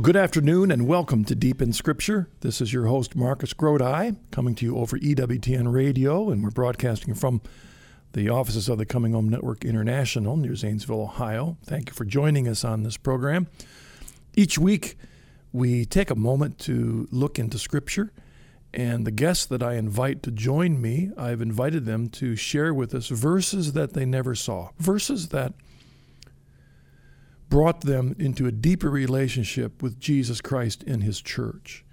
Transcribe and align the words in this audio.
Well, 0.00 0.06
good 0.06 0.16
afternoon 0.16 0.70
and 0.70 0.86
welcome 0.86 1.26
to 1.26 1.34
Deep 1.34 1.60
in 1.60 1.74
Scripture. 1.74 2.26
This 2.40 2.62
is 2.62 2.72
your 2.72 2.86
host, 2.86 3.14
Marcus 3.14 3.52
Grodi, 3.52 4.16
coming 4.30 4.54
to 4.54 4.64
you 4.64 4.78
over 4.78 4.98
EWTN 4.98 5.70
Radio, 5.70 6.30
and 6.30 6.42
we're 6.42 6.48
broadcasting 6.48 7.12
from 7.12 7.42
the 8.14 8.30
offices 8.30 8.70
of 8.70 8.78
the 8.78 8.86
Coming 8.86 9.12
Home 9.12 9.28
Network 9.28 9.62
International 9.62 10.38
near 10.38 10.54
Zanesville, 10.54 11.02
Ohio. 11.02 11.58
Thank 11.66 11.90
you 11.90 11.92
for 11.92 12.06
joining 12.06 12.48
us 12.48 12.64
on 12.64 12.82
this 12.82 12.96
program. 12.96 13.46
Each 14.34 14.56
week, 14.56 14.96
we 15.52 15.84
take 15.84 16.08
a 16.08 16.14
moment 16.14 16.58
to 16.60 17.06
look 17.10 17.38
into 17.38 17.58
Scripture, 17.58 18.10
and 18.72 19.06
the 19.06 19.10
guests 19.10 19.44
that 19.44 19.62
I 19.62 19.74
invite 19.74 20.22
to 20.22 20.30
join 20.30 20.80
me, 20.80 21.10
I've 21.18 21.42
invited 21.42 21.84
them 21.84 22.08
to 22.08 22.36
share 22.36 22.72
with 22.72 22.94
us 22.94 23.08
verses 23.08 23.74
that 23.74 23.92
they 23.92 24.06
never 24.06 24.34
saw, 24.34 24.70
verses 24.78 25.28
that 25.28 25.52
brought 27.50 27.82
them 27.82 28.14
into 28.18 28.46
a 28.46 28.52
deeper 28.52 28.88
relationship 28.88 29.82
with 29.82 30.00
Jesus 30.00 30.40
Christ 30.40 30.82
in 30.84 31.02
his 31.02 31.20
church. 31.20 31.84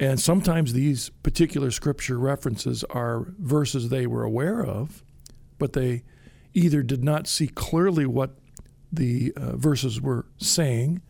And 0.00 0.18
sometimes 0.18 0.72
these 0.72 1.10
particular 1.22 1.70
scripture 1.70 2.18
references 2.18 2.82
are 2.90 3.26
verses 3.38 3.90
they 3.90 4.06
were 4.06 4.24
aware 4.24 4.64
of, 4.64 5.04
but 5.58 5.74
they 5.74 6.02
either 6.54 6.82
did 6.82 7.04
not 7.04 7.28
see 7.28 7.46
clearly 7.46 8.06
what 8.06 8.30
the 8.90 9.32
uh, 9.36 9.56
verses 9.56 10.00
were 10.00 10.26
saying 10.38 11.02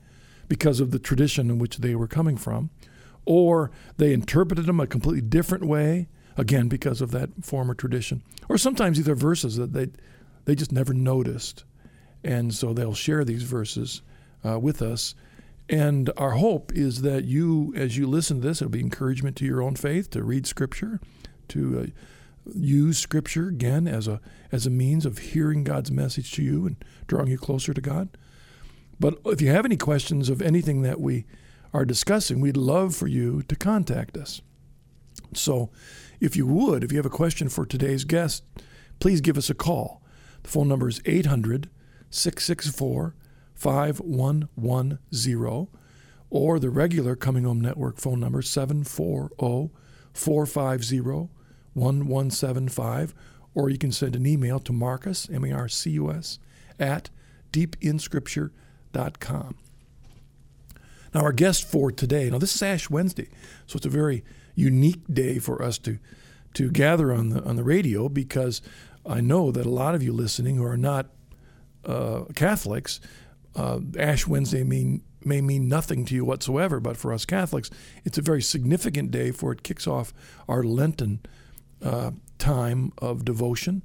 because 0.48 0.80
of 0.80 0.91
the 0.91 0.98
tradition 0.98 1.48
in 1.48 1.60
which 1.60 1.79
they 1.79 1.95
were 1.95 2.09
coming 2.09 2.37
from, 2.37 2.71
or 3.24 3.71
they 3.96 4.12
interpreted 4.12 4.66
them 4.66 4.80
a 4.80 4.87
completely 4.88 5.21
different 5.21 5.65
way, 5.65 6.09
again, 6.37 6.66
because 6.66 7.01
of 7.01 7.12
that 7.12 7.30
former 7.45 7.74
tradition. 7.74 8.23
Or 8.49 8.59
sometimes 8.59 8.99
these 8.99 9.09
are 9.09 9.15
verses 9.15 9.57
that 9.57 9.73
they, 9.73 9.90
they 10.46 10.57
just 10.57 10.73
never 10.73 10.93
noticed 10.93 11.62
and 12.23 12.54
so 12.54 12.73
they'll 12.73 12.95
share 12.95 13.24
these 13.24 13.43
verses 13.43 14.02
uh, 14.45 14.59
with 14.59 14.82
us. 14.82 15.15
And 15.68 16.10
our 16.16 16.32
hope 16.32 16.73
is 16.74 17.02
that 17.02 17.24
you, 17.24 17.73
as 17.77 17.96
you 17.96 18.07
listen 18.07 18.40
to 18.40 18.49
this, 18.49 18.60
it'll 18.60 18.71
be 18.71 18.80
encouragement 18.80 19.37
to 19.37 19.45
your 19.45 19.62
own 19.62 19.77
faith 19.77 20.10
to 20.10 20.24
read 20.24 20.46
Scripture, 20.46 21.01
to 21.49 21.80
uh, 21.80 21.87
use 22.52 22.99
Scripture 22.99 23.49
again 23.49 23.87
as 23.87 24.09
a 24.09 24.21
as 24.51 24.66
a 24.66 24.71
means 24.71 25.07
of 25.07 25.18
hearing 25.18 25.62
God's 25.62 25.93
message 25.93 26.32
to 26.32 26.43
you 26.43 26.66
and 26.66 26.77
drawing 27.07 27.29
you 27.29 27.38
closer 27.38 27.73
to 27.73 27.80
God. 27.80 28.09
But 28.99 29.18
if 29.27 29.40
you 29.40 29.49
have 29.51 29.65
any 29.65 29.77
questions 29.77 30.29
of 30.29 30.43
anything 30.43 30.82
that 30.82 31.01
we 31.01 31.24
are 31.73 31.84
discussing, 31.84 32.40
we'd 32.40 32.57
love 32.57 32.96
for 32.96 33.07
you 33.07 33.43
to 33.43 33.55
contact 33.55 34.16
us. 34.16 34.43
So, 35.32 35.71
if 36.18 36.37
you 36.37 36.46
would, 36.46 36.82
if 36.82 36.90
you 36.90 36.99
have 36.99 37.07
a 37.07 37.10
question 37.10 37.49
for 37.49 37.65
today's 37.65 38.05
guest, 38.05 38.43
please 38.99 39.21
give 39.21 39.38
us 39.38 39.49
a 39.49 39.55
call. 39.55 40.02
The 40.43 40.51
phone 40.51 40.68
number 40.68 40.88
is 40.88 41.01
800 41.05 41.71
664 42.10 43.14
5110 43.54 45.68
or 46.30 46.58
the 46.58 46.70
regular 46.70 47.14
Coming 47.16 47.44
Home 47.44 47.60
Network 47.60 47.98
phone 47.98 48.20
number 48.20 48.40
740 48.42 49.70
450 50.12 51.28
1175 51.74 53.14
or 53.54 53.70
you 53.70 53.78
can 53.78 53.92
send 53.92 54.16
an 54.16 54.26
email 54.26 54.58
to 54.60 54.72
Marcus, 54.72 55.28
M 55.30 55.44
A 55.44 55.52
R 55.52 55.68
C 55.68 55.90
U 55.90 56.10
S, 56.10 56.38
at 56.78 57.10
deepinscripture.com. 57.52 59.56
Now, 61.12 61.22
our 61.22 61.32
guest 61.32 61.68
for 61.68 61.90
today, 61.90 62.30
now 62.30 62.38
this 62.38 62.54
is 62.54 62.62
Ash 62.62 62.88
Wednesday, 62.88 63.28
so 63.66 63.76
it's 63.76 63.86
a 63.86 63.90
very 63.90 64.22
unique 64.54 65.03
day 65.12 65.41
for 65.41 65.60
us 65.62 65.76
to, 65.78 65.98
to 66.54 66.70
gather 66.70 67.12
on 67.12 67.31
the, 67.31 67.42
on 67.42 67.56
the 67.56 67.64
radio 67.64 68.08
because 68.08 68.62
I 69.04 69.20
know 69.20 69.50
that 69.50 69.66
a 69.66 69.70
lot 69.70 69.97
of 69.97 70.04
you 70.04 70.12
listening 70.12 70.54
who 70.56 70.65
are 70.65 70.76
not 70.76 71.09
uh, 71.85 72.25
Catholics, 72.35 73.01
uh, 73.57 73.81
Ash 73.99 74.27
Wednesday 74.27 74.63
mean, 74.65 75.03
may 75.25 75.41
mean 75.41 75.69
nothing 75.69 76.05
to 76.07 76.15
you 76.15 76.25
whatsoever, 76.25 76.81
but 76.81 76.97
for 76.97 77.13
us 77.13 77.25
Catholics, 77.25 77.71
it's 78.05 78.19
a 78.19 78.23
very 78.23 78.43
significant 78.43 79.11
day 79.11 79.31
for 79.31 79.53
it 79.53 79.63
kicks 79.63 79.87
off 79.87 80.13
our 80.49 80.63
Lenten 80.63 81.21
uh, 81.83 82.13
time 82.39 82.93
of 82.99 83.25
devotion, 83.25 83.83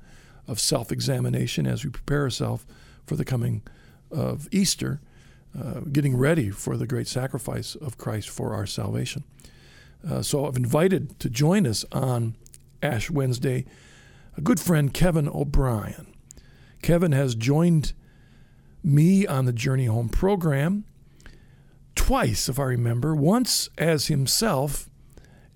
of 0.47 0.59
self 0.59 0.91
examination 0.91 1.65
as 1.65 1.83
we 1.83 1.89
prepare 1.89 2.23
ourselves 2.23 2.65
for 3.05 3.15
the 3.15 3.25
coming 3.25 3.61
of 4.11 4.47
Easter, 4.51 5.01
uh, 5.57 5.81
getting 5.91 6.17
ready 6.17 6.49
for 6.49 6.77
the 6.77 6.87
great 6.87 7.07
sacrifice 7.07 7.75
of 7.75 7.97
Christ 7.97 8.29
for 8.29 8.53
our 8.53 8.65
salvation. 8.65 9.23
Uh, 10.07 10.21
so 10.21 10.45
I've 10.45 10.57
invited 10.57 11.19
to 11.19 11.29
join 11.29 11.65
us 11.65 11.83
on 11.91 12.35
Ash 12.83 13.09
Wednesday 13.09 13.65
a 14.37 14.41
good 14.41 14.59
friend, 14.59 14.93
Kevin 14.93 15.29
O'Brien. 15.29 16.14
Kevin 16.85 17.13
has 17.13 17.33
joined 17.33 17.93
me 18.83 19.25
on 19.25 19.45
the 19.45 19.51
Journey 19.51 19.85
Home 19.85 20.07
program 20.07 20.85
twice, 21.95 22.47
if 22.47 22.59
I 22.59 22.65
remember, 22.65 23.15
once 23.15 23.69
as 23.75 24.05
himself, 24.05 24.87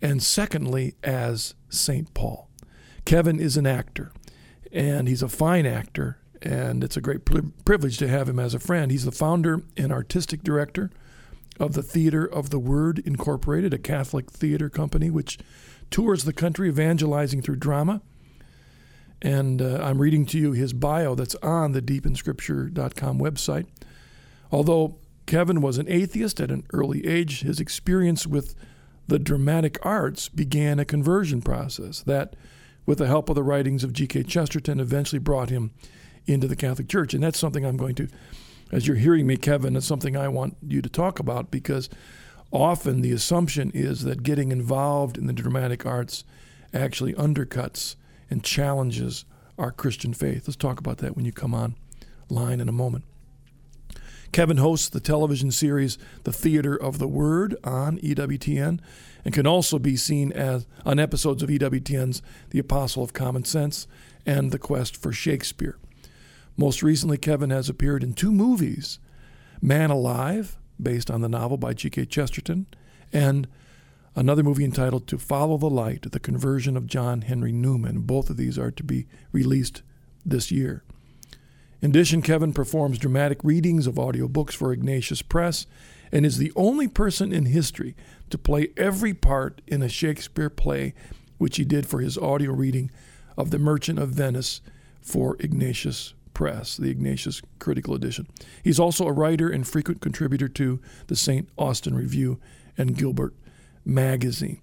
and 0.02 0.24
secondly 0.24 0.96
as 1.04 1.54
St. 1.70 2.12
Paul. 2.16 2.50
Kevin 3.06 3.40
is 3.40 3.58
an 3.58 3.68
actor, 3.68 4.12
and 4.72 5.08
he's 5.08 5.22
a 5.22 5.30
fine 5.30 5.68
actor, 5.68 6.18
and 6.42 6.84
it's 6.84 6.98
a 6.98 7.02
great 7.02 7.26
privilege 7.64 8.00
to 8.00 8.08
have 8.08 8.28
him 8.28 8.40
as 8.40 8.56
a 8.56 8.60
friend. 8.60 8.90
He's 8.90 9.06
the 9.06 9.12
founder 9.12 9.62
and 9.78 9.92
artistic 9.92 10.42
director 10.42 10.90
of 11.60 11.74
the 11.74 11.84
Theater 11.84 12.26
of 12.26 12.50
the 12.50 12.58
Word 12.58 13.04
Incorporated, 13.06 13.72
a 13.72 13.78
Catholic 13.78 14.32
theater 14.32 14.68
company 14.68 15.12
which 15.12 15.38
tours 15.92 16.24
the 16.24 16.34
country 16.34 16.70
evangelizing 16.70 17.44
through 17.44 17.58
drama 17.58 18.02
and 19.22 19.62
uh, 19.62 19.80
I'm 19.82 20.00
reading 20.00 20.26
to 20.28 20.38
you 20.38 20.52
his 20.54 20.74
bio 20.74 21.16
that's 21.16 21.36
on 21.36 21.74
the 21.74 21.82
deepinscripture.com 21.82 23.20
website. 23.20 23.68
Although 24.52 24.98
Kevin 25.26 25.62
was 25.62 25.78
an 25.78 25.88
atheist 25.90 26.40
at 26.40 26.52
an 26.52 26.66
early 26.74 27.06
age, 27.06 27.42
his 27.42 27.60
experience 27.60 28.26
with 28.26 28.56
the 29.08 29.20
dramatic 29.20 29.78
arts 29.84 30.30
began 30.30 30.80
a 30.80 30.86
conversion 30.86 31.42
process 31.42 32.02
that, 32.04 32.36
with 32.86 33.00
the 33.00 33.08
help 33.08 33.30
of 33.30 33.36
the 33.36 33.44
writings 33.44 33.84
of 33.84 33.94
G.K. 33.94 34.24
Chesterton, 34.24 34.80
eventually 34.80 35.20
brought 35.20 35.50
him 35.50 35.72
into 36.26 36.48
the 36.48 36.56
Catholic 36.56 36.88
Church. 36.88 37.14
And 37.14 37.24
that's 37.24 37.40
something 37.40 37.66
I'm 37.66 37.78
going 37.78 37.96
to, 37.96 38.08
as 38.72 38.88
you're 38.88 38.98
hearing 38.98 39.28
me, 39.28 39.38
Kevin, 39.38 39.76
it's 39.76 39.86
something 39.86 40.16
I 40.16 40.28
want 40.28 40.58
you 40.66 40.82
to 40.82 40.90
talk 40.90 41.20
about 41.20 41.52
because 41.52 41.90
often 42.52 43.02
the 43.02 43.12
assumption 43.12 43.72
is 43.74 44.04
that 44.04 44.24
getting 44.24 44.52
involved 44.52 45.18
in 45.18 45.28
the 45.28 45.34
dramatic 45.34 45.86
arts 45.86 46.24
actually 46.74 47.14
undercuts 47.14 47.96
and 48.30 48.44
challenges 48.44 49.26
our 49.58 49.72
Christian 49.72 50.14
faith. 50.14 50.48
Let's 50.48 50.56
talk 50.56 50.80
about 50.80 51.00
that 51.00 51.16
when 51.16 51.26
you 51.26 51.32
come 51.32 51.54
on 51.54 51.76
line 52.30 52.62
in 52.62 52.70
a 52.70 52.74
moment. 52.74 53.06
Kevin 54.32 54.58
hosts 54.58 54.90
the 54.90 55.00
television 55.00 55.52
series 55.52 55.98
The 56.24 56.32
Theater 56.32 56.76
of 56.76 57.00
the 57.00 57.08
Word 57.08 57.56
on 57.64 57.98
EWTN 58.00 58.80
and 59.26 59.34
can 59.34 59.48
also 59.48 59.80
be 59.80 59.96
seen 59.96 60.32
as 60.32 60.68
on 60.86 61.00
episodes 61.00 61.42
of 61.42 61.50
EWTN's 61.50 62.22
The 62.52 62.60
Apostle 62.60 63.04
of 63.04 63.14
Common 63.14 63.44
Sense 63.44 63.88
and 64.26 64.52
The 64.52 64.60
Quest 64.60 64.96
for 64.96 65.12
Shakespeare. 65.12 65.78
Most 66.56 66.84
recently, 66.84 67.18
Kevin 67.18 67.50
has 67.50 67.70
appeared 67.70 68.04
in 68.04 68.14
two 68.14 68.32
movies 68.32 69.00
Man 69.62 69.90
Alive, 69.90 70.58
based 70.82 71.12
on 71.12 71.22
the 71.22 71.30
novel 71.30 71.58
by 71.58 71.74
G.K. 71.74 72.06
Chesterton, 72.06 72.68
and 73.12 73.48
another 74.20 74.44
movie 74.44 74.66
entitled 74.66 75.08
To 75.08 75.18
Follow 75.18 75.58
the 75.58 75.70
Light, 75.70 76.12
The 76.12 76.20
Conversion 76.20 76.76
of 76.76 76.88
John 76.88 77.22
Henry 77.22 77.54
Newman. 77.54 78.02
Both 78.02 78.30
of 78.30 78.36
these 78.36 78.60
are 78.60 78.70
to 78.70 78.84
be 78.84 79.08
released 79.32 79.82
this 80.26 80.52
year. 80.52 80.84
In 81.82 81.92
addition, 81.92 82.22
Kevin 82.22 82.52
performs 82.52 82.98
dramatic 82.98 83.42
readings 83.46 83.88
of 83.88 83.96
audiobooks 83.96 84.52
for 84.52 84.74
Ignatius 84.74 85.22
Press 85.22 85.68
and 86.12 86.26
is 86.26 86.38
the 86.38 86.52
only 86.58 86.86
person 86.90 87.32
in 87.32 87.46
history 87.46 87.96
to 88.30 88.38
play 88.38 88.74
every 88.76 89.14
part 89.14 89.62
in 89.68 89.82
a 89.82 89.88
Shakespeare 89.88 90.50
play, 90.50 90.94
which 91.38 91.56
he 91.56 91.64
did 91.64 91.88
for 91.88 92.02
his 92.02 92.18
audio 92.18 92.52
reading 92.52 92.92
of 93.38 93.52
The 93.52 93.60
Merchant 93.60 94.00
of 94.00 94.10
Venice 94.10 94.60
for 95.02 95.38
Ignatius 95.40 96.14
Press, 96.34 96.76
the 96.76 96.90
Ignatius 96.90 97.42
Critical 97.60 97.96
Edition. 97.96 98.28
He's 98.66 98.82
also 98.82 99.08
a 99.08 99.14
writer 99.14 99.50
and 99.50 99.66
frequent 99.66 100.02
contributor 100.02 100.50
to 100.50 100.82
the 101.08 101.16
St. 101.16 101.48
Austin 101.58 101.96
Review 101.96 102.38
and 102.78 102.98
Gilbert 102.98 103.34
magazine. 103.90 104.62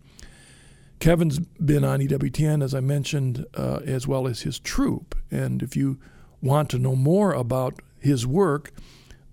Kevin's 0.99 1.39
been 1.39 1.85
on 1.85 2.01
EWTN, 2.01 2.63
as 2.63 2.75
I 2.75 2.81
mentioned, 2.81 3.45
uh, 3.55 3.81
as 3.85 4.07
well 4.07 4.27
as 4.27 4.43
his 4.43 4.59
troupe. 4.59 5.15
And 5.31 5.63
if 5.63 5.77
you 5.77 5.99
want 6.41 6.71
to 6.71 6.79
know 6.79 6.97
more 6.97 7.33
about 7.33 7.81
his 7.99 8.27
work, 8.27 8.73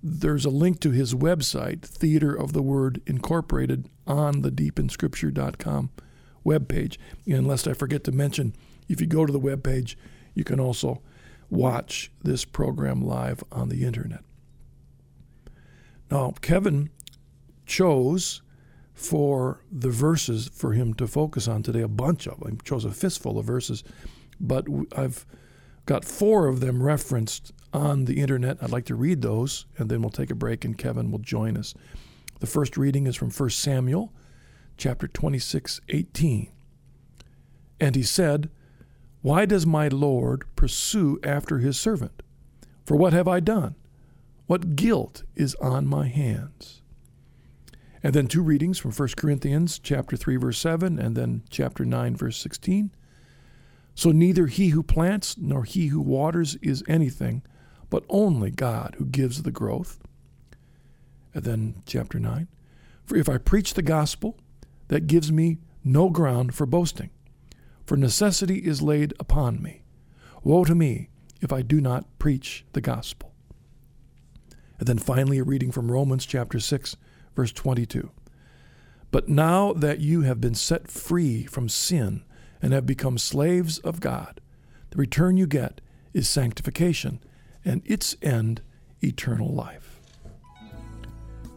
there's 0.01 0.45
a 0.45 0.49
link 0.49 0.81
to 0.81 0.91
his 0.91 1.13
website, 1.13 1.81
Theater 1.81 2.33
of 2.33 2.51
the 2.51 2.61
Word 2.61 3.01
Incorporated, 3.05 3.87
on 4.05 4.41
the 4.41 4.51
deepinscripture.com 4.51 5.89
webpage. 6.45 6.97
And 7.25 7.47
lest 7.47 7.67
I 7.67 7.73
forget 7.73 8.03
to 8.03 8.11
mention, 8.11 8.53
if 8.89 8.99
you 8.99 9.07
go 9.07 9.25
to 9.25 9.31
the 9.31 9.39
webpage, 9.39 9.95
you 10.33 10.43
can 10.43 10.59
also 10.59 11.01
watch 11.49 12.11
this 12.21 12.43
program 12.43 13.01
live 13.01 13.43
on 13.51 13.69
the 13.69 13.85
internet. 13.85 14.23
Now, 16.11 16.33
Kevin 16.41 16.89
chose 17.65 18.41
for 18.93 19.63
the 19.71 19.89
verses 19.89 20.49
for 20.53 20.73
him 20.73 20.93
to 20.95 21.07
focus 21.07 21.47
on 21.47 21.63
today, 21.63 21.81
a 21.81 21.87
bunch 21.87 22.27
of 22.27 22.39
them. 22.39 22.57
I 22.59 22.63
chose 22.63 22.85
a 22.85 22.91
fistful 22.91 23.39
of 23.39 23.45
verses, 23.45 23.83
but 24.39 24.67
I've 24.95 25.25
got 25.85 26.05
four 26.05 26.47
of 26.47 26.59
them 26.59 26.81
referenced 26.81 27.51
on 27.73 28.05
the 28.05 28.21
internet. 28.21 28.57
I'd 28.61 28.71
like 28.71 28.85
to 28.85 28.95
read 28.95 29.21
those, 29.21 29.65
and 29.77 29.89
then 29.89 30.01
we'll 30.01 30.11
take 30.11 30.31
a 30.31 30.35
break, 30.35 30.63
and 30.63 30.77
Kevin 30.77 31.11
will 31.11 31.19
join 31.19 31.57
us. 31.57 31.73
The 32.39 32.47
first 32.47 32.77
reading 32.77 33.07
is 33.07 33.15
from 33.15 33.31
1 33.31 33.49
Samuel 33.49 34.13
chapter 34.77 35.07
26, 35.07 35.81
18. 35.89 36.51
And 37.79 37.95
he 37.95 38.03
said, 38.03 38.49
Why 39.21 39.45
does 39.45 39.65
my 39.65 39.87
Lord 39.87 40.43
pursue 40.55 41.19
after 41.23 41.59
his 41.59 41.79
servant? 41.79 42.21
For 42.85 42.95
what 42.95 43.13
have 43.13 43.27
I 43.27 43.39
done? 43.39 43.75
What 44.45 44.75
guilt 44.75 45.23
is 45.35 45.55
on 45.55 45.87
my 45.87 46.07
hands? 46.07 46.82
And 48.03 48.13
then 48.13 48.27
two 48.27 48.43
readings 48.43 48.77
from 48.77 48.91
1 48.91 49.09
Corinthians 49.15 49.79
chapter 49.79 50.17
3 50.17 50.35
verse 50.35 50.59
7 50.59 50.99
and 50.99 51.15
then 51.15 51.43
chapter 51.49 51.85
9 51.85 52.15
verse 52.15 52.37
16. 52.37 52.91
So 53.95 54.11
neither 54.11 54.47
he 54.47 54.69
who 54.69 54.83
plants 54.83 55.37
nor 55.37 55.63
he 55.63 55.87
who 55.87 56.01
waters 56.01 56.55
is 56.61 56.83
anything, 56.87 57.43
but 57.89 58.03
only 58.09 58.51
God 58.51 58.95
who 58.97 59.05
gives 59.05 59.43
the 59.43 59.51
growth. 59.51 59.99
And 61.33 61.45
then 61.45 61.81
chapter 61.85 62.19
9. 62.19 62.47
For 63.05 63.15
if 63.15 63.29
I 63.29 63.37
preach 63.37 63.73
the 63.73 63.81
gospel, 63.81 64.37
that 64.89 65.07
gives 65.07 65.31
me 65.31 65.59
no 65.83 66.09
ground 66.09 66.53
for 66.53 66.65
boasting, 66.65 67.09
for 67.85 67.97
necessity 67.97 68.59
is 68.59 68.81
laid 68.81 69.13
upon 69.19 69.61
me. 69.61 69.83
Woe 70.43 70.65
to 70.65 70.75
me 70.75 71.09
if 71.41 71.53
I 71.53 71.61
do 71.61 71.79
not 71.79 72.05
preach 72.19 72.65
the 72.73 72.81
gospel. 72.81 73.33
And 74.79 74.87
then 74.87 74.97
finally, 74.97 75.39
a 75.39 75.43
reading 75.43 75.71
from 75.71 75.91
Romans 75.91 76.25
chapter 76.25 76.59
6, 76.59 76.97
verse 77.35 77.51
22. 77.51 78.09
But 79.11 79.29
now 79.29 79.73
that 79.73 79.99
you 79.99 80.21
have 80.21 80.41
been 80.41 80.55
set 80.55 80.89
free 80.89 81.45
from 81.45 81.69
sin 81.69 82.23
and 82.61 82.73
have 82.73 82.85
become 82.85 83.17
slaves 83.17 83.77
of 83.79 83.99
God, 83.99 84.41
the 84.89 84.97
return 84.97 85.37
you 85.37 85.47
get 85.47 85.81
is 86.13 86.29
sanctification, 86.29 87.19
and 87.65 87.81
its 87.85 88.15
end, 88.21 88.61
eternal 89.01 89.53
life. 89.53 89.99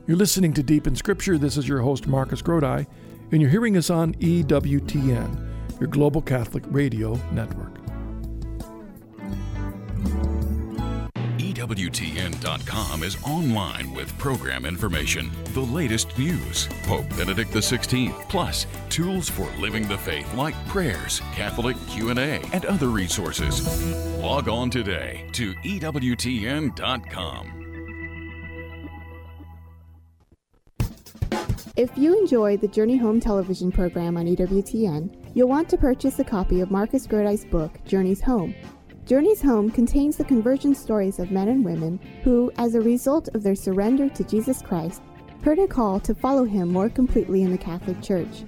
You're 0.07 0.17
listening 0.17 0.53
to 0.55 0.63
Deep 0.63 0.87
in 0.87 0.95
Scripture. 0.97 1.37
This 1.37 1.57
is 1.57 1.69
your 1.69 1.81
host, 1.81 2.07
Marcus 2.07 2.43
Grodi, 2.43 2.87
and 3.33 3.41
you're 3.41 3.51
hearing 3.51 3.77
us 3.77 3.91
on 3.91 4.15
EWTN, 4.15 5.81
your 5.81 5.89
Global 5.89 6.23
Catholic 6.23 6.65
Radio 6.69 7.15
Network. 7.33 7.86
EWTN.com 11.67 13.03
is 13.03 13.17
online 13.25 13.93
with 13.93 14.17
program 14.19 14.65
information, 14.65 15.31
the 15.53 15.61
latest 15.61 16.17
news, 16.17 16.69
Pope 16.85 17.09
Benedict 17.17 17.51
XVI, 17.51 18.13
plus 18.29 18.67
tools 18.89 19.29
for 19.29 19.49
living 19.59 19.89
the 19.89 19.99
faith 19.99 20.33
like 20.35 20.55
prayers, 20.69 21.21
Catholic 21.35 21.77
Q&A, 21.89 22.41
and 22.53 22.65
other 22.67 22.89
resources. 22.89 23.67
Log 24.19 24.49
on 24.49 24.71
today 24.71 25.29
to 25.33 25.55
EWTN.com. 25.55 27.53
If 31.77 31.91
you 31.97 32.19
enjoy 32.19 32.57
the 32.57 32.69
Journey 32.69 32.97
Home 32.97 33.21
television 33.21 33.73
program 33.73 34.17
on 34.17 34.27
EWTN, 34.27 35.33
you'll 35.35 35.49
want 35.49 35.69
to 35.71 35.77
purchase 35.77 36.19
a 36.21 36.25
copy 36.25 36.61
of 36.61 36.71
Marcus 36.71 37.07
Grodi's 37.07 37.45
book, 37.45 37.85
Journeys 37.85 38.23
Home. 38.23 38.55
Journeys 39.07 39.41
Home 39.43 39.71
contains 39.71 40.17
the 40.17 40.25
conversion 40.25 40.75
stories 40.75 41.21
of 41.21 41.31
men 41.31 41.47
and 41.47 41.65
women 41.65 42.01
who, 42.25 42.51
as 42.59 42.75
a 42.75 42.81
result 42.81 43.29
of 43.35 43.45
their 43.45 43.55
surrender 43.55 44.09
to 44.09 44.25
Jesus 44.25 44.61
Christ, 44.61 45.01
heard 45.45 45.61
a 45.61 45.69
call 45.69 46.01
to 46.01 46.13
follow 46.13 46.43
him 46.43 46.73
more 46.73 46.89
completely 46.89 47.43
in 47.43 47.53
the 47.53 47.57
Catholic 47.57 48.03
Church. 48.03 48.43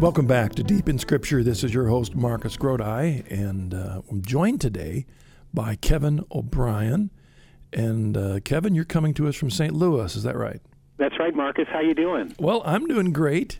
Welcome 0.00 0.26
back 0.26 0.54
to 0.56 0.62
Deep 0.62 0.88
in 0.90 0.98
Scripture. 0.98 1.42
This 1.42 1.64
is 1.64 1.72
your 1.72 1.88
host, 1.88 2.14
Marcus 2.14 2.58
Grodi, 2.58 3.24
and 3.30 3.72
uh, 3.72 4.02
I'm 4.10 4.20
joined 4.20 4.60
today 4.60 5.06
by 5.54 5.76
Kevin 5.76 6.22
O'Brien. 6.30 7.10
And 7.72 8.16
uh, 8.16 8.40
Kevin, 8.40 8.74
you're 8.74 8.84
coming 8.84 9.14
to 9.14 9.28
us 9.28 9.36
from 9.36 9.50
St. 9.50 9.72
Louis, 9.72 10.14
is 10.14 10.24
that 10.24 10.36
right? 10.36 10.60
That's 10.96 11.18
right, 11.18 11.34
Marcus. 11.34 11.66
How 11.72 11.80
you 11.80 11.94
doing? 11.94 12.34
Well, 12.38 12.62
I'm 12.64 12.86
doing 12.86 13.12
great. 13.12 13.58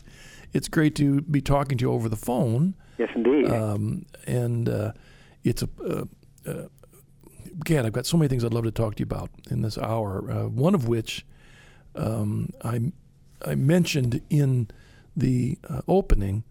It's 0.53 0.67
great 0.67 0.95
to 0.95 1.21
be 1.21 1.41
talking 1.41 1.77
to 1.77 1.83
you 1.83 1.91
over 1.91 2.07
the 2.07 2.15
phone. 2.15 2.75
Yes, 2.97 3.09
indeed. 3.13 3.49
Um, 3.49 4.05
and 4.25 4.69
uh, 4.69 4.93
it's 5.43 5.61
a, 5.63 5.69
uh, 5.85 6.05
uh, 6.49 6.67
Gad, 7.63 7.85
I've 7.85 7.93
got 7.93 8.05
so 8.05 8.17
many 8.17 8.29
things 8.29 8.43
I'd 8.43 8.53
love 8.53 8.63
to 8.63 8.71
talk 8.71 8.95
to 8.95 8.99
you 9.01 9.05
about 9.05 9.29
in 9.49 9.61
this 9.61 9.77
hour. 9.77 10.31
Uh, 10.31 10.47
one 10.47 10.73
of 10.73 10.87
which 10.87 11.25
um, 11.95 12.51
I 12.63 12.91
I 13.45 13.55
mentioned 13.55 14.21
in 14.29 14.69
the 15.15 15.57
uh, 15.69 15.81
opening. 15.87 16.43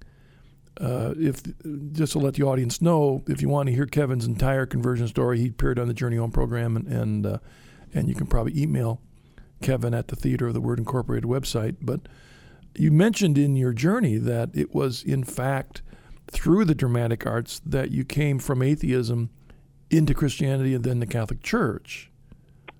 Uh, 0.80 1.14
if 1.16 1.42
just 1.92 2.12
to 2.12 2.18
let 2.18 2.34
the 2.34 2.42
audience 2.42 2.82
know, 2.82 3.22
if 3.28 3.40
you 3.40 3.48
want 3.48 3.68
to 3.68 3.74
hear 3.74 3.86
Kevin's 3.86 4.26
entire 4.26 4.66
conversion 4.66 5.06
story, 5.06 5.38
he 5.38 5.48
appeared 5.48 5.78
on 5.78 5.86
the 5.88 5.94
Journey 5.94 6.16
Home 6.16 6.32
program, 6.32 6.76
and 6.76 6.88
and, 6.88 7.26
uh, 7.26 7.38
and 7.92 8.08
you 8.08 8.14
can 8.14 8.26
probably 8.26 8.60
email 8.60 9.00
Kevin 9.64 9.94
at 9.94 10.08
the 10.08 10.16
Theater 10.16 10.48
of 10.48 10.54
the 10.54 10.60
Word 10.60 10.78
Incorporated 10.78 11.28
website. 11.28 11.76
But 11.80 12.02
you 12.76 12.92
mentioned 12.92 13.38
in 13.38 13.56
your 13.56 13.72
journey 13.72 14.18
that 14.18 14.50
it 14.52 14.74
was 14.74 15.02
in 15.02 15.24
fact 15.24 15.82
through 16.30 16.66
the 16.66 16.74
dramatic 16.74 17.26
arts 17.26 17.60
that 17.64 17.90
you 17.90 18.04
came 18.04 18.38
from 18.38 18.60
atheism 18.60 19.30
into 19.90 20.12
Christianity 20.12 20.74
and 20.74 20.84
then 20.84 21.00
the 21.00 21.06
Catholic 21.06 21.42
Church. 21.42 22.10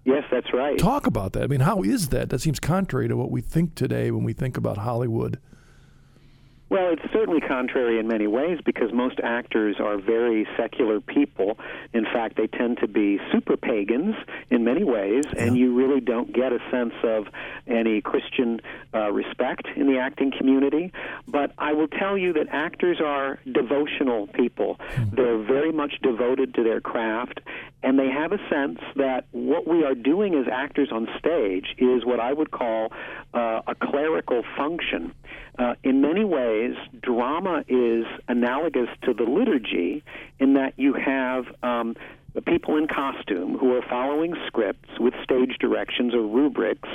Yes, 0.04 0.24
that's 0.30 0.52
right. 0.52 0.76
Talk 0.78 1.06
about 1.06 1.32
that. 1.32 1.44
I 1.44 1.46
mean, 1.46 1.60
how 1.60 1.82
is 1.82 2.10
that? 2.10 2.28
That 2.28 2.40
seems 2.40 2.60
contrary 2.60 3.08
to 3.08 3.16
what 3.16 3.30
we 3.30 3.40
think 3.40 3.74
today 3.74 4.10
when 4.10 4.22
we 4.22 4.34
think 4.34 4.58
about 4.58 4.78
Hollywood. 4.78 5.40
Well, 6.70 6.92
it's 6.92 7.12
certainly 7.12 7.40
contrary 7.40 7.98
in 7.98 8.08
many 8.08 8.26
ways 8.26 8.58
because 8.64 8.92
most 8.92 9.20
actors 9.22 9.76
are 9.78 9.98
very 9.98 10.46
secular 10.56 11.00
people. 11.00 11.58
In 11.92 12.04
fact, 12.04 12.36
they 12.36 12.46
tend 12.46 12.78
to 12.78 12.88
be 12.88 13.20
super 13.32 13.56
pagans 13.56 14.16
in 14.50 14.64
many 14.64 14.82
ways, 14.82 15.24
yeah. 15.34 15.44
and 15.44 15.56
you 15.56 15.74
really 15.74 16.00
don't 16.00 16.32
get 16.32 16.52
a 16.52 16.58
sense 16.70 16.94
of 17.04 17.26
any 17.66 18.00
Christian 18.00 18.60
uh, 18.94 19.12
respect 19.12 19.68
in 19.76 19.86
the 19.86 19.98
acting 19.98 20.32
community. 20.36 20.92
But 21.28 21.52
I 21.58 21.74
will 21.74 21.88
tell 21.88 22.16
you 22.16 22.32
that 22.32 22.48
actors 22.50 22.98
are 23.04 23.38
devotional 23.52 24.26
people. 24.28 24.76
Mm-hmm. 24.78 25.16
They're 25.16 25.42
very 25.42 25.72
much 25.72 25.94
devoted 26.02 26.54
to 26.54 26.64
their 26.64 26.80
craft, 26.80 27.40
and 27.82 27.98
they 27.98 28.08
have 28.08 28.32
a 28.32 28.38
sense 28.48 28.80
that 28.96 29.26
what 29.32 29.68
we 29.68 29.84
are 29.84 29.94
doing 29.94 30.34
as 30.34 30.46
actors 30.50 30.88
on 30.90 31.08
stage 31.18 31.74
is 31.78 32.04
what 32.04 32.20
I 32.20 32.32
would 32.32 32.50
call 32.50 32.90
uh, 33.34 33.60
a 33.66 33.74
clerical 33.74 34.42
function. 34.56 35.12
Uh, 35.56 35.74
in 35.84 36.00
many 36.00 36.24
ways, 36.24 36.53
drama 37.02 37.64
is 37.68 38.04
analogous 38.28 38.88
to 39.02 39.14
the 39.14 39.24
liturgy 39.24 40.02
in 40.38 40.54
that 40.54 40.74
you 40.76 40.94
have 40.94 41.44
um, 41.62 41.94
people 42.44 42.76
in 42.76 42.86
costume 42.86 43.56
who 43.58 43.74
are 43.74 43.82
following 43.82 44.34
scripts 44.46 44.88
with 44.98 45.14
stage 45.22 45.56
directions 45.58 46.14
or 46.14 46.22
rubrics 46.22 46.88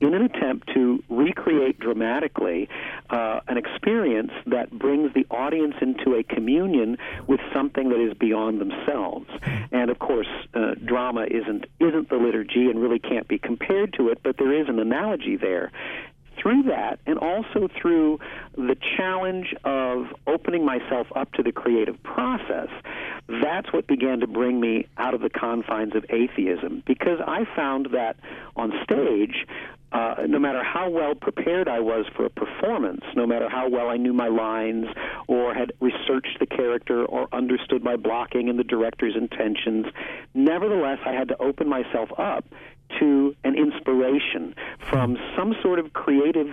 in 0.00 0.14
an 0.14 0.22
attempt 0.22 0.68
to 0.74 1.02
recreate 1.08 1.78
dramatically 1.78 2.68
uh, 3.10 3.40
an 3.48 3.56
experience 3.56 4.32
that 4.46 4.70
brings 4.70 5.12
the 5.14 5.26
audience 5.30 5.74
into 5.80 6.14
a 6.14 6.22
communion 6.22 6.96
with 7.26 7.40
something 7.54 7.90
that 7.90 8.00
is 8.00 8.14
beyond 8.14 8.60
themselves. 8.60 9.28
And 9.70 9.90
of 9.90 9.98
course, 9.98 10.28
uh, 10.54 10.74
drama 10.84 11.26
isn't 11.30 11.66
isn't 11.80 12.08
the 12.08 12.16
liturgy 12.16 12.68
and 12.70 12.80
really 12.80 12.98
can't 12.98 13.28
be 13.28 13.38
compared 13.38 13.92
to 13.94 14.08
it, 14.08 14.20
but 14.22 14.36
there 14.38 14.52
is 14.52 14.68
an 14.68 14.78
analogy 14.78 15.36
there 15.36 15.72
through 16.40 16.64
that 16.64 16.98
and 17.06 17.18
also 17.18 17.68
through 17.80 18.18
the 18.54 18.76
challenge 18.96 19.54
of 19.64 20.06
opening 20.26 20.64
myself 20.64 21.06
up 21.14 21.32
to 21.32 21.42
the 21.42 21.52
creative 21.52 22.02
process, 22.02 22.68
that's 23.42 23.72
what 23.72 23.86
began 23.86 24.20
to 24.20 24.26
bring 24.26 24.60
me 24.60 24.86
out 24.96 25.14
of 25.14 25.20
the 25.20 25.30
confines 25.30 25.94
of 25.94 26.04
atheism. 26.10 26.82
Because 26.86 27.18
I 27.26 27.44
found 27.56 27.88
that 27.92 28.16
on 28.54 28.72
stage, 28.84 29.46
uh, 29.92 30.14
no 30.26 30.38
matter 30.38 30.62
how 30.62 30.90
well 30.90 31.14
prepared 31.14 31.68
I 31.68 31.80
was 31.80 32.06
for 32.16 32.26
a 32.26 32.30
performance, 32.30 33.02
no 33.14 33.26
matter 33.26 33.48
how 33.48 33.68
well 33.68 33.88
I 33.88 33.96
knew 33.96 34.12
my 34.12 34.28
lines 34.28 34.86
or 35.28 35.54
had 35.54 35.72
researched 35.80 36.38
the 36.40 36.46
character 36.46 37.04
or 37.04 37.28
understood 37.32 37.82
my 37.84 37.96
blocking 37.96 38.48
and 38.48 38.58
the 38.58 38.64
director's 38.64 39.14
intentions, 39.16 39.86
nevertheless, 40.34 40.98
I 41.06 41.12
had 41.12 41.28
to 41.28 41.38
open 41.38 41.68
myself 41.68 42.10
up 42.18 42.44
to 42.98 43.34
an 43.44 43.54
inspiration 43.56 44.54
from 44.90 45.16
some 45.36 45.54
sort 45.62 45.78
of 45.78 45.92
creative 45.92 46.48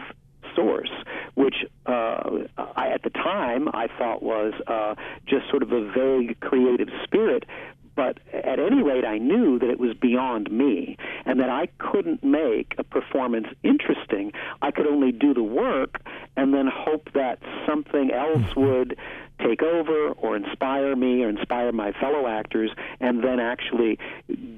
source, 0.55 0.91
which 1.35 1.55
uh, 1.85 2.45
I, 2.57 2.89
at 2.89 3.03
the 3.03 3.09
time 3.09 3.67
I 3.69 3.87
thought 3.97 4.21
was 4.21 4.53
uh, 4.67 4.95
just 5.25 5.49
sort 5.49 5.63
of 5.63 5.71
a 5.71 5.91
vague 5.91 6.39
creative 6.39 6.89
spirit. 7.03 7.45
But 7.95 8.17
at 8.33 8.59
any 8.59 8.81
rate, 8.81 9.05
I 9.05 9.19
knew 9.19 9.59
that 9.59 9.69
it 9.69 9.79
was 9.79 9.95
beyond 9.95 10.51
me 10.51 10.97
and 11.25 11.39
that 11.39 11.49
I 11.49 11.67
couldn't 11.77 12.23
make 12.23 12.73
a 12.79 12.83
performance 12.83 13.47
interesting 13.61 14.31
I 14.63 14.71
could 14.71 14.87
only 14.87 15.11
do 15.11 15.33
the 15.33 15.43
work 15.43 16.01
and 16.35 16.53
then 16.53 16.67
hope 16.73 17.09
that 17.13 17.39
something 17.67 18.11
else 18.11 18.37
mm-hmm. 18.37 18.61
would 18.61 18.97
take 19.39 19.61
over 19.61 20.09
or 20.09 20.35
inspire 20.35 20.95
me 20.95 21.23
or 21.23 21.29
inspire 21.29 21.71
my 21.71 21.91
fellow 21.91 22.27
actors 22.27 22.71
and 22.99 23.23
then 23.23 23.39
actually 23.39 23.99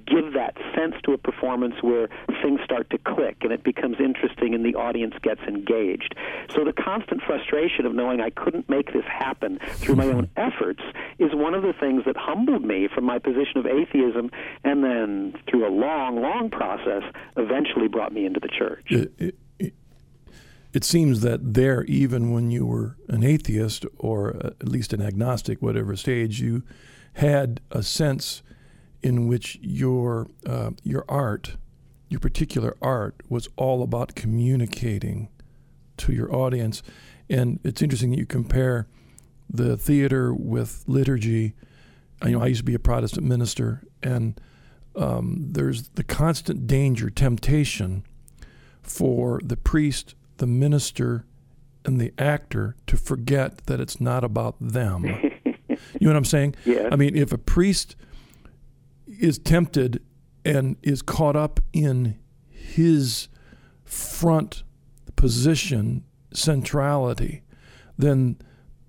give 0.05 0.33
that 0.33 0.55
sense 0.75 0.95
to 1.03 1.13
a 1.13 1.17
performance 1.17 1.75
where 1.81 2.07
things 2.41 2.59
start 2.63 2.89
to 2.91 2.97
click 2.97 3.37
and 3.41 3.51
it 3.51 3.63
becomes 3.63 3.97
interesting 3.99 4.53
and 4.53 4.65
the 4.65 4.75
audience 4.75 5.15
gets 5.21 5.41
engaged. 5.41 6.15
So 6.49 6.63
the 6.63 6.73
constant 6.73 7.21
frustration 7.21 7.85
of 7.85 7.93
knowing 7.93 8.21
I 8.21 8.29
couldn't 8.29 8.69
make 8.69 8.93
this 8.93 9.05
happen 9.05 9.59
through 9.75 9.95
my 9.95 10.05
mm-hmm. 10.05 10.17
own 10.17 10.29
efforts 10.35 10.81
is 11.19 11.33
one 11.33 11.53
of 11.53 11.63
the 11.63 11.73
things 11.73 12.03
that 12.05 12.17
humbled 12.17 12.63
me 12.63 12.87
from 12.93 13.03
my 13.03 13.19
position 13.19 13.57
of 13.57 13.65
atheism 13.65 14.31
and 14.63 14.83
then 14.83 15.33
through 15.49 15.67
a 15.67 15.73
long, 15.73 16.21
long 16.21 16.49
process 16.49 17.03
eventually 17.37 17.87
brought 17.87 18.13
me 18.13 18.25
into 18.25 18.39
the 18.39 18.49
church. 18.49 18.85
It, 18.89 19.13
it, 19.17 19.35
it 20.75 20.83
seems 20.83 21.21
that 21.21 21.53
there, 21.53 21.85
even 21.85 22.31
when 22.31 22.51
you 22.51 22.65
were 22.65 22.97
an 23.07 23.23
atheist 23.23 23.85
or 23.97 24.35
uh, 24.35 24.47
at 24.59 24.67
least 24.67 24.91
an 24.91 25.01
agnostic, 25.01 25.61
whatever 25.61 25.95
stage, 25.95 26.41
you 26.41 26.63
had 27.13 27.61
a 27.71 27.81
sense 27.81 28.43
in 29.05 29.27
which 29.27 29.59
your 29.61 30.27
uh, 30.47 30.71
your 30.81 31.05
art, 31.07 31.57
your 32.09 32.19
particular 32.19 32.75
art, 32.81 33.21
was 33.29 33.47
all 33.55 33.83
about 33.83 34.15
communicating 34.15 35.29
to 35.97 36.11
your 36.11 36.33
audience. 36.35 36.81
And 37.29 37.59
it's 37.63 37.83
interesting 37.83 38.09
that 38.11 38.17
you 38.17 38.25
compare 38.25 38.87
the 39.47 39.77
theater 39.77 40.33
with 40.33 40.83
liturgy. 40.87 41.53
I, 42.19 42.29
you 42.29 42.37
know, 42.37 42.43
I 42.43 42.47
used 42.47 42.61
to 42.61 42.65
be 42.65 42.73
a 42.73 42.79
Protestant 42.79 43.27
minister, 43.27 43.83
and 44.01 44.41
um, 44.95 45.49
there's 45.51 45.89
the 45.89 46.03
constant 46.03 46.65
danger, 46.65 47.11
temptation 47.11 48.03
for 48.81 49.39
the 49.43 49.57
priest 49.57 50.15
the 50.37 50.47
minister 50.47 51.25
and 51.85 52.01
the 52.01 52.11
actor 52.17 52.75
to 52.87 52.97
forget 52.97 53.67
that 53.67 53.79
it's 53.79 54.01
not 54.01 54.23
about 54.23 54.55
them. 54.59 55.05
you 55.45 55.77
know 56.01 56.09
what 56.09 56.17
I'm 56.17 56.25
saying? 56.25 56.55
Yeah. 56.65 56.89
I 56.91 56.95
mean, 56.95 57.15
if 57.15 57.31
a 57.31 57.37
priest 57.37 57.95
is 59.07 59.37
tempted 59.37 60.01
and 60.43 60.77
is 60.83 61.01
caught 61.01 61.35
up 61.35 61.59
in 61.73 62.17
his 62.49 63.27
front 63.83 64.63
position, 65.15 66.03
centrality, 66.33 67.41
then 67.97 68.37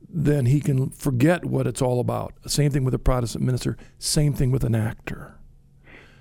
then 0.08 0.46
he 0.46 0.60
can 0.60 0.88
forget 0.90 1.44
what 1.44 1.66
it's 1.66 1.82
all 1.82 2.00
about. 2.00 2.32
Same 2.46 2.70
thing 2.70 2.84
with 2.84 2.94
a 2.94 2.98
Protestant 2.98 3.44
minister. 3.44 3.76
Same 3.98 4.32
thing 4.32 4.50
with 4.50 4.64
an 4.64 4.74
actor. 4.74 5.34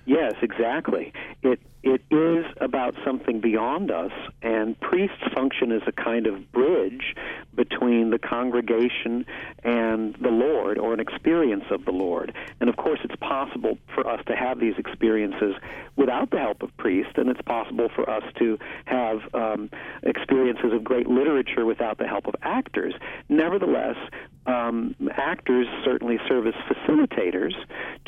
Yes, 0.04 0.34
exactly. 0.42 1.12
It 1.42 1.60
it 1.86 2.02
is 2.10 2.44
about 2.60 2.96
something 3.04 3.40
beyond 3.40 3.92
us, 3.92 4.10
and 4.42 4.78
priests 4.80 5.22
function 5.32 5.70
as 5.70 5.82
a 5.86 5.92
kind 5.92 6.26
of 6.26 6.50
bridge 6.50 7.14
between 7.54 8.10
the 8.10 8.18
congregation 8.18 9.24
and 9.62 10.16
the 10.20 10.30
Lord, 10.30 10.78
or 10.78 10.92
an 10.92 10.98
experience 10.98 11.62
of 11.70 11.84
the 11.84 11.92
Lord. 11.92 12.34
And 12.60 12.68
of 12.68 12.76
course, 12.76 12.98
it's 13.04 13.14
possible 13.20 13.78
for 13.94 14.04
us 14.04 14.20
to 14.26 14.34
have 14.34 14.58
these 14.58 14.74
experiences 14.78 15.54
without 15.94 16.30
the 16.32 16.38
help 16.38 16.64
of 16.64 16.76
priests, 16.76 17.12
and 17.16 17.28
it's 17.28 17.40
possible 17.42 17.88
for 17.94 18.10
us 18.10 18.24
to 18.40 18.58
have 18.86 19.20
um, 19.32 19.70
experiences 20.02 20.72
of 20.72 20.82
great 20.82 21.06
literature 21.08 21.64
without 21.64 21.98
the 21.98 22.08
help 22.08 22.26
of 22.26 22.34
actors. 22.42 22.94
Nevertheless, 23.28 23.96
um, 24.46 24.94
actors 25.12 25.66
certainly 25.84 26.18
serve 26.28 26.46
as 26.46 26.54
facilitators 26.68 27.52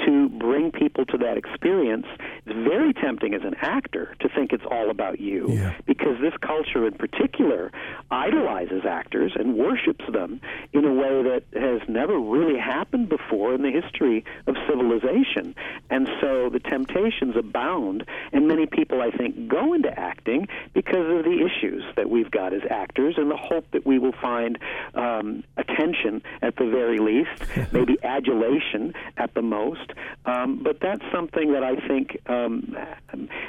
to 0.07 0.28
bring 0.28 0.71
people 0.71 1.04
to 1.07 1.18
that 1.18 1.37
experience. 1.37 2.07
It's 2.47 2.68
very 2.68 2.92
tempting 2.92 3.35
as 3.35 3.42
an 3.42 3.54
actor 3.61 4.14
to 4.21 4.28
think 4.28 4.52
it's 4.52 4.64
all 4.71 4.90
about 4.90 5.21
you 5.21 5.47
yeah. 5.50 5.75
because 5.87 6.21
this 6.21 6.35
culture 6.40 6.87
in 6.87 6.95
particular 6.95 7.73
idolizes 8.11 8.85
actors 8.88 9.33
and 9.35 9.57
worships 9.57 10.04
them 10.12 10.40
in 10.73 10.85
a 10.85 10.92
way 10.92 11.23
that 11.23 11.42
has 11.54 11.80
never 11.88 12.18
really 12.18 12.59
happened 12.59 13.09
before 13.09 13.54
in 13.54 13.62
the 13.62 13.71
history 13.71 14.25
of 14.47 14.54
civilization. 14.68 15.54
And 15.90 16.09
so 16.21 16.49
the 16.50 16.61
temptations 16.61 17.37
abound, 17.37 18.04
and 18.33 18.47
many 18.47 18.66
people, 18.66 19.00
I 19.00 19.11
think, 19.11 19.49
go 19.49 19.75
into 19.75 19.90
acting 19.99 20.49
because 20.73 21.18
of 21.18 21.25
the 21.25 21.45
issues 21.45 21.83
that 21.97 22.09
we've 22.09 22.30
got 22.30 22.52
as 22.52 22.62
actors 22.71 23.14
and 23.16 23.30
the 23.30 23.37
hope 23.37 23.66
that 23.73 23.85
we 23.87 23.99
will 23.99 24.14
find 24.21 24.59
um, 24.95 25.42
attention 25.57 26.23
at 26.42 26.56
the 26.56 26.66
very 26.66 26.99
least, 26.99 27.42
maybe 27.73 27.97
adulation 28.02 28.94
at 29.16 29.35
the 29.35 29.42
most. 29.42 29.92
Um, 30.25 30.62
but 30.62 30.80
that's 30.80 31.04
something 31.12 31.52
that 31.52 31.64
I 31.64 31.76
think 31.87 32.18
um, 32.26 32.76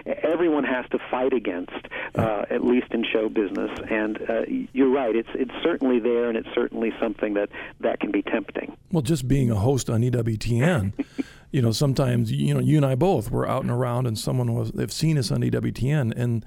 everyone 0.06 0.64
has 0.64 0.86
to 0.92 1.00
fight 1.12 1.34
against, 1.34 1.88
uh, 2.16 2.46
at 2.50 2.64
least 2.64 2.88
in 2.92 3.04
show 3.04 3.30
business. 3.30 3.72
And 3.90 4.18
uh, 4.30 4.42
you're 4.74 4.92
right; 4.92 5.16
it's 5.16 5.30
it's 5.34 5.52
certainly 5.64 6.00
there, 6.00 6.30
and 6.30 6.38
it's 6.38 6.50
certainly 6.54 6.92
something 7.00 7.34
that 7.36 7.50
that 7.80 8.00
can 8.00 8.12
be 8.12 8.22
tempting. 8.22 8.76
Well, 8.92 9.02
just 9.02 9.28
being 9.28 9.52
a 9.52 9.56
host 9.56 9.90
on 9.90 10.02
EWTN. 10.02 10.94
you 11.52 11.62
know, 11.62 11.72
sometimes 11.72 12.32
you 12.32 12.54
know 12.54 12.60
you 12.60 12.78
and 12.78 12.86
I 12.86 12.96
both 12.96 13.32
were 13.32 13.48
out 13.48 13.64
and 13.64 13.72
around, 13.72 14.08
and 14.08 14.18
someone 14.18 14.54
was 14.54 14.72
they've 14.72 14.92
seen 14.92 15.18
us 15.18 15.32
on 15.32 15.42
EWTN, 15.42 16.14
and 16.16 16.46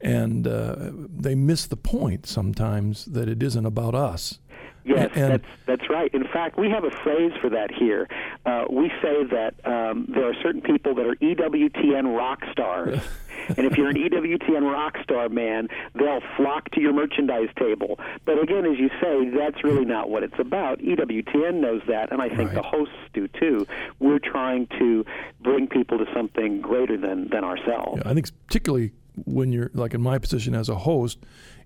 and 0.00 0.46
uh, 0.46 0.90
they 0.92 1.34
miss 1.34 1.66
the 1.66 1.76
point 1.76 2.26
sometimes 2.26 3.04
that 3.06 3.28
it 3.28 3.42
isn't 3.42 3.64
about 3.64 3.94
us. 3.94 4.38
Yes, 4.84 5.10
and, 5.14 5.32
that's 5.32 5.44
that's 5.66 5.90
right. 5.90 6.12
In 6.12 6.24
fact, 6.24 6.58
we 6.58 6.68
have 6.70 6.84
a 6.84 6.90
phrase 6.90 7.32
for 7.40 7.50
that 7.50 7.70
here. 7.72 8.08
Uh, 8.44 8.64
we 8.70 8.88
say 9.00 9.24
that 9.24 9.54
um, 9.64 10.06
there 10.08 10.28
are 10.28 10.34
certain 10.42 10.60
people 10.60 10.94
that 10.94 11.06
are 11.06 11.14
EWTN 11.16 12.16
rock 12.16 12.42
stars. 12.50 13.00
and 13.48 13.66
if 13.66 13.76
you're 13.76 13.88
an 13.88 13.96
EWTN 13.96 14.70
rock 14.70 14.96
star, 15.02 15.28
man, 15.28 15.68
they'll 15.94 16.22
flock 16.36 16.70
to 16.72 16.80
your 16.80 16.92
merchandise 16.92 17.48
table. 17.58 17.98
But 18.24 18.42
again, 18.42 18.66
as 18.66 18.78
you 18.78 18.88
say, 19.00 19.28
that's 19.36 19.62
really 19.64 19.84
not 19.84 20.10
what 20.10 20.22
it's 20.22 20.38
about. 20.38 20.80
EWTN 20.80 21.54
knows 21.54 21.82
that, 21.88 22.12
and 22.12 22.20
I 22.20 22.28
think 22.28 22.52
right. 22.52 22.54
the 22.54 22.62
hosts 22.62 22.94
do 23.12 23.28
too. 23.28 23.66
We're 23.98 24.18
trying 24.18 24.66
to 24.78 25.04
bring 25.40 25.68
people 25.68 25.98
to 25.98 26.06
something 26.14 26.60
greater 26.60 26.96
than, 26.96 27.28
than 27.28 27.44
ourselves. 27.44 28.02
Yeah, 28.04 28.10
I 28.10 28.14
think 28.14 28.28
particularly 28.46 28.92
when 29.24 29.52
you're 29.52 29.70
like 29.74 29.94
in 29.94 30.00
my 30.00 30.18
position 30.18 30.54
as 30.54 30.68
a 30.68 30.74
host, 30.74 31.18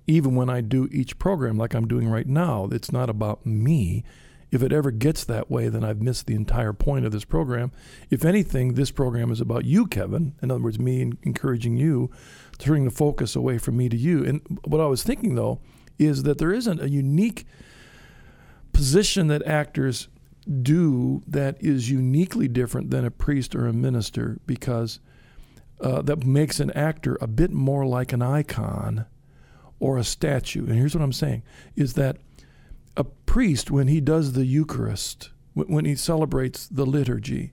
even 0.06 0.34
when 0.34 0.48
I 0.48 0.60
do 0.60 0.88
each 0.92 1.18
program 1.18 1.56
like 1.56 1.74
I'm 1.74 1.88
doing 1.88 2.08
right 2.08 2.26
now, 2.26 2.68
it's 2.70 2.92
not 2.92 3.10
about 3.10 3.44
me. 3.44 4.04
If 4.52 4.62
it 4.62 4.72
ever 4.72 4.92
gets 4.92 5.24
that 5.24 5.50
way, 5.50 5.68
then 5.68 5.82
I've 5.82 6.00
missed 6.00 6.26
the 6.26 6.36
entire 6.36 6.72
point 6.72 7.04
of 7.04 7.12
this 7.12 7.24
program. 7.24 7.72
If 8.10 8.24
anything, 8.24 8.74
this 8.74 8.92
program 8.92 9.32
is 9.32 9.40
about 9.40 9.64
you, 9.64 9.86
Kevin. 9.86 10.34
In 10.40 10.50
other 10.50 10.62
words, 10.62 10.78
me 10.78 11.00
encouraging 11.22 11.76
you, 11.76 12.10
turning 12.58 12.84
the 12.84 12.90
focus 12.92 13.34
away 13.34 13.58
from 13.58 13.76
me 13.76 13.88
to 13.88 13.96
you. 13.96 14.24
And 14.24 14.60
what 14.64 14.80
I 14.80 14.86
was 14.86 15.02
thinking, 15.02 15.34
though, 15.34 15.60
is 15.98 16.22
that 16.22 16.38
there 16.38 16.52
isn't 16.52 16.80
a 16.80 16.88
unique 16.88 17.44
position 18.72 19.26
that 19.28 19.44
actors 19.46 20.08
do 20.62 21.22
that 21.26 21.56
is 21.60 21.90
uniquely 21.90 22.46
different 22.46 22.90
than 22.90 23.04
a 23.04 23.10
priest 23.10 23.56
or 23.56 23.66
a 23.66 23.72
minister 23.72 24.38
because 24.46 25.00
uh, 25.80 26.00
that 26.02 26.24
makes 26.24 26.60
an 26.60 26.70
actor 26.70 27.18
a 27.20 27.26
bit 27.26 27.50
more 27.50 27.84
like 27.84 28.12
an 28.12 28.22
icon 28.22 29.06
or 29.78 29.98
a 29.98 30.04
statue. 30.04 30.66
And 30.66 30.74
here's 30.74 30.94
what 30.94 31.02
I'm 31.02 31.12
saying 31.12 31.42
is 31.74 31.94
that 31.94 32.18
a 32.96 33.04
priest, 33.04 33.70
when 33.70 33.88
he 33.88 34.00
does 34.00 34.32
the 34.32 34.46
Eucharist, 34.46 35.30
when 35.54 35.84
he 35.84 35.94
celebrates 35.94 36.66
the 36.66 36.86
liturgy, 36.86 37.52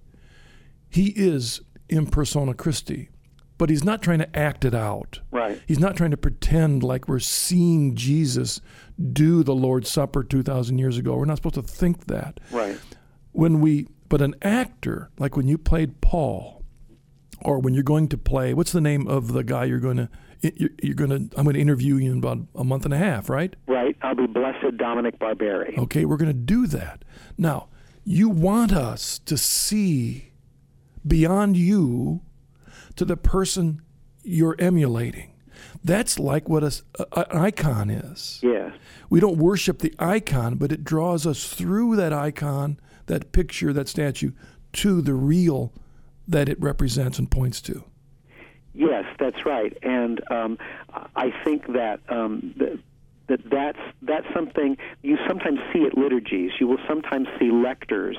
he 0.89 1.07
is 1.15 1.61
in 1.89 2.07
persona 2.07 2.53
Christi, 2.53 3.09
but 3.57 3.69
he's 3.69 3.83
not 3.83 4.01
trying 4.01 4.19
to 4.19 4.37
act 4.37 4.65
it 4.65 4.73
out. 4.73 5.19
Right. 5.31 5.61
He's 5.67 5.79
not 5.79 5.95
trying 5.95 6.11
to 6.11 6.17
pretend 6.17 6.83
like 6.83 7.07
we're 7.07 7.19
seeing 7.19 7.95
Jesus 7.95 8.61
do 9.11 9.43
the 9.43 9.55
Lord's 9.55 9.89
Supper 9.89 10.23
2,000 10.23 10.77
years 10.77 10.97
ago. 10.97 11.15
We're 11.15 11.25
not 11.25 11.37
supposed 11.37 11.55
to 11.55 11.61
think 11.61 12.07
that. 12.07 12.39
Right. 12.51 12.77
When 13.31 13.59
we, 13.59 13.87
but 14.09 14.21
an 14.21 14.35
actor, 14.41 15.09
like 15.17 15.35
when 15.35 15.47
you 15.47 15.57
played 15.57 16.01
Paul, 16.01 16.63
or 17.41 17.59
when 17.59 17.73
you're 17.73 17.83
going 17.83 18.07
to 18.09 18.17
play, 18.17 18.53
what's 18.53 18.71
the 18.71 18.81
name 18.81 19.07
of 19.07 19.33
the 19.33 19.43
guy 19.43 19.65
you're 19.65 19.79
going 19.79 19.97
to 19.97 20.09
you're 20.43 20.95
going 20.95 21.09
to 21.09 21.37
I'm 21.37 21.45
going 21.45 21.55
to 21.55 21.61
interview 21.61 21.95
you 21.95 22.11
in 22.11 22.17
about 22.17 22.39
a 22.55 22.63
month 22.63 22.85
and 22.85 22.93
a 22.93 22.97
half, 22.97 23.29
right? 23.29 23.55
Right. 23.67 23.95
I'll 24.01 24.15
be 24.15 24.27
blessed 24.27 24.77
Dominic 24.77 25.19
Barberi. 25.19 25.77
Okay, 25.77 26.05
we're 26.05 26.17
going 26.17 26.27
to 26.27 26.33
do 26.33 26.67
that. 26.67 27.05
Now, 27.37 27.69
you 28.03 28.29
want 28.29 28.73
us 28.73 29.19
to 29.19 29.37
see 29.37 30.31
beyond 31.07 31.55
you 31.55 32.21
to 32.95 33.05
the 33.05 33.17
person 33.17 33.81
you're 34.23 34.55
emulating. 34.59 35.31
That's 35.83 36.19
like 36.19 36.47
what 36.47 36.63
a, 36.63 36.73
a, 36.99 37.25
an 37.31 37.37
icon 37.37 37.89
is. 37.89 38.39
Yes. 38.41 38.73
We 39.09 39.19
don't 39.19 39.37
worship 39.37 39.79
the 39.79 39.93
icon, 39.99 40.55
but 40.55 40.71
it 40.71 40.83
draws 40.83 41.25
us 41.25 41.47
through 41.47 41.95
that 41.97 42.13
icon, 42.13 42.79
that 43.07 43.31
picture, 43.31 43.73
that 43.73 43.87
statue, 43.87 44.31
to 44.73 45.01
the 45.01 45.13
real 45.13 45.73
that 46.27 46.49
it 46.49 46.59
represents 46.61 47.19
and 47.19 47.29
points 47.29 47.61
to. 47.61 47.83
Yes, 48.73 49.05
that's 49.19 49.45
right, 49.45 49.77
and 49.83 50.19
um, 50.31 50.57
I 51.15 51.31
think 51.43 51.67
that 51.73 51.99
um, 52.09 52.53
the, 52.57 52.79
that 53.27 53.39
that's 53.49 53.79
that's 54.01 54.25
something 54.33 54.77
you 55.01 55.17
sometimes 55.27 55.59
see 55.71 55.85
at 55.85 55.97
liturgies. 55.97 56.51
You 56.59 56.67
will 56.67 56.79
sometimes 56.87 57.27
see 57.39 57.51
lectors 57.51 58.17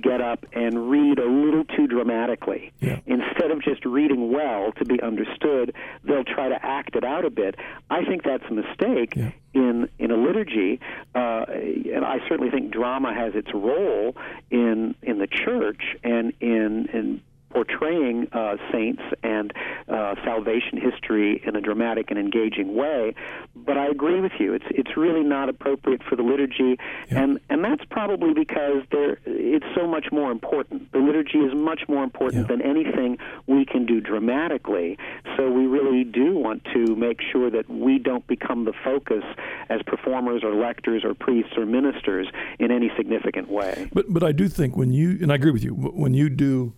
get 0.00 0.20
up 0.20 0.44
and 0.52 0.88
read 0.90 1.18
a 1.18 1.26
little 1.28 1.64
too 1.64 1.86
dramatically. 1.88 2.72
Yeah. 2.80 3.00
Instead 3.06 3.50
of 3.50 3.62
just 3.62 3.84
reading 3.84 4.30
well 4.30 4.70
to 4.72 4.84
be 4.84 5.00
understood, 5.02 5.74
they'll 6.04 6.22
try 6.24 6.48
to 6.50 6.64
act 6.64 6.94
it 6.94 7.02
out 7.02 7.24
a 7.24 7.30
bit. 7.30 7.56
I 7.90 8.04
think 8.04 8.22
that's 8.22 8.44
a 8.48 8.54
mistake 8.54 9.14
Yeah. 9.16 9.30
in 9.54 9.88
in 9.98 10.10
a 10.12 10.16
liturgy, 10.16 10.78
uh, 11.14 11.46
and 11.48 12.04
I 12.04 12.18
certainly 12.28 12.50
think 12.50 12.70
drama 12.70 13.12
has 13.12 13.34
its 13.34 13.52
role 13.52 14.14
in 14.50 14.94
in 15.02 15.18
the 15.18 15.26
church 15.26 15.82
and 16.04 16.32
in 16.40 16.86
in 16.92 17.20
portraying 17.54 18.28
uh, 18.32 18.56
saints 18.72 19.02
and 19.22 19.52
uh, 19.88 20.16
salvation 20.24 20.78
history 20.78 21.40
in 21.46 21.54
a 21.56 21.60
dramatic 21.60 22.10
and 22.10 22.18
engaging 22.18 22.74
way. 22.74 23.14
But 23.54 23.78
I 23.78 23.86
agree 23.86 24.20
with 24.20 24.32
you; 24.38 24.52
it's 24.54 24.64
it's 24.70 24.96
really 24.96 25.22
not 25.22 25.48
appropriate 25.48 26.02
for 26.02 26.16
the 26.16 26.22
liturgy, 26.22 26.76
Yeah. 27.10 27.22
and 27.22 27.40
and 27.48 27.64
that's 27.64 27.84
probably 27.90 28.34
because 28.34 28.82
there 28.90 29.18
it's 29.24 29.66
so 29.74 29.86
much 29.86 30.06
more 30.12 30.30
important. 30.32 30.90
The 30.92 30.98
liturgy 30.98 31.38
is 31.38 31.54
much 31.54 31.82
more 31.88 32.02
important 32.02 32.42
Yeah. 32.42 32.56
than 32.56 32.62
anything 32.62 33.18
we 33.46 33.64
can 33.64 33.86
do 33.86 34.00
dramatically. 34.00 34.98
So 35.36 35.50
we 35.50 35.66
really 35.66 36.04
do 36.04 36.36
want 36.36 36.64
to 36.74 36.96
make 36.96 37.20
sure 37.32 37.50
that 37.50 37.68
we 37.70 37.98
don't 37.98 38.26
become 38.26 38.64
the 38.64 38.72
focus 38.84 39.24
as 39.68 39.80
performers 39.82 40.42
or 40.42 40.54
lectors 40.54 41.04
or 41.04 41.14
priests 41.14 41.52
or 41.56 41.66
ministers 41.66 42.26
in 42.58 42.70
any 42.70 42.90
significant 42.96 43.48
way. 43.48 43.88
But 43.92 44.06
but 44.12 44.22
I 44.24 44.32
do 44.32 44.48
think 44.48 44.76
when 44.76 44.92
you 44.92 45.18
and 45.22 45.30
I 45.30 45.36
agree 45.36 45.52
with 45.52 45.62
you 45.62 45.72
when 45.74 46.14
you 46.14 46.28
do 46.28 46.72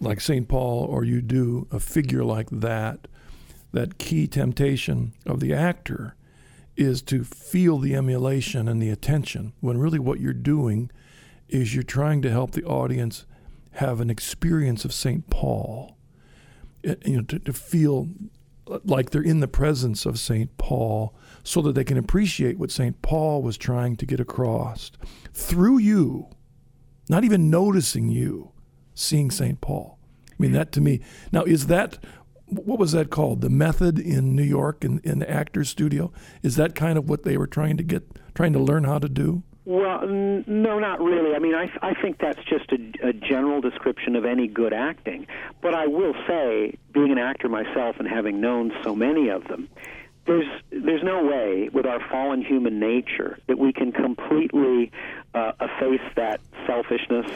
like 0.00 0.20
St. 0.20 0.48
Paul 0.48 0.84
or 0.84 1.04
you 1.04 1.20
do 1.20 1.66
a 1.70 1.80
figure 1.80 2.24
like 2.24 2.48
that, 2.50 3.08
that 3.72 3.98
key 3.98 4.26
temptation 4.26 5.12
of 5.26 5.40
the 5.40 5.52
actor 5.54 6.14
is 6.76 7.02
to 7.02 7.24
feel 7.24 7.78
the 7.78 7.94
emulation 7.94 8.68
and 8.68 8.82
the 8.82 8.90
attention 8.90 9.52
when 9.60 9.78
really 9.78 9.98
what 9.98 10.20
you're 10.20 10.32
doing 10.32 10.90
is 11.48 11.74
you're 11.74 11.82
trying 11.82 12.22
to 12.22 12.30
help 12.30 12.52
the 12.52 12.64
audience 12.64 13.26
have 13.72 14.00
an 14.00 14.10
experience 14.10 14.84
of 14.84 14.92
St. 14.92 15.28
Paul. 15.30 15.96
Uh, 16.86 16.94
You 17.04 17.16
know, 17.18 17.22
to, 17.24 17.38
to 17.40 17.52
feel 17.52 18.08
like 18.84 19.10
they're 19.10 19.22
in 19.22 19.40
the 19.40 19.48
presence 19.48 20.06
of 20.06 20.18
St. 20.18 20.56
Paul 20.56 21.14
so 21.42 21.60
that 21.62 21.74
they 21.74 21.84
can 21.84 21.98
appreciate 21.98 22.58
what 22.58 22.70
St. 22.70 23.00
Paul 23.02 23.42
was 23.42 23.58
trying 23.58 23.96
to 23.96 24.06
get 24.06 24.20
across 24.20 24.92
through 25.34 25.78
you, 25.78 26.28
not 27.08 27.24
even 27.24 27.50
noticing 27.50 28.08
you, 28.08 28.51
seeing 28.94 29.30
St. 29.30 29.60
Paul. 29.60 29.98
I 30.30 30.34
mean, 30.38 30.52
that 30.52 30.72
to 30.72 30.80
me. 30.80 31.00
Now, 31.30 31.44
is 31.44 31.66
that, 31.68 31.98
what 32.46 32.78
was 32.78 32.92
that 32.92 33.10
called? 33.10 33.40
The 33.40 33.50
method 33.50 33.98
in 33.98 34.34
New 34.34 34.42
York 34.42 34.84
in, 34.84 35.00
in 35.04 35.18
the 35.18 35.30
actor's 35.30 35.68
studio? 35.68 36.12
Is 36.42 36.56
that 36.56 36.74
kind 36.74 36.98
of 36.98 37.08
what 37.08 37.22
they 37.22 37.36
were 37.36 37.46
trying 37.46 37.76
to 37.76 37.82
get, 37.82 38.02
trying 38.34 38.52
to 38.54 38.58
learn 38.58 38.84
how 38.84 38.98
to 38.98 39.08
do? 39.08 39.42
Well, 39.64 40.02
n- 40.02 40.44
no, 40.46 40.78
not 40.80 41.00
really. 41.00 41.36
I 41.36 41.38
mean, 41.38 41.54
I, 41.54 41.70
I 41.82 41.94
think 41.94 42.18
that's 42.18 42.40
just 42.48 42.72
a, 42.72 43.08
a 43.08 43.12
general 43.12 43.60
description 43.60 44.16
of 44.16 44.24
any 44.24 44.48
good 44.48 44.72
acting. 44.72 45.26
But 45.60 45.74
I 45.74 45.86
will 45.86 46.14
say, 46.26 46.76
being 46.92 47.12
an 47.12 47.18
actor 47.18 47.48
myself 47.48 47.96
and 47.98 48.08
having 48.08 48.40
known 48.40 48.72
so 48.82 48.96
many 48.96 49.28
of 49.28 49.46
them, 49.46 49.68
there's 50.26 50.46
there's 50.70 51.02
no 51.02 51.24
way 51.24 51.68
with 51.72 51.86
our 51.86 52.00
fallen 52.08 52.42
human 52.42 52.78
nature 52.78 53.38
that 53.48 53.58
we 53.58 53.72
can 53.72 53.92
completely 53.92 54.92
uh, 55.34 55.52
efface 55.60 56.00
that 56.16 56.40
selfishness, 56.66 57.26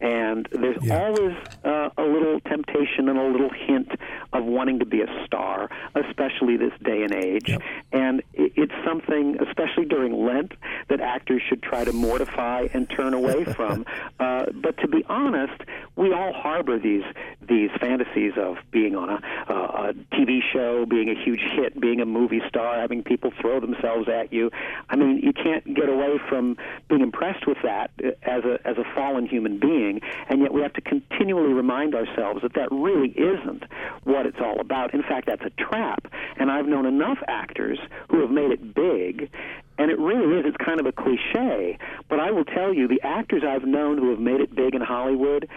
and 0.00 0.48
there's 0.52 0.82
Yeah. 0.82 0.98
always 1.04 1.36
uh, 1.64 1.90
a 1.98 2.02
little 2.02 2.40
temptation 2.40 3.08
and 3.08 3.18
a 3.18 3.24
little 3.24 3.50
hint 3.50 3.90
of 4.32 4.44
wanting 4.44 4.78
to 4.78 4.86
be 4.86 5.02
a 5.02 5.24
star, 5.26 5.68
especially 5.94 6.56
this 6.56 6.72
day 6.82 7.02
and 7.02 7.12
age. 7.12 7.48
Yep. 7.48 7.62
And 7.92 8.22
it's 8.32 8.72
something, 8.84 9.36
especially 9.46 9.84
during 9.84 10.24
Lent, 10.24 10.52
that 10.88 11.00
actors 11.00 11.42
should 11.48 11.62
try 11.62 11.84
to 11.84 11.92
mortify 11.92 12.68
and 12.72 12.88
turn 12.88 13.12
away 13.12 13.44
from. 13.56 13.84
Uh, 14.18 14.46
but 14.54 14.78
to 14.78 14.88
be 14.88 15.04
honest, 15.08 15.60
we 15.96 16.12
all 16.12 16.32
harbor 16.32 16.78
these 16.78 17.04
these 17.46 17.70
fantasies 17.80 18.32
of 18.36 18.58
being 18.70 18.94
on 18.94 19.08
a, 19.10 19.20
uh, 19.52 19.90
a 19.90 19.94
TV 20.14 20.38
show, 20.52 20.86
being 20.86 21.08
a 21.10 21.14
huge 21.24 21.40
hit, 21.52 21.78
being 21.80 22.00
a 22.00 22.06
movie 22.06 22.40
star, 22.48 22.78
having 22.80 23.02
people 23.02 23.32
throw 23.40 23.58
themselves 23.58 24.08
at 24.08 24.32
you. 24.32 24.50
I 24.88 24.94
mean, 24.96 25.18
you 25.18 25.32
can't 25.32 25.64
get 25.74 25.88
away 25.88 26.18
from 26.28 26.56
being 26.88 27.00
impressed 27.00 27.39
with 27.46 27.58
that 27.62 27.90
uh, 28.02 28.08
as 28.22 28.44
a 28.44 28.58
as 28.66 28.76
a 28.78 28.84
fallen 28.94 29.26
human 29.26 29.58
being, 29.58 30.00
and 30.28 30.40
yet 30.40 30.52
we 30.52 30.62
have 30.62 30.72
to 30.74 30.80
continually 30.80 31.52
remind 31.52 31.94
ourselves 31.94 32.42
that 32.42 32.54
that 32.54 32.70
really 32.70 33.10
isn't 33.10 33.64
what 34.04 34.26
it's 34.26 34.38
all 34.40 34.60
about. 34.60 34.94
In 34.94 35.02
fact, 35.02 35.26
that's 35.26 35.42
a 35.42 35.50
trap. 35.50 36.12
And 36.36 36.50
I've 36.50 36.66
known 36.66 36.86
enough 36.86 37.18
actors 37.28 37.78
who 38.08 38.20
have 38.20 38.30
made 38.30 38.50
it 38.50 38.74
big, 38.74 39.30
and 39.78 39.90
it 39.90 39.98
really 39.98 40.38
is. 40.38 40.46
It's 40.46 40.56
kind 40.56 40.80
of 40.80 40.86
a 40.86 40.92
cliche, 40.92 41.78
but 42.08 42.20
I 42.20 42.30
will 42.30 42.44
tell 42.44 42.72
you, 42.74 42.88
the 42.88 43.00
actors 43.02 43.42
I've 43.46 43.64
known 43.64 43.98
who 43.98 44.10
have 44.10 44.20
made 44.20 44.40
it 44.40 44.54
big 44.54 44.74
in 44.74 44.82
Hollywood, 44.82 45.48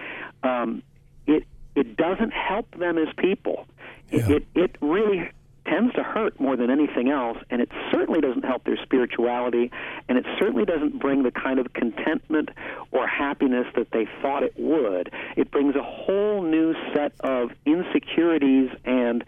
um, 0.44 0.84
it 1.28 1.46
it 1.76 1.98
doesn't 1.98 2.32
help 2.32 2.78
them 2.78 2.98
as 2.98 3.08
people. 3.18 3.66
Yeah. 4.12 4.30
it 4.30 4.48
it 4.56 4.76
really 4.82 5.30
tends 5.66 5.94
to 5.96 6.04
hurt 6.04 6.40
more 6.40 6.56
than 6.56 6.70
anything 6.70 7.10
else, 7.10 7.38
and 7.50 7.62
it 7.62 7.70
certainly 7.92 8.22
doesn't 8.22 8.44
help 8.44 8.64
their 8.66 8.78
spirituality, 8.84 9.72
and 10.10 10.18
it 10.18 10.26
certainly 10.40 10.66
doesn't 10.66 11.00
bring 11.00 11.24
the 11.24 11.32
kind 11.32 11.60
of 11.60 11.74
contentment 11.74 12.50
or 12.92 13.08
happiness 13.08 13.68
that 13.76 13.92
they 13.92 14.08
thought 14.22 14.44
it 14.44 14.54
would. 14.58 15.12
It 15.36 15.52
brings 15.52 15.76
a 15.76 15.84
whole 15.84 16.42
new 16.42 16.74
set 16.94 17.14
of 17.22 17.52
insecurities 17.66 18.70
and 18.86 19.24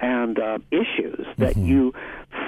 and 0.00 0.38
uh, 0.38 0.58
issues 0.70 1.26
that 1.38 1.56
you 1.56 1.92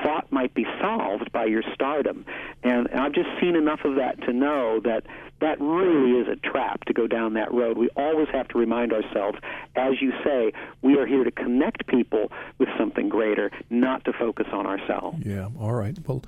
thought 0.05 0.31
might 0.31 0.55
be 0.55 0.65
solved 0.81 1.33
by 1.33 1.47
your 1.47 1.63
stardom, 1.75 2.25
and 2.63 2.89
I've 2.89 3.13
just 3.13 3.29
seen 3.41 3.57
enough 3.57 3.81
of 3.85 3.97
that 3.97 4.21
to 4.23 4.33
know 4.33 4.81
that 4.85 5.05
that 5.41 5.61
really 5.61 6.21
is 6.21 6.29
a 6.29 6.37
trap 6.37 6.85
to 6.85 6.93
go 6.93 7.07
down 7.07 7.35
that 7.35 7.53
road. 7.53 7.79
We 7.79 7.89
always 7.97 8.29
have 8.33 8.49
to 8.49 8.59
remind 8.59 8.93
ourselves, 8.93 9.39
as 9.75 10.01
you 10.01 10.13
say, 10.23 10.53
we 10.83 10.99
are 10.99 11.07
here 11.07 11.25
to 11.25 11.31
connect 11.31 11.87
people 11.87 12.31
with 12.59 12.69
something 12.79 13.09
greater, 13.09 13.30
not 13.71 14.05
to 14.05 14.13
focus 14.13 14.47
on 14.53 14.67
ourselves. 14.67 15.19
Yeah. 15.25 15.49
All 15.59 15.73
right. 15.75 15.97
Well, 16.07 16.23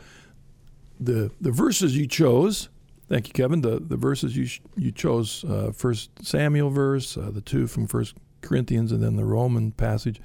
the 1.00 1.30
the 1.40 1.50
verses 1.50 1.96
you 1.96 2.06
chose. 2.06 2.68
Thank 3.08 3.28
you, 3.28 3.32
Kevin. 3.34 3.60
The 3.62 3.78
the 3.80 3.96
verses 3.96 4.36
you 4.36 4.46
sh- 4.46 4.60
you 4.76 4.92
chose 4.92 5.44
uh, 5.44 5.72
First 5.72 6.10
Samuel 6.24 6.70
verse, 6.70 7.16
uh, 7.16 7.30
the 7.32 7.40
two 7.40 7.66
from 7.66 7.86
First 7.86 8.16
Corinthians, 8.40 8.92
and 8.92 9.02
then 9.02 9.16
the 9.16 9.24
Roman 9.24 9.72
passage. 9.72 10.20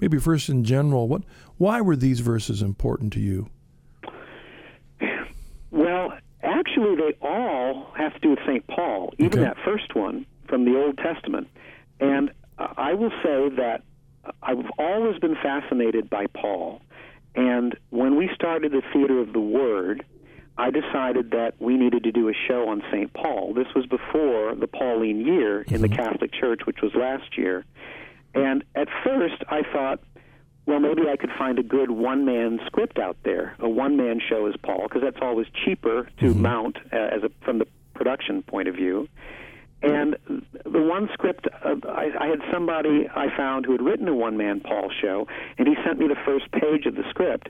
Maybe 0.00 0.18
first 0.18 0.48
in 0.48 0.64
general, 0.64 1.06
what 1.08 1.22
why 1.58 1.80
were 1.80 1.96
these 1.96 2.20
verses 2.20 2.62
important 2.62 3.12
to 3.14 3.20
you? 3.20 3.48
Well, 5.70 6.12
actually, 6.42 6.96
they 6.96 7.14
all 7.22 7.86
have 7.96 8.12
to 8.14 8.20
do 8.20 8.30
with 8.30 8.40
St. 8.46 8.66
Paul, 8.66 9.12
even 9.18 9.38
Okay. 9.38 9.48
that 9.48 9.56
first 9.64 9.94
one 9.94 10.26
from 10.48 10.64
the 10.64 10.76
Old 10.76 10.98
Testament. 10.98 11.48
And 12.00 12.30
I 12.58 12.94
will 12.94 13.10
say 13.22 13.48
that 13.56 13.82
I've 14.42 14.70
always 14.78 15.18
been 15.18 15.34
fascinated 15.36 16.08
by 16.10 16.26
Paul. 16.26 16.80
And 17.34 17.76
when 17.90 18.16
we 18.16 18.30
started 18.34 18.72
the 18.72 18.82
Theater 18.92 19.18
of 19.20 19.32
the 19.32 19.40
Word, 19.40 20.04
I 20.58 20.70
decided 20.70 21.30
that 21.30 21.54
we 21.58 21.76
needed 21.76 22.04
to 22.04 22.12
do 22.12 22.28
a 22.28 22.34
show 22.46 22.68
on 22.68 22.82
St. 22.90 23.12
Paul. 23.14 23.54
This 23.54 23.68
was 23.74 23.86
before 23.86 24.54
the 24.54 24.66
Pauline 24.66 25.24
year 25.24 25.62
in 25.62 25.80
the 25.80 25.88
Catholic 25.88 26.32
Church, 26.32 26.60
which 26.66 26.82
was 26.82 26.94
last 26.94 27.38
year. 27.38 27.64
And 28.34 28.62
at 28.74 28.88
first, 29.02 29.42
I 29.48 29.62
thought, 29.72 30.00
well, 30.66 30.78
maybe 30.78 31.02
I 31.10 31.16
could 31.16 31.30
find 31.38 31.58
a 31.58 31.62
good 31.62 31.90
one 31.90 32.24
man 32.24 32.60
script 32.66 32.98
out 32.98 33.16
there, 33.24 33.56
a 33.58 33.68
one 33.68 33.96
man 33.96 34.20
show 34.20 34.46
as 34.46 34.54
Paul, 34.62 34.82
because 34.84 35.02
that's 35.02 35.18
always 35.20 35.46
cheaper 35.64 36.08
to 36.20 36.34
mount 36.34 36.76
uh, 36.92 36.96
as 36.96 37.22
a, 37.22 37.30
from 37.44 37.58
the 37.58 37.66
production 37.94 38.42
point 38.42 38.68
of 38.68 38.74
view. 38.74 39.08
And 39.82 40.16
the 40.64 40.80
one 40.80 41.08
script, 41.12 41.48
uh, 41.64 41.74
I, 41.88 42.10
I 42.18 42.26
had 42.28 42.40
somebody 42.52 43.08
I 43.14 43.36
found 43.36 43.66
who 43.66 43.72
had 43.72 43.82
written 43.82 44.06
a 44.06 44.14
one 44.14 44.36
man 44.36 44.60
Paul 44.60 44.90
show, 45.00 45.26
and 45.58 45.66
he 45.66 45.74
sent 45.84 45.98
me 45.98 46.06
the 46.06 46.16
first 46.24 46.50
page 46.52 46.86
of 46.86 46.94
the 46.94 47.02
script. 47.10 47.48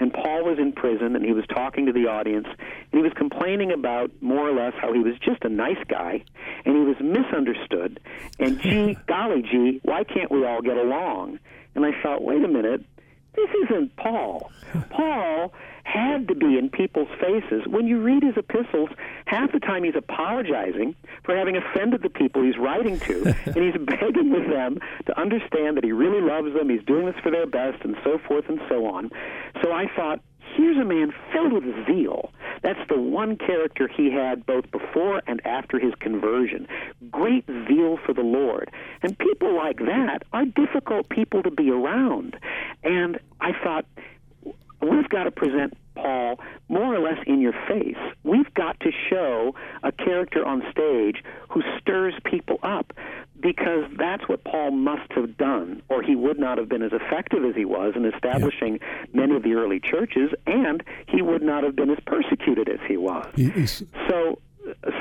And 0.00 0.12
Paul 0.12 0.44
was 0.44 0.58
in 0.58 0.72
prison, 0.72 1.14
and 1.14 1.24
he 1.24 1.32
was 1.32 1.44
talking 1.46 1.86
to 1.86 1.92
the 1.92 2.06
audience, 2.06 2.46
and 2.48 2.92
he 2.92 3.02
was 3.02 3.12
complaining 3.16 3.70
about 3.70 4.10
more 4.20 4.48
or 4.48 4.52
less 4.52 4.72
how 4.80 4.92
he 4.92 5.00
was 5.00 5.14
just 5.18 5.44
a 5.44 5.48
nice 5.48 5.82
guy, 5.88 6.24
and 6.64 6.76
he 6.76 6.82
was 6.82 6.96
misunderstood. 7.00 8.00
And 8.38 8.60
gee, 8.60 8.96
golly 9.06 9.42
gee, 9.42 9.80
why 9.82 10.04
can't 10.04 10.30
we 10.30 10.44
all 10.44 10.62
get 10.62 10.76
along? 10.76 11.38
And 11.74 11.84
I 11.84 11.90
thought, 12.02 12.22
wait 12.22 12.42
a 12.42 12.48
minute, 12.48 12.82
this 13.34 13.50
isn't 13.64 13.94
Paul. 13.96 14.50
Paul 14.90 15.52
had 15.84 16.28
to 16.28 16.34
be 16.34 16.58
in 16.58 16.70
people's 16.70 17.08
faces. 17.20 17.62
When 17.66 17.86
you 17.86 18.02
read 18.02 18.22
his 18.22 18.36
epistles, 18.36 18.90
half 19.26 19.52
the 19.52 19.60
time 19.60 19.84
he's 19.84 19.94
apologizing 19.94 20.96
for 21.22 21.36
having 21.36 21.56
offended 21.56 22.02
the 22.02 22.10
people 22.10 22.42
he's 22.42 22.58
writing 22.58 22.98
to, 23.00 23.34
and 23.46 23.56
he's 23.56 23.80
begging 23.86 24.30
with 24.32 24.48
them 24.50 24.78
to 25.06 25.20
understand 25.20 25.76
that 25.76 25.84
he 25.84 25.92
really 25.92 26.20
loves 26.20 26.52
them, 26.54 26.68
he's 26.68 26.84
doing 26.84 27.06
this 27.06 27.16
for 27.22 27.30
their 27.30 27.46
best, 27.46 27.84
and 27.84 27.96
so 28.02 28.18
forth 28.26 28.48
and 28.48 28.60
so 28.68 28.86
on. 28.86 29.10
So 29.62 29.72
I 29.72 29.86
thought, 29.94 30.20
here's 30.56 30.78
a 30.78 30.84
man 30.84 31.12
filled 31.32 31.52
with 31.52 31.86
zeal. 31.86 32.30
That's 32.62 32.80
the 32.88 32.98
one 32.98 33.36
character 33.36 33.88
he 33.88 34.10
had 34.10 34.46
both 34.46 34.70
before 34.70 35.22
and 35.26 35.44
after 35.46 35.78
his 35.78 35.94
conversion. 36.00 36.66
Great 37.10 37.44
zeal 37.68 37.98
for 38.04 38.14
the 38.14 38.22
Lord. 38.22 38.70
And 39.02 39.18
people 39.18 39.54
like 39.54 39.78
that 39.80 40.22
are 40.32 40.44
difficult 40.44 41.08
people 41.08 41.42
to 41.42 41.50
be 41.50 41.70
around. 41.70 42.36
And 42.82 43.18
I 43.40 43.52
thought, 43.62 43.84
we've 44.84 45.08
got 45.08 45.24
to 45.24 45.30
present 45.30 45.76
Paul 45.94 46.40
more 46.68 46.94
or 46.94 46.98
less 46.98 47.18
in 47.26 47.40
your 47.40 47.54
face. 47.68 47.96
We've 48.22 48.52
got 48.54 48.78
to 48.80 48.90
show 49.10 49.54
a 49.82 49.92
character 49.92 50.44
on 50.44 50.62
stage 50.70 51.22
who 51.48 51.62
stirs 51.80 52.14
people 52.24 52.58
up 52.62 52.92
because 53.40 53.84
that's 53.98 54.26
what 54.28 54.42
Paul 54.44 54.70
must 54.70 55.12
have 55.12 55.36
done, 55.36 55.82
or 55.90 56.02
he 56.02 56.16
would 56.16 56.38
not 56.38 56.56
have 56.56 56.68
been 56.68 56.82
as 56.82 56.92
effective 56.92 57.44
as 57.44 57.54
he 57.54 57.66
was 57.66 57.92
in 57.94 58.06
establishing 58.06 58.78
yeah. 58.80 59.06
many 59.12 59.36
of 59.36 59.42
the 59.42 59.52
early 59.52 59.80
churches, 59.80 60.30
and 60.46 60.82
he 61.06 61.20
would 61.20 61.42
not 61.42 61.62
have 61.62 61.76
been 61.76 61.90
as 61.90 61.98
persecuted 62.06 62.68
as 62.68 62.80
he 62.88 62.96
was. 62.96 63.26
so, 64.08 64.38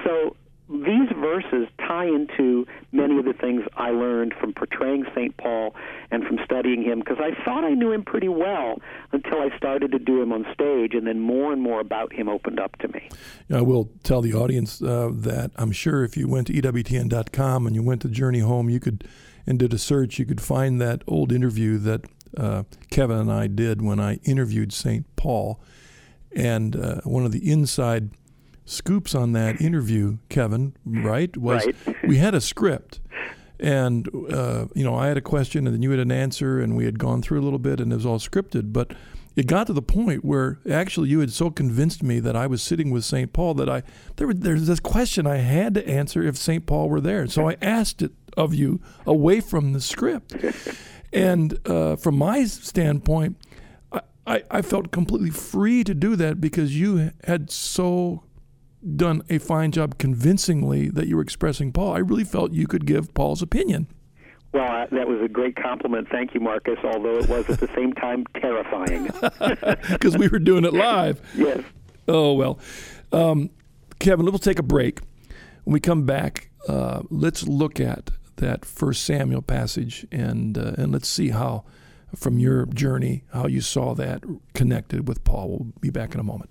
so 0.04 0.36
these 0.70 1.10
verses 1.20 1.68
tie 1.78 2.06
into 2.06 2.66
many 2.94 3.18
of 3.18 3.26
the 3.26 3.34
things 3.34 3.64
I 3.76 3.90
learned 3.90 4.34
from 4.40 4.54
portraying 4.54 5.06
St. 5.14 5.36
Paul 5.36 5.76
and 6.10 6.24
from 6.24 6.40
studying 6.46 6.82
him 6.82 7.00
because 7.00 7.18
I 7.20 7.32
thought 7.44 7.66
I 7.66 7.74
knew 7.74 7.92
him 7.92 8.04
pretty 8.04 8.30
well 8.30 8.82
until 9.12 9.42
I 9.42 9.56
started 9.58 9.92
to 9.92 10.00
do 10.00 10.22
him 10.22 10.32
on 10.32 10.46
stage, 10.54 10.94
and 10.94 11.06
then 11.06 11.20
more 11.20 11.52
and 11.52 11.62
more 11.62 11.82
about 11.82 12.14
him 12.14 12.30
opened 12.30 12.60
up 12.60 12.78
to 12.78 12.88
me. 12.88 13.10
I 13.52 13.62
will 13.62 13.92
tell 14.04 14.22
the 14.22 14.34
audience 14.34 14.82
uh, 14.82 15.10
that 15.14 15.52
I'm 15.58 15.74
sure 15.74 16.04
if 16.04 16.16
you 16.16 16.30
went 16.30 16.48
to 16.48 16.54
EWTN.com 16.54 17.68
and 17.68 17.76
you 17.76 17.84
went 17.84 18.02
to 18.04 18.10
Journey 18.10 18.40
Home, 18.40 18.70
you 18.70 18.80
could, 18.80 19.06
and 19.46 19.60
did 19.60 19.74
a 19.74 19.78
search, 19.78 20.18
you 20.18 20.26
could 20.26 20.42
find 20.42 20.80
that 20.80 21.04
old 21.08 21.34
interview 21.34 21.78
that 21.80 22.06
uh, 22.38 22.64
Kevin 22.90 23.18
and 23.18 23.32
I 23.32 23.48
did 23.48 23.82
when 23.82 24.00
I 24.00 24.16
interviewed 24.24 24.72
St. 24.72 25.06
Paul. 25.18 25.62
And 26.36 26.76
uh, 26.76 27.02
one 27.04 27.26
of 27.26 27.32
the 27.32 27.52
inside 27.52 28.10
scoops 28.66 29.14
on 29.16 29.34
that 29.34 29.62
interview, 29.62 30.18
Kevin, 30.30 30.76
right? 30.86 31.36
Was 31.38 31.66
right. 31.66 31.96
we 32.08 32.18
had 32.18 32.36
a 32.36 32.42
script. 32.42 33.00
And 33.60 34.10
uh, 34.32 34.66
you 34.74 34.84
know, 34.84 34.96
I 34.96 35.08
had 35.08 35.18
a 35.18 35.22
question, 35.22 35.68
and 35.68 35.74
then 35.74 35.82
you 35.82 35.92
had 35.92 36.00
an 36.00 36.12
answer, 36.12 36.60
and 36.60 36.76
we 36.76 36.86
had 36.86 37.00
gone 37.00 37.22
through 37.22 37.40
a 37.40 37.44
little 37.44 37.60
bit, 37.60 37.80
and 37.80 37.92
it 37.92 37.96
was 37.96 38.06
all 38.06 38.20
scripted. 38.20 38.74
But 38.74 38.94
it 39.36 39.48
got 39.48 39.68
to 39.68 39.74
the 39.74 39.82
point 39.82 40.26
where 40.26 40.60
actually 40.70 41.10
you 41.10 41.20
had 41.20 41.32
so 41.32 41.50
convinced 41.50 42.04
me 42.04 42.20
that 42.20 42.36
I 42.36 42.46
was 42.46 42.62
sitting 42.62 42.92
with 42.92 43.06
St. 43.06 43.32
Paul 43.32 43.54
that 43.56 43.70
I 43.70 43.84
there 44.18 44.28
was 44.28 44.40
there's 44.40 44.68
this 44.68 44.80
question 44.80 45.26
I 45.26 45.38
had 45.38 45.76
to 45.76 45.88
answer 45.88 46.24
if 46.24 46.36
St. 46.38 46.66
Paul 46.66 46.90
were 46.90 47.02
there. 47.02 47.26
So 47.28 47.48
I 47.48 47.58
asked 47.62 48.02
it 48.02 48.12
of 48.36 48.54
you 48.54 48.82
away 49.06 49.40
from 49.40 49.74
the 49.74 49.82
script. 49.82 50.36
And 51.14 51.60
uh, 51.68 51.96
from 51.96 52.18
my 52.18 52.44
standpoint, 52.46 53.38
I, 53.92 54.02
I, 54.26 54.44
I 54.50 54.62
felt 54.64 54.92
completely 54.92 55.30
free 55.30 55.84
to 55.84 55.94
do 55.94 56.16
that 56.16 56.42
because 56.42 56.78
you 56.78 57.12
had 57.24 57.52
so 57.52 58.24
done 58.84 59.24
a 59.30 59.38
fine 59.40 59.72
job 59.72 59.98
convincingly 59.98 60.90
that 60.90 61.08
you 61.08 61.16
were 61.16 61.22
expressing 61.22 61.72
Paul. 61.72 61.94
I 61.94 62.00
really 62.00 62.24
felt 62.24 62.52
you 62.54 62.68
could 62.68 62.86
give 62.86 63.14
Paul's 63.14 63.42
opinion. 63.42 63.88
Well, 64.54 64.64
uh, 64.64 64.86
that 64.92 65.08
was 65.08 65.20
a 65.22 65.28
great 65.28 65.56
compliment. 65.56 66.08
Thank 66.12 66.34
you, 66.36 66.40
Marcus, 66.40 66.78
although 66.84 67.18
it 67.18 67.28
was 67.28 67.50
at 67.50 67.60
the 67.60 67.70
same 67.76 67.94
time 67.94 68.26
terrifying. 68.40 69.10
Because 69.90 70.18
we 70.18 70.28
were 70.28 70.40
doing 70.40 70.64
it 70.66 70.74
live. 70.74 71.22
yes. 71.36 71.64
Oh, 72.08 72.34
well. 72.34 72.60
Um, 73.12 73.50
Kevin, 74.00 74.26
we'll 74.26 74.38
take 74.38 74.60
a 74.60 74.64
break. 74.64 75.00
When 75.64 75.74
we 75.74 75.80
come 75.80 76.06
back, 76.06 76.50
uh, 76.68 77.02
let's 77.10 77.48
look 77.48 77.80
at 77.80 78.12
that 78.38 78.66
First 78.66 79.04
Samuel 79.06 79.42
passage 79.42 80.06
and, 80.12 80.58
uh, 80.58 80.74
and 80.78 80.92
let's 80.92 81.08
see 81.08 81.30
how, 81.30 81.64
from 82.16 82.38
your 82.40 82.66
journey, 82.68 83.24
how 83.34 83.48
you 83.48 83.62
saw 83.62 83.96
that 83.96 84.24
connected 84.54 85.08
with 85.08 85.24
Paul. 85.24 85.50
We'll 85.50 85.74
be 85.80 85.90
back 85.90 86.14
in 86.14 86.20
a 86.20 86.24
moment. 86.24 86.50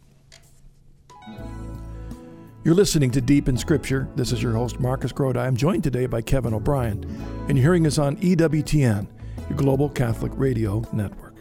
You're 2.65 2.77
listening 2.77 3.11
to 3.11 3.21
Deep 3.21 3.49
in 3.49 3.57
Scripture. 3.57 4.09
This 4.15 4.31
is 4.31 4.41
your 4.41 4.53
host, 4.53 4.79
Marcus 4.79 5.13
Grodi. 5.13 5.39
I'm 5.39 5.57
joined 5.57 5.83
today 5.83 6.07
by 6.07 6.23
Kevin 6.23 6.55
O'Brien, 6.55 7.03
and 7.49 7.59
you're 7.59 7.65
hearing 7.65 7.89
us 7.89 7.99
on 7.99 8.17
EWTN, 8.19 9.09
your 9.49 9.59
global 9.59 9.89
Catholic 9.89 10.31
radio 10.37 10.85
network. 10.93 11.35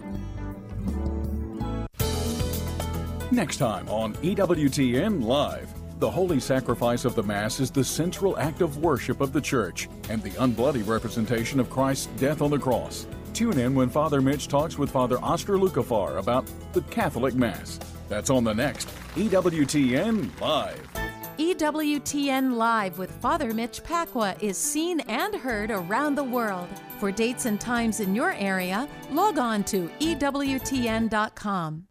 Next 3.32 3.58
time 3.58 3.88
on 3.88 4.16
EWTN 4.16 5.24
Live. 5.24 5.72
The 6.00 6.10
holy 6.10 6.40
sacrifice 6.40 7.06
of 7.06 7.14
the 7.14 7.22
Mass 7.22 7.60
is 7.60 7.70
the 7.70 7.84
central 7.84 8.36
act 8.40 8.62
of 8.62 8.78
worship 8.78 9.22
of 9.22 9.32
the 9.32 9.42
Church 9.42 9.90
and 10.10 10.24
the 10.24 10.32
unbloody 10.32 10.86
representation 10.88 11.60
of 11.60 11.70
Christ's 11.70 12.08
death 12.20 12.42
on 12.42 12.50
the 12.50 12.58
cross. 12.58 13.06
Tune 13.36 13.60
in 13.60 13.76
when 13.76 13.90
Father 13.90 14.22
Mitch 14.22 14.48
talks 14.48 14.80
with 14.80 14.90
Father 14.90 15.20
Oscar 15.22 15.58
Lukefahr 15.58 16.18
about 16.18 16.50
the 16.74 16.82
Catholic 16.90 17.36
Mass. 17.36 17.80
That's 18.10 18.32
on 18.32 18.44
the 18.44 18.56
next 18.56 18.88
EWTN 19.16 20.42
Live. 20.42 21.11
EWTN 21.42 22.54
Live 22.54 23.00
with 23.00 23.10
Father 23.10 23.52
Mitch 23.52 23.82
Pacwa 23.82 24.40
is 24.44 24.60
seen 24.60 25.00
and 25.00 25.34
heard 25.34 25.72
around 25.72 26.14
the 26.14 26.24
world. 26.24 26.70
For 27.00 27.12
dates 27.12 27.48
and 27.48 27.60
times 27.60 28.00
in 28.00 28.14
your 28.14 28.34
area, 28.34 28.88
log 29.10 29.40
on 29.40 29.64
to 29.64 29.90
EWTN.com. 30.00 31.88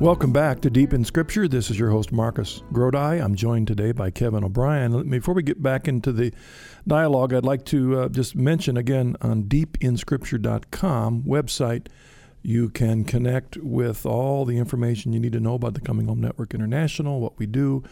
Welcome 0.00 0.32
back 0.32 0.62
to 0.62 0.70
Deep 0.70 0.94
in 0.94 1.04
Scripture. 1.04 1.46
This 1.46 1.68
is 1.68 1.78
your 1.78 1.90
host, 1.90 2.10
Marcus 2.10 2.62
Grodi. 2.72 3.22
I'm 3.22 3.34
joined 3.34 3.66
today 3.66 3.92
by 3.92 4.10
Kevin 4.10 4.42
O'Brien. 4.42 5.10
Before 5.10 5.34
we 5.34 5.42
get 5.42 5.62
back 5.62 5.86
into 5.86 6.10
the 6.10 6.32
dialogue, 6.88 7.34
I'd 7.34 7.44
like 7.44 7.66
to 7.66 7.98
uh, 8.00 8.08
just 8.08 8.34
mention 8.34 8.78
again 8.78 9.16
on 9.20 9.42
deepinscripture.com 9.42 11.24
website, 11.24 11.88
you 12.40 12.70
can 12.70 13.04
connect 13.04 13.58
with 13.58 14.06
all 14.06 14.46
the 14.46 14.56
information 14.56 15.12
you 15.12 15.20
need 15.20 15.34
to 15.34 15.40
know 15.40 15.52
about 15.52 15.74
the 15.74 15.82
Coming 15.82 16.06
Home 16.06 16.22
Network 16.22 16.54
International, 16.54 17.20
what 17.20 17.38
we 17.38 17.44
do, 17.44 17.84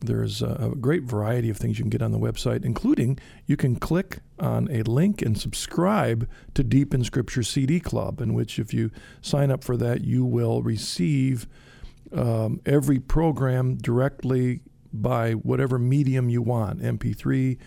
there's 0.00 0.42
a, 0.42 0.72
great 0.80 1.02
variety 1.04 1.50
of 1.50 1.56
things 1.56 1.78
you 1.78 1.84
can 1.84 1.90
get 1.90 2.02
on 2.02 2.12
the 2.12 2.18
website, 2.18 2.64
including 2.64 3.18
you 3.46 3.56
can 3.56 3.76
click 3.76 4.20
on 4.38 4.68
a 4.70 4.82
link 4.82 5.22
and 5.22 5.38
subscribe 5.38 6.28
to 6.54 6.64
Deep 6.64 6.94
in 6.94 7.04
Scripture 7.04 7.42
CD 7.42 7.80
Club, 7.80 8.20
in 8.20 8.34
which, 8.34 8.58
if 8.58 8.72
you 8.72 8.90
sign 9.20 9.50
up 9.50 9.62
for 9.62 9.76
that, 9.76 10.02
you 10.02 10.24
will 10.24 10.62
receive 10.62 11.46
um, 12.12 12.60
every 12.66 12.98
program 12.98 13.76
directly 13.76 14.60
by 14.92 15.32
whatever 15.32 15.78
medium 15.78 16.28
you 16.28 16.42
want 16.42 16.80
MP3. 16.80 17.58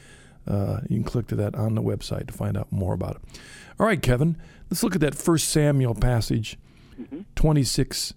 Uh, 0.45 0.81
you 0.89 0.97
can 0.97 1.03
click 1.03 1.27
to 1.27 1.35
that 1.35 1.55
on 1.55 1.75
the 1.75 1.81
website 1.81 2.27
to 2.27 2.33
find 2.33 2.57
out 2.57 2.71
more 2.71 2.93
about 2.93 3.15
it. 3.15 3.39
All 3.79 3.85
right, 3.85 4.01
Kevin, 4.01 4.37
let's 4.69 4.83
look 4.83 4.95
at 4.95 5.01
that 5.01 5.15
First 5.15 5.49
Samuel 5.49 5.95
passage, 5.95 6.57
mm-hmm. 6.99 7.21
26 7.35 8.13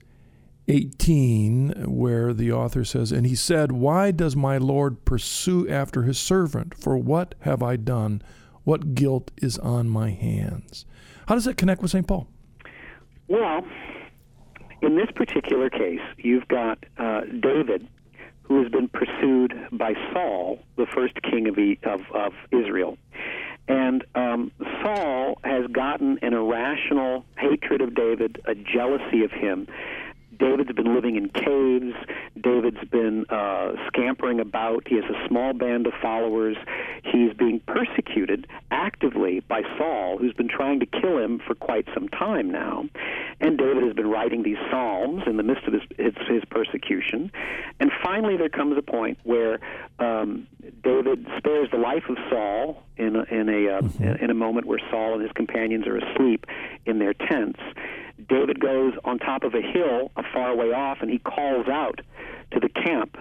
18, 0.68 1.85
where 1.87 2.33
the 2.33 2.52
author 2.52 2.85
says, 2.85 3.12
And 3.12 3.26
he 3.26 3.35
said, 3.35 3.72
Why 3.72 4.11
does 4.11 4.35
my 4.35 4.59
Lord 4.59 5.05
pursue 5.05 5.68
after 5.68 6.02
his 6.02 6.18
servant? 6.18 6.74
For 6.74 6.96
what 6.96 7.35
have 7.40 7.62
I 7.62 7.76
done? 7.76 8.22
What 8.64 8.94
guilt 8.94 9.31
is 9.37 9.59
on 9.59 9.88
my 9.88 10.11
hands? 10.11 10.85
How 11.29 11.35
does 11.35 11.44
that 11.44 11.57
connect 11.57 11.83
with 11.83 11.90
St. 11.92 12.07
Paul? 12.07 12.29
Well, 13.29 13.64
in 14.83 14.96
this 14.96 15.09
particular 15.14 15.70
case, 15.70 16.00
you've 16.18 16.48
got 16.48 16.85
uh, 16.98 17.22
David, 17.40 17.88
who 18.42 18.62
has 18.62 18.70
been 18.70 18.88
pursued 18.88 19.55
by 19.72 19.94
Saul, 20.12 20.61
the 20.76 20.87
first 20.87 21.14
king 21.22 21.48
of, 21.48 21.59
of, 21.85 22.00
of 22.14 22.33
Israel. 22.52 22.98
And 23.68 24.05
um, 24.14 24.52
Saul 24.83 25.38
has 25.42 25.66
gotten 25.72 26.18
an 26.22 26.35
irrational 26.35 27.24
hatred 27.37 27.81
of 27.81 27.94
David, 27.94 28.40
a 28.44 28.55
jealousy 28.55 29.24
of 29.24 29.33
him, 29.33 29.66
David's 30.38 30.72
been 30.72 30.94
living 30.94 31.16
in 31.16 31.29
caves. 31.29 31.94
David's 32.40 32.88
been 32.90 33.25
uh, 33.29 33.72
scampering 33.88 34.40
about. 34.40 34.87
He 34.87 34.96
has 34.96 35.05
a 35.05 35.29
small 35.29 35.53
band 35.53 35.87
of 35.87 35.92
followers. 36.01 36.57
He's 37.05 37.33
being 37.35 37.61
persecuted 37.66 38.46
actively 38.70 39.40
by 39.40 39.62
Saul, 39.79 40.18
who's 40.18 40.35
been 40.35 40.49
trying 40.49 40.81
to 40.81 40.87
kill 40.87 41.18
him 41.18 41.40
for 41.46 41.55
quite 41.55 41.87
some 41.94 42.09
time 42.09 42.51
now. 42.51 42.85
And 43.40 43.59
David 43.59 43.83
has 43.85 43.94
been 43.94 44.09
writing 44.09 44.42
these 44.42 44.59
psalms 44.70 45.22
in 45.27 45.37
the 45.37 45.42
midst 45.42 45.66
of 45.66 45.75
his, 45.75 45.83
his, 45.96 46.14
his 46.29 46.42
persecution. 46.51 47.31
And 47.81 47.90
finally, 48.03 48.37
there 48.37 48.49
comes 48.49 48.77
a 48.79 48.83
point 48.83 49.18
where 49.25 49.61
um, 49.99 50.46
David 50.83 51.27
spares 51.38 51.68
the 51.70 51.79
life 51.79 52.05
of 52.09 52.16
Saul 52.31 52.83
in 52.96 53.16
a, 53.16 53.22
in 53.25 53.49
a 53.49 53.77
uh, 53.77 53.81
mm-hmm. 53.83 54.25
in 54.25 54.31
a 54.31 54.35
moment 54.35 54.66
where 54.66 54.81
Saul 54.90 55.14
and 55.14 55.22
his 55.22 55.33
companions 55.33 55.87
are 55.87 55.96
asleep 55.99 56.46
in 56.87 56.99
their 56.99 57.12
tents 57.12 57.61
David 58.29 58.61
goes 58.61 58.94
on 59.05 59.18
top 59.18 59.44
of 59.44 59.55
a 59.55 59.61
hill 59.61 60.11
a 60.16 60.22
far 60.33 60.51
away 60.51 60.73
off 60.73 60.99
and 61.01 61.11
he 61.11 61.19
calls 61.19 61.69
out 61.69 62.01
to 62.53 62.61
the 62.61 62.69
camp 62.69 63.17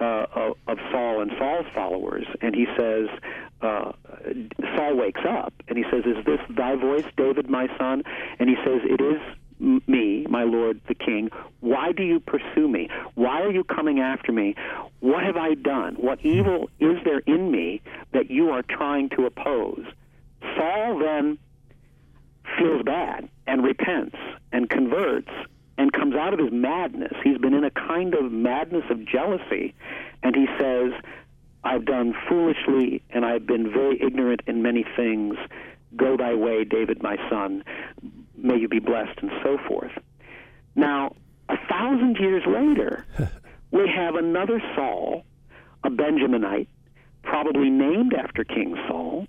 uh, 0.00 0.26
of, 0.34 0.56
of 0.66 0.78
Saul 0.90 1.22
and 1.22 1.32
Saul's 1.38 1.66
followers, 1.74 2.26
and 2.42 2.54
he 2.54 2.66
says, 2.76 3.08
uh, 3.62 3.92
Saul 4.76 4.96
wakes 4.96 5.22
up 5.26 5.54
and 5.68 5.78
he 5.78 5.84
says, 5.90 6.04
"Is 6.04 6.24
this 6.24 6.40
thy 6.50 6.76
voice, 6.76 7.06
David, 7.16 7.48
my 7.48 7.68
son?" 7.78 8.02
And 8.38 8.48
he 8.48 8.56
says, 8.56 8.80
"It 8.84 9.00
is." 9.00 9.20
Me, 9.58 10.26
my 10.28 10.44
lord 10.44 10.82
the 10.86 10.94
king, 10.94 11.30
why 11.60 11.90
do 11.90 12.02
you 12.02 12.20
pursue 12.20 12.68
me? 12.68 12.90
Why 13.14 13.40
are 13.40 13.50
you 13.50 13.64
coming 13.64 14.00
after 14.00 14.30
me? 14.30 14.54
What 15.00 15.24
have 15.24 15.38
I 15.38 15.54
done? 15.54 15.94
What 15.94 16.22
evil 16.22 16.68
is 16.78 16.98
there 17.06 17.20
in 17.20 17.50
me 17.50 17.80
that 18.12 18.30
you 18.30 18.50
are 18.50 18.60
trying 18.60 19.08
to 19.16 19.24
oppose? 19.24 19.82
Saul 20.58 20.98
then 20.98 21.38
feels 22.58 22.82
bad 22.82 23.30
and 23.46 23.64
repents 23.64 24.16
and 24.52 24.68
converts 24.68 25.30
and 25.78 25.92
comes 25.92 26.14
out 26.14 26.32
of 26.32 26.38
his 26.38 26.52
madness. 26.52 27.12
He's 27.22 27.38
been 27.38 27.54
in 27.54 27.64
a 27.64 27.70
kind 27.70 28.14
of 28.14 28.32
madness 28.32 28.84
of 28.90 29.06
jealousy, 29.06 29.74
and 30.22 30.34
he 30.34 30.46
says, 30.58 30.92
I've 31.66 31.84
done 31.84 32.14
foolishly 32.28 33.02
and 33.10 33.24
I've 33.24 33.46
been 33.46 33.72
very 33.72 34.00
ignorant 34.00 34.42
in 34.46 34.62
many 34.62 34.84
things. 34.96 35.34
Go 35.96 36.16
thy 36.16 36.34
way, 36.34 36.64
David, 36.64 37.02
my 37.02 37.16
son. 37.28 37.64
May 38.36 38.58
you 38.58 38.68
be 38.68 38.78
blessed, 38.78 39.18
and 39.20 39.30
so 39.42 39.58
forth. 39.66 39.90
Now, 40.76 41.16
a 41.48 41.56
thousand 41.68 42.18
years 42.20 42.44
later, 42.46 43.04
we 43.72 43.88
have 43.88 44.14
another 44.14 44.62
Saul, 44.76 45.24
a 45.82 45.90
Benjaminite, 45.90 46.68
probably 47.22 47.70
named 47.70 48.14
after 48.14 48.44
King 48.44 48.76
Saul, 48.86 49.26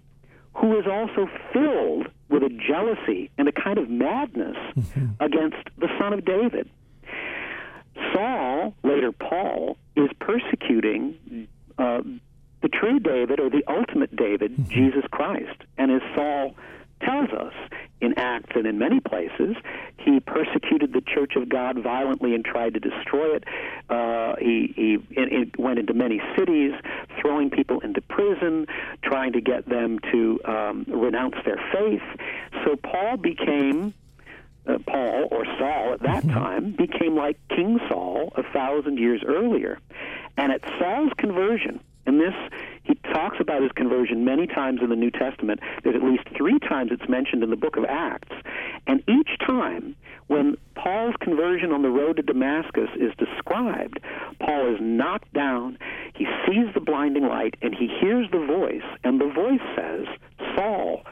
who 0.53 0.77
is 0.77 0.85
also 0.85 1.27
filled 1.51 2.07
with 2.29 2.43
a 2.43 2.49
jealousy 2.49 3.29
and 3.37 3.47
a 3.47 3.51
kind 3.51 3.77
of 3.77 3.89
madness 3.89 4.57
mm-hmm. 4.75 5.05
against 5.19 5.69
the 5.77 5.87
son 5.99 6.13
of 6.13 6.25
David. 6.25 6.69
Saul, 8.13 8.75
later 8.83 9.11
Paul, 9.11 9.77
is 9.95 10.09
persecuting 10.19 11.47
uh, 11.77 12.01
the 12.61 12.69
true 12.69 12.99
David 12.99 13.39
or 13.39 13.49
the 13.49 13.63
ultimate 13.67 14.15
David, 14.15 14.53
mm-hmm. 14.53 14.71
Jesus 14.71 15.03
Christ. 15.11 15.63
And 15.77 15.91
as 15.91 16.01
Saul 16.15 16.55
tells 17.01 17.29
us 17.29 17.53
in 18.01 18.17
Acts 18.17 18.51
and 18.55 18.65
in 18.67 18.77
many 18.77 18.99
places. 18.99 19.55
He 19.97 20.19
persecuted 20.19 20.93
the 20.93 21.01
Church 21.01 21.35
of 21.35 21.49
God 21.49 21.79
violently 21.81 22.35
and 22.35 22.45
tried 22.45 22.73
to 22.75 22.79
destroy 22.79 23.35
it. 23.35 23.43
Uh, 23.89 24.35
he 24.39 24.73
he 24.75 24.97
it, 25.11 25.57
went 25.59 25.79
into 25.79 25.93
many 25.93 26.21
cities, 26.37 26.73
throwing 27.21 27.49
people 27.49 27.79
into 27.79 28.01
prison, 28.01 28.67
trying 29.03 29.33
to 29.33 29.41
get 29.41 29.67
them 29.67 29.99
to 30.11 30.39
um, 30.45 30.85
renounce 30.87 31.35
their 31.45 31.59
faith. 31.71 32.03
So 32.65 32.75
Paul 32.75 33.17
became. 33.17 33.93
Uh, 34.67 34.79
Paul 34.85 35.29
or 35.31 35.45
Saul 35.57 35.93
at 35.93 36.01
that 36.01 36.25
mm-hmm. 36.25 36.37
time 36.37 36.71
became 36.71 37.15
like 37.15 37.37
King 37.47 37.79
Saul 37.87 38.33
a 38.35 38.43
thousand 38.51 38.99
years 38.99 39.23
earlier. 39.25 39.79
And 40.35 40.51
at 40.51 40.59
Saul's 40.77 41.13
conversion, 41.17 41.79
and 42.07 42.21
this, 42.21 42.33
he 42.83 42.95
talks 43.13 43.37
about 43.39 43.61
his 43.61 43.71
conversion 43.73 44.23
many 44.23 44.47
times 44.47 44.79
in 44.81 44.89
the 44.89 44.95
New 44.95 45.11
Testament. 45.11 45.59
There's 45.83 45.95
at 45.95 46.03
least 46.03 46.23
three 46.35 46.57
times 46.57 46.91
it's 46.93 47.09
mentioned 47.09 47.43
in 47.43 47.49
the 47.49 47.57
book 47.57 47.75
of 47.75 47.83
Acts. 47.83 48.33
And 48.87 49.03
each 49.09 49.37
time, 49.45 49.93
when 50.27 50.55
Paul's 50.75 51.15
conversion 51.19 51.73
on 51.73 51.81
the 51.81 51.89
road 51.89 52.15
to 52.15 52.21
Damascus 52.21 52.89
is 52.95 53.11
described, 53.17 53.99
Paul 54.39 54.73
is 54.73 54.79
knocked 54.81 55.33
down, 55.33 55.77
he 56.15 56.25
sees 56.45 56.73
the 56.73 56.79
blinding 56.79 57.27
light, 57.27 57.55
and 57.61 57.75
he 57.75 57.87
hears 57.99 58.27
the 58.31 58.45
voice. 58.45 58.87
And 59.03 59.19
the 59.19 59.29
voice 59.29 59.61
says, 59.75 60.05
Saul, 60.55 61.03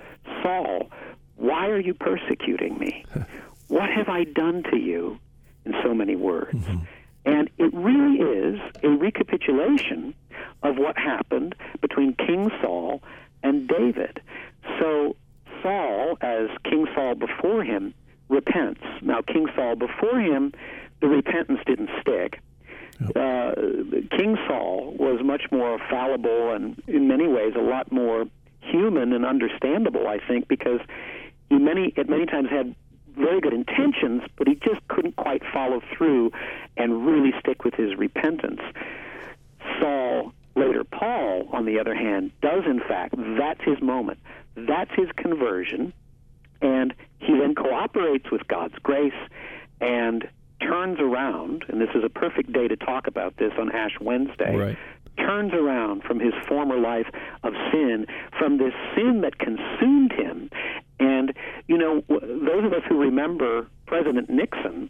Saul, 0.41 0.89
why 1.35 1.67
are 1.67 1.79
you 1.79 1.93
persecuting 1.93 2.77
me? 2.77 3.05
what 3.67 3.89
have 3.89 4.07
I 4.07 4.23
done 4.23 4.63
to 4.71 4.77
you? 4.77 5.19
In 5.65 5.73
so 5.83 5.95
many 5.95 6.15
words. 6.15 6.63
Mm-hmm. 6.63 6.85
And 7.25 7.49
it 7.57 7.73
really 7.73 8.17
is 8.17 8.59
a 8.83 8.89
recapitulation 8.89 10.13
of 10.63 10.77
what 10.77 10.97
happened 10.97 11.55
between 11.81 12.13
King 12.13 12.51
Saul 12.61 13.01
and 13.43 13.67
David. 13.67 14.21
So 14.79 15.15
Saul, 15.61 16.17
as 16.21 16.49
King 16.63 16.87
Saul 16.93 17.15
before 17.15 17.63
him, 17.63 17.93
repents. 18.29 18.81
Now, 19.01 19.21
King 19.21 19.47
Saul 19.55 19.75
before 19.75 20.19
him, 20.19 20.53
the 21.01 21.07
repentance 21.07 21.59
didn't 21.65 21.89
stick. 22.01 22.39
Uh, 23.15 23.53
King 24.11 24.37
Saul 24.47 24.95
was 24.97 25.21
much 25.23 25.43
more 25.51 25.79
fallible 25.89 26.53
and, 26.53 26.81
in 26.87 27.07
many 27.07 27.27
ways, 27.27 27.53
a 27.55 27.61
lot 27.61 27.91
more 27.91 28.25
human 28.61 29.13
and 29.13 29.25
understandable. 29.25 30.07
I 30.07 30.19
think 30.25 30.47
because 30.47 30.79
he 31.49 31.57
many 31.57 31.93
at 31.97 32.09
many 32.09 32.25
times 32.25 32.49
had 32.49 32.75
very 33.15 33.41
good 33.41 33.53
intentions, 33.53 34.23
but 34.37 34.47
he 34.47 34.55
just 34.55 34.85
couldn't 34.87 35.15
quite 35.15 35.41
follow 35.53 35.81
through 35.95 36.31
and 36.77 37.05
really 37.05 37.33
stick 37.39 37.63
with 37.63 37.73
his 37.73 37.95
repentance. 37.97 38.61
Saul, 39.79 40.33
later 40.55 40.83
Paul, 40.83 41.49
on 41.51 41.65
the 41.65 41.79
other 41.79 41.95
hand, 41.95 42.31
does 42.41 42.63
in 42.65 42.79
fact, 42.79 43.15
that's 43.37 43.61
his 43.63 43.81
moment. 43.81 44.19
That's 44.55 44.91
his 44.95 45.09
conversion. 45.15 45.93
And 46.61 46.93
he 47.19 47.37
then 47.37 47.55
cooperates 47.55 48.31
with 48.31 48.47
God's 48.47 48.75
grace 48.81 49.13
and 49.81 50.27
turns 50.61 50.99
around, 50.99 51.65
and 51.67 51.81
this 51.81 51.89
is 51.95 52.03
a 52.03 52.09
perfect 52.09 52.53
day 52.53 52.67
to 52.67 52.75
talk 52.75 53.07
about 53.07 53.37
this 53.37 53.51
on 53.59 53.71
Ash 53.71 53.99
Wednesday. 53.99 54.55
Right. 54.55 54.77
Turns 55.17 55.53
around 55.53 56.03
from 56.03 56.19
his 56.19 56.33
former 56.47 56.77
life 56.77 57.07
of 57.43 57.53
sin, 57.71 58.05
from 58.37 58.57
this 58.57 58.73
sin 58.95 59.21
that 59.21 59.37
consumed 59.37 60.11
him, 60.11 60.49
and, 60.99 61.33
you 61.67 61.77
know, 61.77 62.03
those 62.07 62.65
of 62.65 62.73
us 62.73 62.83
who 62.87 62.99
remember 62.99 63.67
President 63.85 64.29
Nixon 64.29 64.89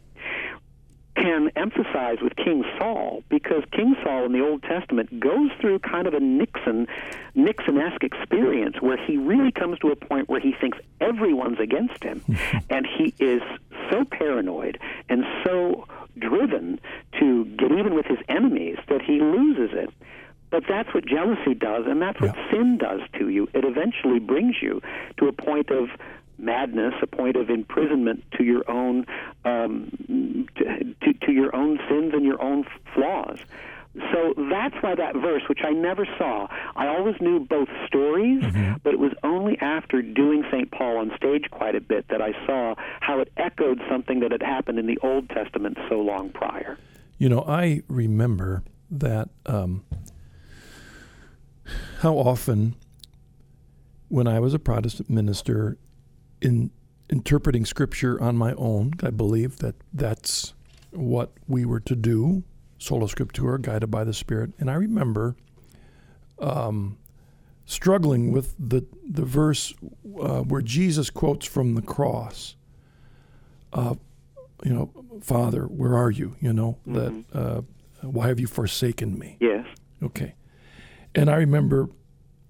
can 1.16 1.50
emphasize 1.56 2.18
with 2.22 2.36
King 2.36 2.64
Saul 2.78 3.24
because 3.30 3.64
King 3.72 3.96
Saul 4.04 4.26
in 4.26 4.34
the 4.34 4.42
Old 4.42 4.64
Testament 4.64 5.20
goes 5.20 5.50
through 5.60 5.80
kind 5.80 6.08
of 6.08 6.14
a 6.14 6.20
Nixon 6.20 6.88
Nixon-esque 7.36 8.04
experience 8.04 8.82
where 8.82 8.98
he 8.98 9.18
really 9.18 9.52
comes 9.52 9.80
to 9.80 9.92
a 9.92 9.96
point 9.96 10.30
where 10.30 10.42
he 10.42 10.54
thinks 10.60 10.78
everyone's 11.00 11.60
against 11.60 12.04
him 12.04 12.24
and 12.70 12.86
he 12.86 13.14
is 13.20 13.42
so 13.90 14.04
paranoid 14.06 14.78
and 15.10 15.24
so 15.44 15.88
driven 16.20 16.80
to 17.20 17.46
get 17.58 17.72
even 17.72 17.94
with 17.96 18.06
his 18.06 18.20
enemies 18.30 18.78
that 18.88 19.02
he 19.02 19.20
loses 19.20 19.72
it. 19.74 19.90
But 20.56 20.64
that's 20.70 20.94
what 20.94 21.06
jealousy 21.06 21.54
does, 21.54 21.84
and 21.86 22.02
that's 22.02 22.22
what 22.22 22.34
yeah. 22.34 22.50
sin 22.50 22.78
does 22.78 23.02
to 23.20 23.28
you. 23.28 23.50
It 23.54 23.66
eventually 23.66 24.20
brings 24.20 24.56
you 24.62 24.82
to 25.18 25.28
a 25.28 25.34
point 25.34 25.70
of 25.70 25.90
madness, 26.38 26.94
a 27.02 27.08
point 27.08 27.36
of 27.36 27.50
imprisonment 27.50 28.24
to 28.38 28.46
your 28.46 28.64
own 28.72 29.06
um, 29.44 30.48
to, 30.56 30.96
to, 31.02 31.14
to 31.26 31.32
your 31.34 31.54
own 31.54 31.78
sins 31.90 32.14
and 32.14 32.24
your 32.24 32.42
own 32.42 32.64
flaws. 32.94 33.40
So 34.14 34.34
that's 34.50 34.76
why 34.80 34.96
that 34.96 35.16
verse, 35.16 35.44
which 35.50 35.60
I 35.62 35.72
never 35.72 36.08
saw, 36.18 36.48
I 36.78 36.88
always 36.88 37.16
knew 37.20 37.42
both 37.42 37.68
stories, 37.86 38.42
mm-hmm. 38.42 38.76
but 38.82 38.94
it 38.94 39.00
was 39.00 39.12
only 39.24 39.58
after 39.60 40.02
doing 40.02 40.46
St. 40.52 40.72
Paul 40.72 41.00
on 41.00 41.12
stage 41.18 41.52
quite 41.52 41.76
a 41.76 41.82
bit 41.82 42.08
that 42.08 42.22
I 42.22 42.32
saw 42.46 42.76
how 43.02 43.20
it 43.20 43.30
echoed 43.36 43.82
something 43.90 44.22
that 44.22 44.32
had 44.32 44.42
happened 44.42 44.80
in 44.80 44.88
the 44.88 44.98
Old 45.04 45.28
Testament 45.30 45.78
so 45.90 46.00
long 46.00 46.30
prior. 46.30 46.78
You 47.18 47.28
know, 47.28 47.44
I 47.46 47.84
remember 47.90 48.64
that 48.92 49.30
um, 49.46 49.84
how 52.00 52.16
often, 52.16 52.76
when 54.10 54.28
I 54.28 54.40
was 54.40 54.54
a 54.54 54.60
Protestant 54.60 55.10
minister, 55.10 55.78
in 56.42 56.72
interpreting 57.10 57.66
Scripture 57.66 58.22
on 58.22 58.38
my 58.38 58.54
own, 58.54 58.94
I 59.04 59.10
believe 59.10 59.58
that 59.58 59.76
that's 59.94 60.54
what 60.92 61.32
we 61.48 61.66
were 61.66 61.80
to 61.82 61.96
do, 61.96 62.44
sola 62.78 63.08
scriptura, 63.08 63.62
guided 63.62 63.92
by 63.92 64.04
the 64.04 64.14
Spirit. 64.14 64.52
And 64.60 64.70
I 64.70 64.76
remember 64.76 65.36
um, 66.40 66.98
struggling 67.66 68.32
with 68.32 68.56
the 68.60 68.86
the 69.08 69.26
verse 69.26 69.74
uh, 70.20 70.42
where 70.42 70.62
Jesus 70.62 71.10
quotes 71.10 71.46
from 71.46 71.76
the 71.76 71.82
cross. 71.82 72.56
Uh, 73.74 73.96
you 74.64 74.74
know, 74.74 74.92
Father, 75.22 75.64
where 75.64 75.96
are 75.96 76.12
you? 76.12 76.36
You 76.40 76.54
know 76.54 76.78
mm-hmm. 76.88 76.94
that. 76.94 77.38
Uh, 77.38 77.62
why 78.02 78.28
have 78.28 78.40
you 78.40 78.48
forsaken 78.48 79.18
me? 79.18 79.38
Yes. 79.40 79.66
Okay. 80.04 80.36
And 81.16 81.30
I 81.30 81.38
remember, 81.38 81.90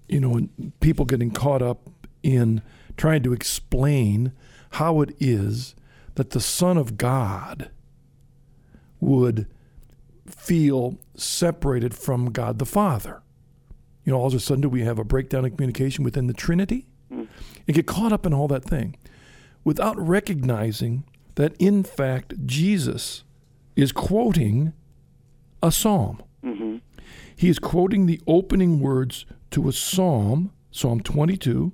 you 0.08 0.20
know, 0.20 0.48
people 0.80 1.04
getting 1.04 1.30
caught 1.30 1.62
up 1.62 1.88
in 2.22 2.62
trying 2.96 3.22
to 3.22 3.32
explain 3.32 4.32
how 4.72 5.00
it 5.00 5.14
is 5.20 5.74
that 6.16 6.30
the 6.30 6.40
Son 6.40 6.76
of 6.76 6.96
God 6.96 7.70
would 9.00 9.46
feel 10.26 10.96
separated 11.14 11.94
from 11.94 12.32
God 12.32 12.58
the 12.58 12.66
Father. 12.66 13.22
You 14.04 14.12
know, 14.12 14.18
all 14.18 14.26
of 14.26 14.34
a 14.34 14.40
sudden, 14.40 14.62
do 14.62 14.68
we 14.68 14.82
have 14.82 14.98
a 14.98 15.04
breakdown 15.04 15.44
in 15.44 15.52
communication 15.52 16.04
within 16.04 16.26
the 16.26 16.32
Trinity? 16.32 16.86
Mm. 17.12 17.28
And 17.66 17.74
get 17.74 17.86
caught 17.86 18.12
up 18.12 18.26
in 18.26 18.32
all 18.32 18.48
that 18.48 18.64
thing 18.64 18.96
without 19.64 19.98
recognizing 19.98 21.04
that, 21.34 21.54
in 21.58 21.82
fact, 21.82 22.34
Jesus 22.46 23.24
is 23.74 23.92
quoting 23.92 24.72
a 25.62 25.70
psalm. 25.70 26.22
Mm-hmm. 26.44 26.76
He 27.36 27.48
is 27.50 27.58
quoting 27.58 28.06
the 28.06 28.20
opening 28.26 28.80
words 28.80 29.26
to 29.50 29.68
a 29.68 29.72
psalm, 29.72 30.52
Psalm 30.70 31.00
22, 31.00 31.72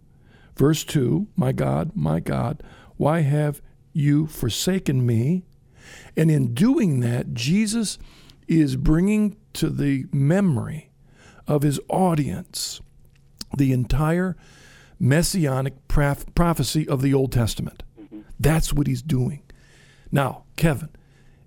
verse 0.57 0.85
2 0.85 1.29
My 1.37 1.53
God, 1.53 1.92
my 1.94 2.18
God, 2.18 2.62
why 2.96 3.20
have 3.20 3.62
you 3.92 4.27
forsaken 4.27 5.07
me? 5.07 5.44
And 6.16 6.31
in 6.31 6.53
doing 6.53 7.01
that, 7.01 7.33
Jesus 7.33 7.98
is 8.48 8.77
bringing 8.77 9.37
to 9.55 9.70
the 9.70 10.07
memory 10.12 10.90
of 11.46 11.62
his 11.62 11.81
audience 11.88 12.81
the 13.57 13.72
entire 13.72 14.37
messianic 14.98 15.87
prof- 15.88 16.27
prophecy 16.35 16.88
of 16.88 17.03
the 17.03 17.14
Old 17.14 17.33
Testament. 17.33 17.83
Mm-hmm. 18.01 18.20
That's 18.38 18.72
what 18.72 18.87
he's 18.87 19.03
doing. 19.03 19.42
Now, 20.11 20.44
Kevin, 20.57 20.90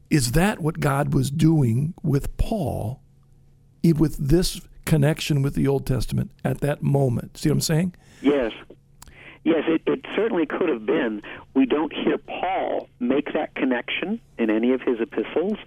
is 0.10 0.34
that 0.34 0.60
what 0.60 0.80
God 0.80 1.14
was 1.14 1.32
doing 1.32 1.94
with 2.04 2.36
Paul 2.38 3.02
with 3.94 4.18
this 4.18 4.62
connection 4.86 5.42
with 5.42 5.56
the 5.56 5.68
Old 5.68 5.86
Testament 5.86 6.32
at 6.44 6.62
that 6.62 6.84
moment? 6.84 7.38
See 7.38 7.50
what 7.50 7.56
I'm 7.56 7.62
saying? 7.62 7.96
Yes. 8.22 8.52
Yes, 9.44 9.64
it, 9.68 9.82
it 9.86 10.04
certainly 10.16 10.46
could 10.48 10.70
have 10.70 10.86
been. 10.86 11.22
We 11.54 11.66
don't 11.68 11.94
hear 11.94 12.18
Paul 12.18 12.90
make 13.00 13.34
that 13.34 13.54
connection 13.54 14.20
in 14.40 14.50
any 14.50 14.74
of 14.74 14.82
his 14.82 15.00
epistles, 15.00 15.58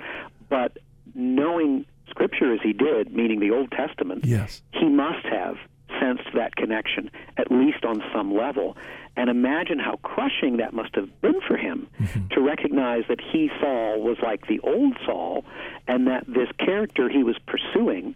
but 0.49 0.79
knowing 1.15 1.87
Scripture 2.11 2.53
as 2.53 2.61
he 2.63 2.73
did, 2.73 3.15
meaning 3.15 3.39
the 3.39 3.51
Old 3.51 3.71
Testament, 3.71 4.25
yes. 4.25 4.63
he 4.73 4.89
must 4.89 5.25
have 5.27 5.57
sensed 6.01 6.29
that 6.35 6.57
connection, 6.57 7.11
at 7.37 7.51
least 7.51 7.85
on 7.85 8.03
some 8.13 8.35
level. 8.35 8.77
And 9.19 9.29
imagine 9.29 9.81
how 9.81 9.97
crushing 10.03 10.59
that 10.59 10.73
must 10.73 10.95
have 10.95 11.09
been 11.21 11.41
for 11.47 11.57
him 11.57 11.89
mm-hmm. 12.01 12.29
to 12.29 12.41
recognize 12.41 13.03
that 13.09 13.21
he, 13.21 13.51
Saul, 13.61 14.01
was 14.01 14.17
like 14.23 14.47
the 14.47 14.61
old 14.61 14.97
Saul, 15.05 15.45
and 15.89 16.07
that 16.07 16.25
this 16.29 16.49
character 16.59 17.09
he 17.09 17.25
was 17.25 17.37
pursuing 17.45 18.15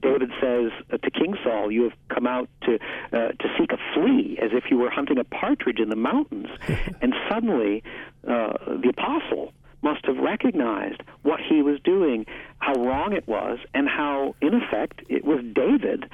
David 0.00 0.30
says 0.40 0.70
uh, 0.92 0.96
to 0.98 1.10
King 1.10 1.34
Saul, 1.42 1.70
"You 1.70 1.82
have 1.84 1.92
come 2.08 2.26
out 2.26 2.48
to 2.62 2.78
uh, 3.12 3.32
to 3.32 3.48
seek 3.58 3.72
a 3.72 3.78
flea, 3.94 4.38
as 4.40 4.50
if 4.52 4.70
you 4.70 4.78
were 4.78 4.90
hunting 4.90 5.18
a 5.18 5.24
partridge 5.24 5.80
in 5.80 5.88
the 5.88 5.96
mountains." 5.96 6.48
and 7.02 7.14
suddenly, 7.28 7.82
uh, 8.26 8.52
the 8.80 8.90
apostle 8.90 9.52
must 9.82 10.04
have 10.06 10.16
recognized 10.18 11.02
what 11.22 11.40
he 11.40 11.62
was 11.62 11.80
doing, 11.82 12.26
how 12.68 12.80
wrong 12.82 13.12
it 13.14 13.26
was, 13.26 13.58
and 13.72 13.88
how, 13.88 14.34
in 14.42 14.54
effect, 14.54 15.00
it 15.08 15.24
was 15.24 15.40
David. 15.54 16.10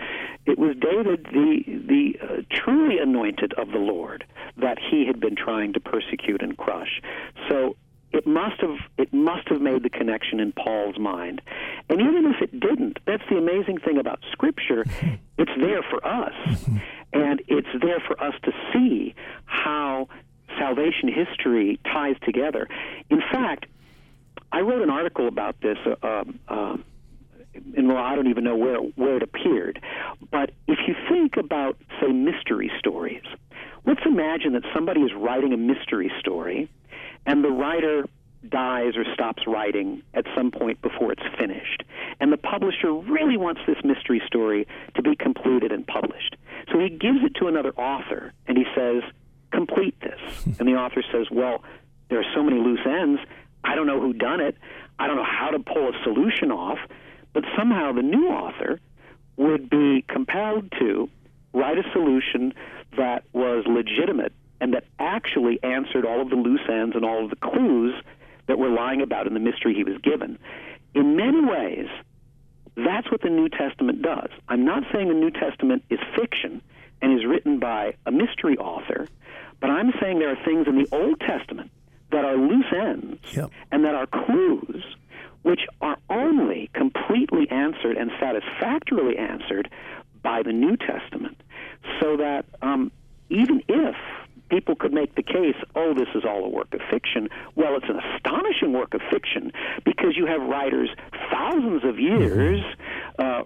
It 0.46 0.58
was 0.58 0.76
David, 0.76 1.26
the 1.32 1.64
the 1.66 2.18
uh, 2.22 2.42
truly 2.50 2.98
anointed 2.98 3.54
of 3.54 3.72
the 3.72 3.78
Lord, 3.78 4.24
that 4.56 4.78
he 4.78 5.06
had 5.06 5.18
been 5.18 5.34
trying 5.34 5.72
to 5.72 5.80
persecute 5.80 6.42
and 6.42 6.56
crush. 6.56 7.00
So 7.48 7.76
it 8.12 8.26
must 8.26 8.60
have 8.60 8.76
it 8.98 9.12
must 9.12 9.48
have 9.48 9.60
made 9.60 9.82
the 9.82 9.90
connection 9.90 10.38
in 10.38 10.52
Paul's 10.52 10.98
mind. 10.98 11.42
And 11.88 12.00
even 12.00 12.32
if 12.32 12.40
it 12.40 12.60
didn't, 12.60 12.98
that's 13.04 13.24
the 13.28 13.36
amazing 13.36 13.78
thing 13.78 13.98
about 13.98 14.20
scripture. 14.30 14.84
It's 15.36 15.50
there 15.58 15.82
for 15.82 16.06
us. 16.06 16.34
And 17.12 17.42
it's 17.48 17.68
there 17.82 18.00
for 18.06 18.20
us 18.22 18.34
to 18.44 18.52
see 18.72 19.14
how 19.46 20.08
salvation 20.58 21.08
history 21.08 21.80
ties 21.84 22.16
together. 22.24 22.68
In 23.10 23.20
fact, 23.32 23.66
I 24.54 24.60
wrote 24.60 24.82
an 24.82 24.90
article 24.90 25.26
about 25.26 25.60
this 25.60 25.78
uh, 25.84 26.06
um, 26.06 26.38
uh, 26.46 26.76
and 27.76 27.88
well, 27.88 27.96
I 27.96 28.14
don't 28.14 28.28
even 28.28 28.44
know 28.44 28.54
where 28.54 28.78
where 28.78 29.16
it 29.16 29.22
appeared. 29.24 29.82
But 30.30 30.50
if 30.68 30.78
you 30.86 30.94
think 31.08 31.36
about, 31.36 31.76
say, 32.00 32.12
mystery 32.12 32.70
stories, 32.78 33.24
let's 33.84 34.02
imagine 34.06 34.52
that 34.52 34.62
somebody 34.72 35.00
is 35.00 35.10
writing 35.12 35.52
a 35.52 35.56
mystery 35.56 36.12
story, 36.20 36.70
and 37.26 37.42
the 37.42 37.50
writer 37.50 38.06
dies 38.48 38.96
or 38.96 39.04
stops 39.12 39.42
writing 39.46 40.02
at 40.12 40.24
some 40.36 40.52
point 40.52 40.80
before 40.82 41.10
it's 41.10 41.26
finished. 41.36 41.82
And 42.20 42.32
the 42.32 42.36
publisher 42.36 42.92
really 42.92 43.36
wants 43.36 43.62
this 43.66 43.78
mystery 43.82 44.22
story 44.24 44.68
to 44.94 45.02
be 45.02 45.16
completed 45.16 45.72
and 45.72 45.84
published. 45.84 46.36
So 46.70 46.78
he 46.78 46.90
gives 46.90 47.24
it 47.24 47.34
to 47.40 47.48
another 47.48 47.70
author 47.70 48.32
and 48.46 48.56
he 48.58 48.64
says, 48.76 49.02
complete 49.50 49.98
this. 50.00 50.20
and 50.58 50.68
the 50.68 50.74
author 50.74 51.02
says, 51.10 51.26
well, 51.30 51.64
there 52.10 52.20
are 52.20 52.34
so 52.34 52.42
many 52.42 52.60
loose 52.60 52.86
ends. 52.86 53.20
I 53.64 53.74
don't 53.74 53.86
know 53.86 54.00
who 54.00 54.12
done 54.12 54.40
it. 54.40 54.56
I 54.98 55.06
don't 55.06 55.16
know 55.16 55.24
how 55.24 55.50
to 55.50 55.58
pull 55.58 55.88
a 55.88 55.92
solution 56.04 56.52
off. 56.52 56.78
But 57.32 57.44
somehow 57.56 57.92
the 57.92 58.02
new 58.02 58.28
author 58.28 58.80
would 59.36 59.68
be 59.68 60.04
compelled 60.08 60.72
to 60.78 61.08
write 61.52 61.78
a 61.78 61.90
solution 61.92 62.54
that 62.96 63.24
was 63.32 63.64
legitimate 63.66 64.32
and 64.60 64.74
that 64.74 64.84
actually 64.98 65.62
answered 65.62 66.06
all 66.06 66.20
of 66.20 66.30
the 66.30 66.36
loose 66.36 66.60
ends 66.68 66.94
and 66.94 67.04
all 67.04 67.24
of 67.24 67.30
the 67.30 67.36
clues 67.36 67.94
that 68.46 68.58
were 68.58 68.68
lying 68.68 69.02
about 69.02 69.26
in 69.26 69.34
the 69.34 69.40
mystery 69.40 69.74
he 69.74 69.84
was 69.84 70.00
given. 70.02 70.38
In 70.94 71.16
many 71.16 71.44
ways, 71.44 71.88
that's 72.76 73.10
what 73.10 73.22
the 73.22 73.30
New 73.30 73.48
Testament 73.48 74.02
does. 74.02 74.28
I'm 74.48 74.64
not 74.64 74.84
saying 74.92 75.08
the 75.08 75.14
New 75.14 75.30
Testament 75.30 75.84
is 75.90 75.98
fiction 76.18 76.62
and 77.02 77.18
is 77.18 77.26
written 77.26 77.58
by 77.58 77.94
a 78.06 78.12
mystery 78.12 78.56
author, 78.58 79.08
but 79.60 79.70
I'm 79.70 79.92
saying 80.00 80.18
there 80.18 80.30
are 80.30 80.44
things 80.44 80.66
in 80.68 80.76
the 80.76 80.88
Old 80.92 81.20
Testament 81.20 81.70
that 82.14 82.24
are 82.24 82.36
loose 82.36 82.72
ends 82.72 83.20
yep. 83.32 83.50
and 83.70 83.84
that 83.84 83.94
are 83.94 84.06
clues 84.06 84.84
which 85.42 85.60
are 85.80 85.98
only 86.08 86.70
completely 86.72 87.48
answered 87.50 87.96
and 87.98 88.10
satisfactorily 88.18 89.18
answered 89.18 89.68
by 90.22 90.42
the 90.42 90.52
New 90.52 90.76
Testament. 90.76 91.36
So 92.00 92.16
that 92.16 92.46
um, 92.62 92.90
even 93.28 93.62
if 93.68 93.94
people 94.48 94.74
could 94.74 94.92
make 94.92 95.14
the 95.16 95.22
case, 95.22 95.56
oh, 95.74 95.92
this 95.92 96.08
is 96.14 96.24
all 96.24 96.44
a 96.44 96.48
work 96.48 96.72
of 96.72 96.80
fiction. 96.90 97.28
Well, 97.56 97.76
it's 97.76 97.88
an 97.88 97.98
astonishing 97.98 98.72
work 98.72 98.94
of 98.94 99.02
fiction 99.12 99.52
because 99.84 100.16
you 100.16 100.26
have 100.26 100.40
writers 100.40 100.88
thousands 101.30 101.84
of 101.84 101.98
years 101.98 102.60
uh, 103.18 103.42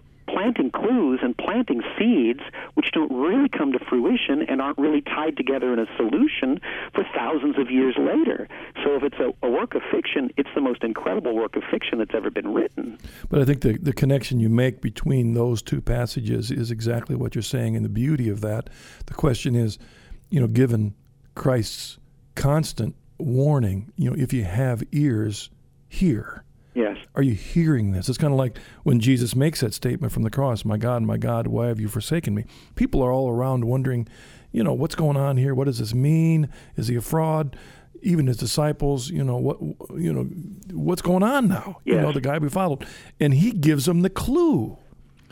planting 0.48 0.70
clues 0.70 1.20
and 1.22 1.36
planting 1.36 1.82
seeds 1.98 2.40
which 2.74 2.90
don't 2.92 3.12
really 3.12 3.48
come 3.48 3.72
to 3.72 3.78
fruition 3.78 4.42
and 4.48 4.60
aren't 4.60 4.78
really 4.78 5.00
tied 5.02 5.36
together 5.36 5.72
in 5.72 5.78
a 5.78 5.86
solution 5.96 6.60
for 6.94 7.04
thousands 7.14 7.58
of 7.58 7.70
years 7.70 7.94
later. 7.98 8.48
So 8.82 8.96
if 8.96 9.02
it's 9.02 9.18
a, 9.18 9.46
a 9.46 9.50
work 9.50 9.74
of 9.74 9.82
fiction, 9.90 10.30
it's 10.36 10.48
the 10.54 10.60
most 10.60 10.82
incredible 10.82 11.34
work 11.34 11.56
of 11.56 11.62
fiction 11.70 11.98
that's 11.98 12.14
ever 12.14 12.30
been 12.30 12.52
written. 12.52 12.98
But 13.28 13.40
I 13.40 13.44
think 13.44 13.60
the, 13.60 13.78
the 13.78 13.92
connection 13.92 14.40
you 14.40 14.48
make 14.48 14.80
between 14.80 15.34
those 15.34 15.62
two 15.62 15.80
passages 15.80 16.50
is 16.50 16.70
exactly 16.70 17.14
what 17.14 17.34
you're 17.34 17.42
saying, 17.42 17.76
and 17.76 17.84
the 17.84 17.90
beauty 17.90 18.28
of 18.28 18.40
that. 18.40 18.70
The 19.06 19.14
question 19.14 19.54
is, 19.54 19.78
you 20.30 20.40
know, 20.40 20.46
given 20.46 20.94
Christ's 21.34 21.98
constant 22.34 22.94
warning, 23.18 23.92
you 23.96 24.10
know, 24.10 24.16
if 24.16 24.32
you 24.32 24.44
have 24.44 24.82
ears, 24.92 25.50
hear. 25.88 26.44
Yes. 26.78 26.96
Are 27.16 27.22
you 27.22 27.34
hearing 27.34 27.90
this? 27.90 28.08
It's 28.08 28.18
kind 28.18 28.32
of 28.32 28.38
like 28.38 28.56
when 28.84 29.00
Jesus 29.00 29.34
makes 29.34 29.60
that 29.62 29.74
statement 29.74 30.12
from 30.12 30.22
the 30.22 30.30
cross, 30.30 30.64
"My 30.64 30.76
God, 30.76 31.02
my 31.02 31.16
God, 31.16 31.48
why 31.48 31.66
have 31.66 31.80
you 31.80 31.88
forsaken 31.88 32.36
me?" 32.36 32.44
People 32.76 33.02
are 33.02 33.10
all 33.10 33.28
around 33.28 33.64
wondering, 33.64 34.06
you 34.52 34.62
know, 34.62 34.72
what's 34.72 34.94
going 34.94 35.16
on 35.16 35.38
here? 35.38 35.56
What 35.56 35.64
does 35.64 35.80
this 35.80 35.92
mean? 35.92 36.48
Is 36.76 36.86
he 36.86 36.94
a 36.94 37.00
fraud? 37.00 37.56
Even 38.00 38.28
his 38.28 38.36
disciples, 38.36 39.10
you 39.10 39.24
know, 39.24 39.36
what 39.36 39.60
you 39.98 40.12
know, 40.12 40.22
what's 40.72 41.02
going 41.02 41.24
on 41.24 41.48
now? 41.48 41.80
Yes. 41.84 41.96
You 41.96 42.00
know, 42.00 42.12
the 42.12 42.20
guy 42.20 42.38
we 42.38 42.48
followed. 42.48 42.86
And 43.18 43.34
he 43.34 43.50
gives 43.50 43.86
them 43.86 44.02
the 44.02 44.10
clue. 44.10 44.78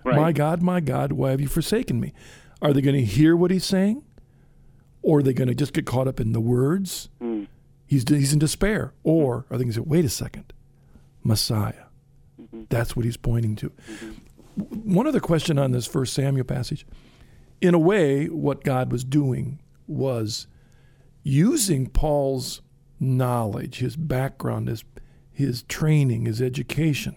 Right. 0.05 0.17
My 0.17 0.33
God, 0.33 0.63
my 0.63 0.81
God, 0.81 1.13
why 1.13 1.31
have 1.31 1.41
you 1.41 1.47
forsaken 1.49 2.01
me? 2.01 2.13
Are 2.61 2.73
they 2.73 2.81
going 2.81 2.97
to 2.97 3.05
hear 3.05 3.37
what 3.37 3.53
he's 3.53 3.65
saying? 3.65 4.03
Or 5.01 5.21
are 5.21 5.23
they 5.23 5.33
going 5.33 5.49
to 5.49 5.55
just 5.55 5.73
get 5.73 5.87
caught 5.87 6.09
up 6.09 6.19
in 6.19 6.33
the 6.33 6.41
words? 6.41 7.09
Mm. 7.23 7.47
He's, 7.87 8.05
he's 8.09 8.33
in 8.33 8.41
despair. 8.41 8.95
Or 9.05 9.47
are 9.49 9.57
they 9.57 9.65
going 9.65 9.69
to 9.69 9.75
say, 9.75 9.85
wait 9.87 10.05
a 10.05 10.09
second, 10.09 10.53
Messiah? 11.27 11.87
Mm-hmm. 12.41 12.65
That's 12.69 12.97
what 12.97 13.05
he's 13.05 13.17
pointing 13.17 13.57
to. 13.57 13.71
Mm-hmm. 13.71 14.93
One 14.93 15.07
other 15.07 15.21
question 15.21 15.59
on 15.59 15.73
this 15.73 15.87
first 15.87 16.15
Samuel 16.15 16.45
passage. 16.45 16.87
In 17.61 17.75
a 17.75 17.79
way, 17.79 18.27
what 18.27 18.65
God 18.65 18.93
was 18.93 19.05
doing 19.05 19.61
was 19.87 20.47
using 21.23 21.89
Paul's 21.89 22.63
knowledge, 22.99 23.79
his 23.79 23.97
background, 23.97 24.69
his, 24.69 24.85
his 25.33 25.63
training, 25.65 26.27
his 26.27 26.41
education, 26.41 27.17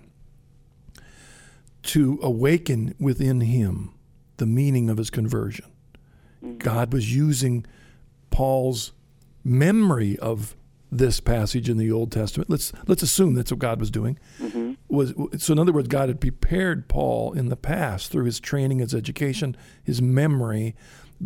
to 1.84 2.20
awaken 2.22 2.96
within 3.00 3.42
him 3.42 3.94
the 4.38 4.46
meaning 4.46 4.90
of 4.90 4.98
his 4.98 5.10
conversion. 5.10 5.66
God 6.58 6.94
was 6.94 7.14
using 7.14 7.66
Paul's 8.30 8.94
memory 9.44 10.18
of 10.20 10.56
this 10.92 11.20
passage 11.20 11.70
in 11.70 11.78
the 11.78 11.92
Old 11.92 12.12
Testament. 12.12 12.50
Let's 12.50 12.74
let's 12.88 13.04
assume 13.04 13.36
that's 13.36 13.52
what 13.52 13.60
God 13.60 13.80
was 13.80 13.92
doing. 13.92 14.18
Mm-hmm. 14.40 14.74
Was 14.88 15.14
so 15.38 15.54
in 15.54 15.60
other 15.60 15.72
words, 15.72 15.88
God 15.88 16.10
had 16.10 16.20
prepared 16.20 16.88
Paul 16.88 17.34
in 17.34 17.50
the 17.50 17.56
past 17.56 18.12
through 18.12 18.26
his 18.26 18.40
training, 18.40 18.80
his 18.80 18.94
education, 18.94 19.56
his 19.84 20.02
memory, 20.02 20.76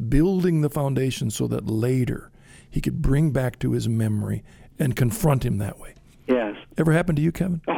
building 0.10 0.62
the 0.62 0.70
foundation 0.70 1.30
so 1.30 1.48
that 1.48 1.68
later 1.68 2.32
he 2.70 2.82
could 2.82 3.02
bring 3.02 3.32
back 3.32 3.60
to 3.60 3.72
his 3.72 3.88
memory 3.88 4.44
and 4.80 4.96
confront 4.96 5.46
him 5.46 5.60
that 5.60 5.80
way. 5.80 5.94
Yes. 6.28 6.56
Ever 6.78 6.92
happened 6.92 7.18
to 7.18 7.22
you, 7.22 7.32
Kevin? 7.32 7.62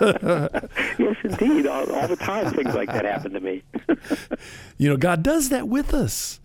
Yes, 0.00 1.16
indeed. 1.22 1.66
All, 1.66 1.90
all, 1.92 2.08
the 2.08 2.16
time, 2.16 2.52
things 2.52 2.74
like 2.74 2.88
that 2.88 3.04
happen 3.04 3.32
to 3.32 3.40
me. 3.40 3.62
you 4.78 4.88
know, 4.88 4.96
God 4.96 5.22
does 5.22 5.50
that 5.50 5.68
with 5.68 5.94
us. 5.94 6.40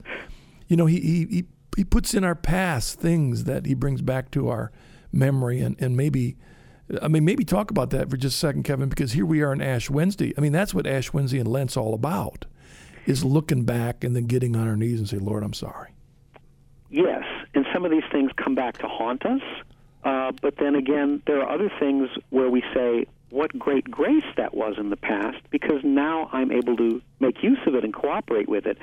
You 0.68 0.76
know, 0.76 0.86
he, 0.86 1.00
he, 1.00 1.26
he, 1.26 1.46
he 1.78 1.84
puts 1.84 2.16
in 2.16 2.24
our 2.24 2.34
past 2.34 3.00
things 3.00 3.44
that 3.44 3.68
He 3.68 3.76
brings 3.76 4.02
back 4.02 4.32
to 4.32 4.50
our 4.50 4.72
memory, 5.12 5.62
and, 5.62 5.80
and 5.80 5.96
maybe, 5.96 6.36
I 7.00 7.08
mean, 7.08 7.24
maybe 7.24 7.46
talk 7.46 7.70
about 7.70 7.92
that 7.92 8.10
for 8.10 8.18
just 8.18 8.36
a 8.36 8.40
second, 8.40 8.64
Kevin, 8.64 8.90
because 8.90 9.12
here 9.12 9.28
we 9.28 9.42
are 9.42 9.52
on 9.52 9.62
Ash 9.62 9.88
Wednesday. 9.88 10.34
I 10.36 10.42
mean, 10.42 10.52
that's 10.52 10.74
what 10.74 10.88
Ash 10.88 11.14
Wednesday 11.14 11.38
and 11.38 11.48
Lent's 11.48 11.78
all 11.78 11.94
about, 11.94 12.46
is 13.06 13.24
looking 13.24 13.64
back 13.64 14.04
and 14.04 14.16
then 14.16 14.26
getting 14.26 14.56
on 14.56 14.68
our 14.68 14.76
knees 14.76 14.98
and 14.98 15.08
say, 15.08 15.20
Lord, 15.20 15.44
I'm 15.44 15.54
sorry. 15.54 15.92
Yes, 16.90 17.24
and 17.54 17.64
some 17.72 17.86
of 17.86 17.92
these 17.92 18.04
things 18.12 18.32
come 18.38 18.56
back 18.56 18.80
to 18.80 18.88
haunt 18.88 19.24
us. 19.28 19.42
Uh, 20.04 20.32
but 20.42 20.56
then 20.58 20.74
again, 20.74 21.22
there 21.28 21.44
are 21.44 21.54
other 21.54 21.72
things 21.80 22.10
where 22.32 22.50
we 22.50 22.64
say, 22.74 23.06
what 23.30 23.58
great 23.60 23.92
grace 23.92 24.26
that 24.36 24.56
was 24.56 24.76
in 24.80 24.90
the 24.90 24.98
past, 24.98 25.38
because 25.52 25.82
now 25.84 26.28
I'm 26.32 26.52
able 26.52 26.76
to 26.78 27.04
make 27.20 27.44
use 27.44 27.60
of 27.68 27.76
it 27.76 27.84
and 27.84 27.94
cooperate 27.94 28.50
with 28.50 28.66
it. 28.66 28.80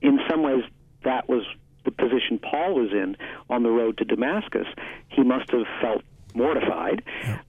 In 0.00 0.20
some 0.30 0.44
ways, 0.44 0.62
that 1.02 1.28
was 1.28 1.42
the 1.86 1.90
position 1.90 2.38
Paul 2.38 2.74
was 2.74 2.92
in 2.92 3.16
on 3.48 3.62
the 3.62 3.70
road 3.70 3.96
to 3.98 4.04
Damascus. 4.04 4.66
He 5.08 5.22
must 5.22 5.50
have 5.52 5.64
felt 5.80 6.02
mortified, 6.34 7.02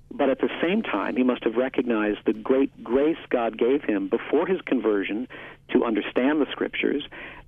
but 0.09 0.29
at 0.29 0.39
the 0.39 0.49
same 0.61 0.81
time, 0.81 1.17
he 1.17 1.23
must 1.23 1.43
have 1.43 1.55
recognized 1.55 2.19
the 2.25 2.31
great 2.31 2.83
grace 2.83 3.17
God 3.29 3.57
gave 3.57 3.83
him 3.83 4.07
before 4.07 4.47
his 4.47 4.61
conversion 4.61 5.27
to 5.71 5.83
understand 5.83 6.39
the 6.39 6.49
scriptures 6.51 7.03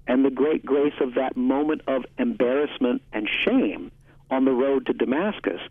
and 0.06 0.26
the 0.26 0.30
great 0.30 0.66
grace 0.66 1.00
of 1.00 1.14
that 1.14 1.38
moment 1.38 1.82
of 1.88 2.04
embarrassment 2.18 3.02
and 3.14 3.30
shame 3.46 3.92
on 4.32 4.44
the 4.44 4.52
road 4.52 4.86
to 4.88 4.94
Damascus, 4.94 5.62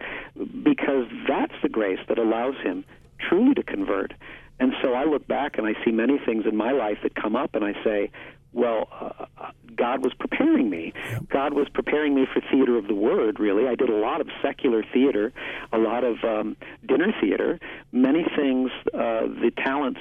because 0.62 1.07
that's 1.29 1.55
the 1.62 1.69
grace 1.69 2.01
that 2.09 2.19
allows 2.19 2.57
him 2.62 2.85
truly 3.21 3.55
to 3.55 3.62
convert. 3.62 4.14
And 4.59 4.73
so 4.83 4.95
I 4.95 5.05
look 5.05 5.27
back 5.29 5.59
and 5.59 5.66
I 5.66 5.75
see 5.85 5.93
many 5.93 6.19
things 6.19 6.45
in 6.47 6.57
my 6.57 6.73
life 6.73 6.99
that 7.03 7.14
come 7.14 7.37
up, 7.37 7.55
and 7.55 7.64
I 7.64 7.75
say, 7.85 8.11
well, 8.59 8.89
uh, 9.01 9.51
God 9.77 10.03
was 10.03 10.13
preparing 10.19 10.69
me. 10.69 10.93
Yep. 11.13 11.29
God 11.29 11.55
was 11.55 11.69
preparing 11.73 12.15
me 12.15 12.27
for 12.33 12.43
theater 12.51 12.77
of 12.77 12.89
the 12.89 12.95
word, 12.95 13.39
really. 13.39 13.69
I 13.69 13.77
did 13.77 13.89
a 13.89 13.97
lot 13.97 14.21
of 14.21 14.29
secular 14.43 14.85
theater, 14.93 15.33
a 15.73 15.79
lot 15.79 16.03
of 16.03 16.17
um, 16.25 16.57
dinner 16.87 17.15
theater, 17.21 17.61
many 17.93 18.27
things, 18.37 18.71
uh, 18.93 19.29
the 19.29 19.53
talents 19.57 20.01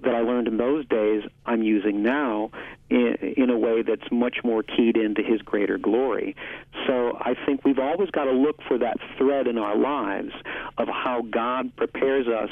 that 0.00 0.14
I 0.14 0.20
learned 0.20 0.48
in 0.48 0.56
those 0.56 0.86
days, 0.86 1.24
I'm 1.44 1.62
using 1.62 2.02
now 2.02 2.50
in, 2.88 3.16
in 3.36 3.50
a 3.50 3.58
way 3.58 3.82
that's 3.82 4.10
much 4.10 4.38
more 4.44 4.62
keyed 4.62 4.96
into 4.96 5.22
His 5.22 5.42
greater 5.42 5.76
glory. 5.76 6.36
So 6.86 7.18
I 7.20 7.34
think 7.44 7.64
we've 7.64 7.78
always 7.78 8.10
got 8.10 8.24
to 8.24 8.32
look 8.32 8.60
for 8.66 8.78
that 8.78 8.96
thread 9.18 9.46
in 9.46 9.58
our 9.58 9.76
lives 9.76 10.32
of 10.78 10.88
how 10.88 11.22
God 11.30 11.74
prepares 11.76 12.26
us, 12.28 12.50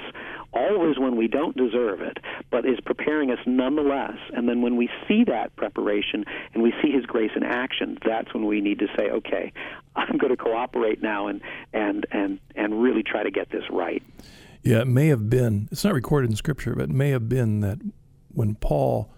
always 0.52 0.98
when 0.98 1.16
we 1.16 1.28
don't 1.28 1.56
deserve 1.56 2.00
it, 2.00 2.18
but 2.56 2.64
is 2.64 2.78
preparing 2.86 3.30
us 3.30 3.38
nonetheless. 3.44 4.16
And 4.32 4.48
then 4.48 4.62
when 4.62 4.76
we 4.76 4.88
see 5.06 5.24
that 5.24 5.54
preparation 5.56 6.24
and 6.54 6.62
we 6.62 6.72
see 6.82 6.90
His 6.90 7.04
grace 7.04 7.32
in 7.36 7.42
action, 7.42 7.98
that's 8.02 8.32
when 8.32 8.46
we 8.46 8.62
need 8.62 8.78
to 8.78 8.86
say, 8.96 9.10
okay, 9.10 9.52
I'm 9.96 10.16
going 10.16 10.34
to 10.34 10.42
cooperate 10.42 11.02
now 11.02 11.26
and 11.26 11.42
and 11.74 12.06
and 12.10 12.40
and 12.54 12.82
really 12.82 13.02
try 13.02 13.22
to 13.22 13.30
get 13.30 13.50
this 13.50 13.64
right. 13.70 14.02
Yeah, 14.62 14.80
it 14.80 14.86
may 14.86 15.08
have 15.08 15.28
been, 15.28 15.68
it's 15.70 15.84
not 15.84 15.92
recorded 15.92 16.30
in 16.30 16.36
Scripture, 16.36 16.74
but 16.74 16.84
it 16.84 16.90
may 16.90 17.10
have 17.10 17.28
been 17.28 17.60
that 17.60 17.78
when 18.28 18.54
Paul 18.54 19.12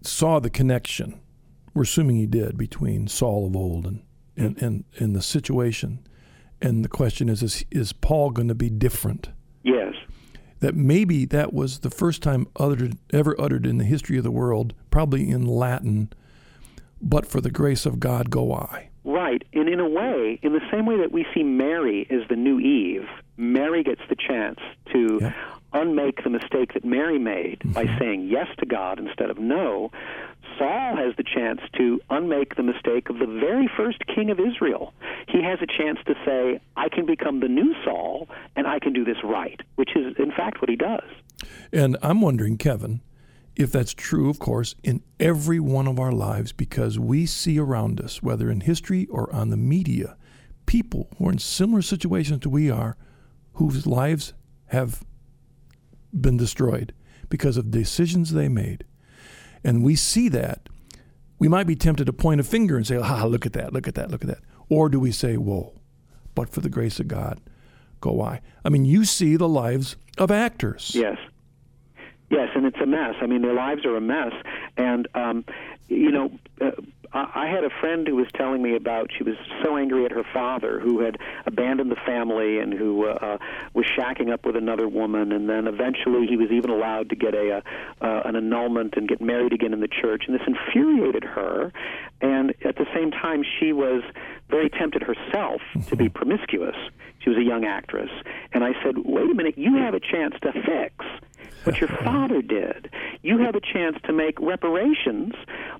saw 0.00 0.38
the 0.38 0.50
connection, 0.50 1.20
we're 1.74 1.82
assuming 1.82 2.16
he 2.16 2.26
did, 2.26 2.56
between 2.56 3.08
Saul 3.08 3.48
of 3.48 3.56
old 3.56 3.86
and, 3.86 4.02
and, 4.36 4.62
and, 4.62 4.84
and 4.98 5.16
the 5.16 5.20
situation. 5.20 6.06
And 6.62 6.84
the 6.84 6.88
question 6.88 7.28
is, 7.28 7.42
is, 7.42 7.64
is 7.72 7.92
Paul 7.92 8.30
going 8.30 8.48
to 8.48 8.54
be 8.54 8.70
different? 8.70 9.30
Yes. 9.64 9.94
That 10.60 10.74
maybe 10.74 11.24
that 11.26 11.52
was 11.52 11.80
the 11.80 11.90
first 11.90 12.22
time 12.22 12.48
uttered, 12.56 12.96
ever 13.12 13.40
uttered 13.40 13.66
in 13.66 13.78
the 13.78 13.84
history 13.84 14.18
of 14.18 14.24
the 14.24 14.30
world, 14.30 14.74
probably 14.90 15.30
in 15.30 15.46
Latin, 15.46 16.12
but 17.00 17.26
for 17.26 17.40
the 17.40 17.50
grace 17.50 17.86
of 17.86 18.00
God 18.00 18.30
go 18.30 18.52
I. 18.52 18.88
Right. 19.04 19.42
And 19.52 19.68
in 19.68 19.80
a 19.80 19.88
way, 19.88 20.38
in 20.42 20.52
the 20.52 20.60
same 20.70 20.84
way 20.84 20.98
that 20.98 21.12
we 21.12 21.24
see 21.32 21.42
Mary 21.42 22.06
as 22.10 22.28
the 22.28 22.36
new 22.36 22.58
Eve, 22.58 23.06
Mary 23.36 23.82
gets 23.82 24.02
the 24.08 24.16
chance 24.16 24.58
to 24.92 25.18
yeah. 25.20 25.34
Unmake 25.72 26.22
the 26.24 26.30
mistake 26.30 26.74
that 26.74 26.84
Mary 26.84 27.18
made 27.18 27.60
mm-hmm. 27.60 27.72
by 27.72 27.86
saying 27.98 28.28
yes 28.28 28.46
to 28.58 28.66
God 28.66 28.98
instead 28.98 29.30
of 29.30 29.38
no. 29.38 29.90
Saul 30.58 30.96
has 30.96 31.14
the 31.16 31.24
chance 31.24 31.60
to 31.76 32.00
unmake 32.10 32.56
the 32.56 32.62
mistake 32.62 33.10
of 33.10 33.18
the 33.18 33.26
very 33.26 33.70
first 33.76 34.04
king 34.06 34.30
of 34.30 34.40
Israel. 34.40 34.92
He 35.28 35.42
has 35.42 35.58
a 35.62 35.66
chance 35.66 35.98
to 36.06 36.14
say, 36.24 36.60
I 36.76 36.88
can 36.88 37.06
become 37.06 37.40
the 37.40 37.48
new 37.48 37.74
Saul 37.84 38.28
and 38.56 38.66
I 38.66 38.78
can 38.78 38.92
do 38.92 39.04
this 39.04 39.18
right, 39.22 39.60
which 39.76 39.90
is, 39.94 40.14
in 40.18 40.32
fact, 40.32 40.60
what 40.60 40.70
he 40.70 40.76
does. 40.76 41.04
And 41.72 41.96
I'm 42.02 42.20
wondering, 42.20 42.56
Kevin, 42.56 43.00
if 43.54 43.70
that's 43.70 43.92
true, 43.92 44.30
of 44.30 44.38
course, 44.38 44.74
in 44.82 45.02
every 45.20 45.60
one 45.60 45.86
of 45.86 45.98
our 45.98 46.12
lives, 46.12 46.52
because 46.52 46.98
we 46.98 47.26
see 47.26 47.58
around 47.58 48.00
us, 48.00 48.22
whether 48.22 48.50
in 48.50 48.60
history 48.60 49.06
or 49.10 49.32
on 49.34 49.50
the 49.50 49.56
media, 49.56 50.16
people 50.66 51.08
who 51.18 51.28
are 51.28 51.32
in 51.32 51.38
similar 51.38 51.82
situations 51.82 52.40
to 52.40 52.48
we 52.48 52.70
are, 52.70 52.96
whose 53.54 53.86
lives 53.86 54.32
have 54.66 55.02
been 56.12 56.36
destroyed 56.36 56.92
because 57.28 57.56
of 57.56 57.70
decisions 57.70 58.32
they 58.32 58.48
made. 58.48 58.84
And 59.64 59.82
we 59.82 59.96
see 59.96 60.28
that. 60.30 60.68
We 61.38 61.48
might 61.48 61.66
be 61.66 61.76
tempted 61.76 62.06
to 62.06 62.12
point 62.12 62.40
a 62.40 62.44
finger 62.44 62.76
and 62.76 62.86
say, 62.86 62.96
ah, 62.96 63.24
look 63.24 63.46
at 63.46 63.52
that, 63.52 63.72
look 63.72 63.86
at 63.86 63.94
that, 63.94 64.10
look 64.10 64.22
at 64.22 64.28
that. 64.28 64.40
Or 64.68 64.88
do 64.88 64.98
we 64.98 65.12
say, 65.12 65.36
whoa, 65.36 65.72
but 66.34 66.48
for 66.48 66.60
the 66.60 66.68
grace 66.68 66.98
of 67.00 67.08
God, 67.08 67.40
go 68.00 68.20
I. 68.20 68.40
I 68.64 68.68
mean, 68.68 68.84
you 68.84 69.04
see 69.04 69.36
the 69.36 69.48
lives 69.48 69.96
of 70.16 70.30
actors. 70.30 70.92
Yes. 70.94 71.18
Yes, 72.30 72.50
and 72.54 72.66
it's 72.66 72.78
a 72.80 72.86
mess. 72.86 73.14
I 73.22 73.26
mean, 73.26 73.42
their 73.42 73.54
lives 73.54 73.86
are 73.86 73.96
a 73.96 74.00
mess. 74.00 74.32
And, 74.76 75.08
um, 75.14 75.44
you 75.88 76.10
know, 76.10 76.30
uh, 76.60 76.72
I 77.12 77.46
had 77.46 77.64
a 77.64 77.70
friend 77.80 78.06
who 78.06 78.16
was 78.16 78.26
telling 78.34 78.62
me 78.62 78.76
about 78.76 79.10
she 79.16 79.24
was 79.24 79.36
so 79.62 79.76
angry 79.76 80.04
at 80.04 80.12
her 80.12 80.24
father 80.32 80.78
who 80.78 81.00
had 81.00 81.18
abandoned 81.46 81.90
the 81.90 81.96
family 82.06 82.58
and 82.58 82.72
who 82.72 83.06
uh, 83.06 83.12
uh, 83.12 83.38
was 83.72 83.86
shacking 83.86 84.30
up 84.30 84.44
with 84.44 84.56
another 84.56 84.86
woman, 84.88 85.32
and 85.32 85.48
then 85.48 85.66
eventually 85.66 86.26
he 86.26 86.36
was 86.36 86.50
even 86.50 86.70
allowed 86.70 87.08
to 87.10 87.16
get 87.16 87.34
a 87.34 87.56
uh, 87.56 88.04
uh, 88.04 88.22
an 88.26 88.36
annulment 88.36 88.94
and 88.96 89.08
get 89.08 89.20
married 89.22 89.52
again 89.52 89.72
in 89.72 89.80
the 89.80 89.88
church, 89.88 90.24
and 90.26 90.38
this 90.38 90.46
infuriated 90.46 91.24
her. 91.24 91.72
And 92.20 92.54
at 92.64 92.76
the 92.76 92.86
same 92.94 93.10
time, 93.10 93.42
she 93.58 93.72
was 93.72 94.02
very 94.50 94.68
tempted 94.68 95.02
herself 95.02 95.62
to 95.86 95.96
be 95.96 96.08
promiscuous. 96.08 96.76
She 97.20 97.30
was 97.30 97.38
a 97.38 97.44
young 97.44 97.64
actress, 97.64 98.10
and 98.52 98.62
I 98.62 98.74
said, 98.82 98.98
"Wait 98.98 99.30
a 99.30 99.34
minute, 99.34 99.56
you 99.56 99.76
have 99.76 99.94
a 99.94 100.00
chance 100.00 100.34
to 100.42 100.52
fix." 100.52 101.04
What 101.64 101.80
your 101.80 101.88
father 101.88 102.42
did. 102.42 102.90
You 103.22 103.38
have 103.38 103.54
a 103.54 103.60
chance 103.60 103.96
to 104.04 104.12
make 104.12 104.40
reparations 104.40 105.34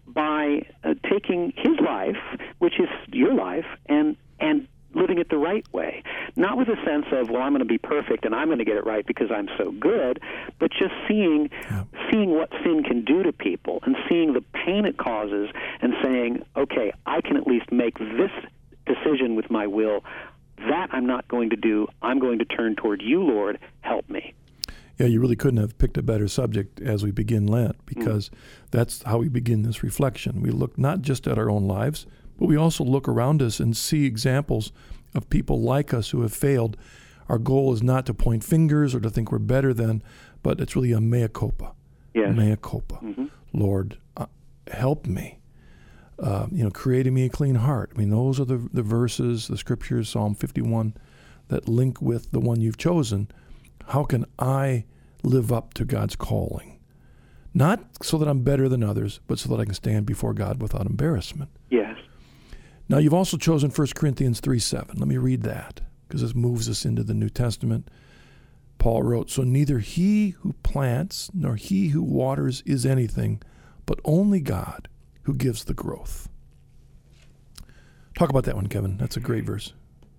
by 0.07 0.67
uh, 0.85 0.95
taking 1.11 1.53
his 1.57 1.79
life, 1.81 2.17
which 2.59 2.79
is 2.81 2.89
your 3.13 3.35
life, 3.35 3.67
and 3.87 4.17
and 4.41 4.69
living 4.95 5.19
it 5.19 5.29
the 5.29 5.37
right 5.37 5.67
way. 5.73 6.03
Not 6.37 6.57
with 6.57 6.69
a 6.69 6.77
sense 6.85 7.07
of, 7.13 7.31
well, 7.31 7.43
I'm 7.43 7.53
going 7.53 7.61
to 7.61 7.65
be 7.65 7.79
perfect 7.79 8.25
and 8.25 8.35
I'm 8.35 8.47
going 8.47 8.59
to 8.59 8.65
get 8.65 8.77
it 8.77 8.87
right 8.87 9.07
because 9.07 9.31
I'm 9.31 9.49
so 9.59 9.71
good, 9.71 10.21
but 10.59 10.71
just 10.71 10.95
seeing 11.07 11.51
yeah. 11.71 11.85
seeing 12.11 12.31
what 12.31 12.51
sin 12.65 12.83
can 12.85 13.05
do 13.05 13.23
to 13.23 13.33
people 13.33 13.81
and 13.85 13.97
seeing 14.09 14.33
the 14.33 14.41
pain 14.53 14.87
it 14.87 14.97
causes 14.97 15.51
and 15.81 15.95
saying, 16.03 16.45
okay, 16.57 16.93
I 17.07 17.21
can 17.21 17.37
at 17.37 17.47
least 17.47 17.71
make 17.71 17.99
this 17.99 18.31
decision 18.87 19.37
with 19.37 19.51
my 19.51 19.67
will. 19.67 20.05
That 20.57 20.89
I'm 20.91 21.07
not 21.07 21.29
going 21.29 21.51
to 21.51 21.57
do. 21.57 21.87
I'm 22.03 22.19
going 22.19 22.39
to 22.41 22.45
turn 22.45 22.75
toward 22.75 23.03
you, 23.03 23.23
Lord. 23.23 23.59
Help 23.83 24.09
me. 24.09 24.35
Yeah, 24.99 25.07
you 25.07 25.21
really 25.21 25.37
couldn't 25.37 25.61
have 25.61 25.79
picked 25.79 25.97
a 25.97 26.03
better 26.03 26.27
subject 26.27 26.81
as 26.81 27.05
we 27.05 27.13
begin 27.13 27.47
Lent 27.47 27.77
hmm. 27.77 27.83
because 27.87 28.29
mm. 28.29 28.35
that's 28.71 29.03
how 29.05 29.19
we 29.19 29.29
begin 29.29 29.63
this 29.63 29.83
reflection. 29.83 30.43
We 30.43 30.51
look 30.51 30.77
not 30.77 31.03
just 31.03 31.27
at 31.27 31.39
our 31.39 31.49
own 31.49 31.67
lives, 31.67 32.07
but 32.39 32.47
we 32.47 32.57
also 32.57 32.85
look 32.85 33.09
around 33.09 33.43
us 33.43 33.61
and 33.61 33.77
see 33.77 34.05
examples 34.05 34.73
of 35.15 35.31
people 35.31 35.61
like 35.61 35.95
us 35.95 36.11
who 36.11 36.23
have 36.23 36.33
failed. 36.33 36.77
Our 37.29 37.39
goal 37.39 37.73
is 37.73 37.83
not 37.83 38.07
to 38.07 38.15
point 38.15 38.45
fingers 38.45 38.95
or 38.95 39.01
to 39.01 39.11
think 39.11 39.31
we're 39.31 39.39
better 39.39 39.73
than, 39.73 40.03
but 40.43 40.61
it's 40.61 40.75
really 40.75 40.93
a 40.93 41.01
mea 41.01 41.29
culpa. 41.29 41.73
Yes. 42.15 42.37
Mea 42.37 42.57
culpa. 42.61 42.97
Mm-hmm. 42.97 43.27
Lord, 43.53 43.99
uh, 44.17 44.27
help 44.71 45.07
me. 45.07 45.39
Uh, 46.19 46.47
you 46.51 46.65
know, 46.65 46.71
creating 46.71 47.15
me 47.15 47.27
a 47.27 47.29
clean 47.29 47.55
heart. 47.55 47.93
I 47.95 47.99
mean, 47.99 48.11
those 48.11 48.41
are 48.41 48.45
the, 48.45 48.69
the 48.73 48.83
verses, 48.83 49.47
the 49.47 49.57
scriptures, 49.57 50.09
Psalm 50.09 50.35
51, 50.35 50.95
that 51.47 51.69
link 51.69 52.03
with 52.03 52.33
the 52.33 52.41
one 52.41 52.61
you've 52.61 52.77
chosen 52.77 53.29
how 53.89 54.05
can 54.05 54.27
I 54.39 54.85
live 55.23 55.53
up 55.53 55.75
to 55.75 55.85
God's 55.85 56.17
calling? 56.17 56.79
Not 57.55 57.81
so 58.03 58.19
that 58.19 58.29
I'm 58.29 58.43
better 58.43 58.69
than 58.69 58.83
others, 58.83 59.21
but 59.27 59.39
so 59.39 59.49
that 59.49 59.61
I 59.61 59.65
can 59.65 59.75
stand 59.75 60.07
before 60.07 60.35
God 60.35 60.61
without 60.61 60.87
embarrassment. 60.87 61.51
Yes. 61.71 61.97
Now, 62.89 62.99
you've 62.99 63.15
also 63.15 63.37
chosen 63.37 63.71
1 63.71 63.89
Corinthians 63.95 64.41
3 64.41 64.59
7. 64.59 64.97
Let 64.99 65.09
me 65.09 65.17
read 65.17 65.43
that 65.43 65.81
because 66.07 66.23
this 66.23 66.35
moves 66.35 66.69
us 66.69 66.85
into 66.85 67.03
the 67.03 67.15
New 67.15 67.29
Testament. 67.29 67.91
Paul 68.79 69.03
wrote, 69.03 69.31
So 69.31 69.43
neither 69.43 69.81
he 69.81 70.31
who 70.31 70.53
plants 70.63 71.31
nor 71.35 71.57
he 71.57 71.89
who 71.89 72.03
waters 72.03 72.63
is 72.65 72.87
anything, 72.87 73.43
but 73.87 74.01
only 74.05 74.41
God 74.41 74.89
who 75.23 75.35
gives 75.35 75.65
the 75.65 75.75
growth. 75.75 76.29
Talk 78.19 78.31
about 78.31 78.45
that 78.45 78.57
one, 78.57 78.69
Kevin. 78.69 78.97
That's 78.97 79.17
a 79.17 79.21
great 79.21 79.45
verse. 79.45 79.73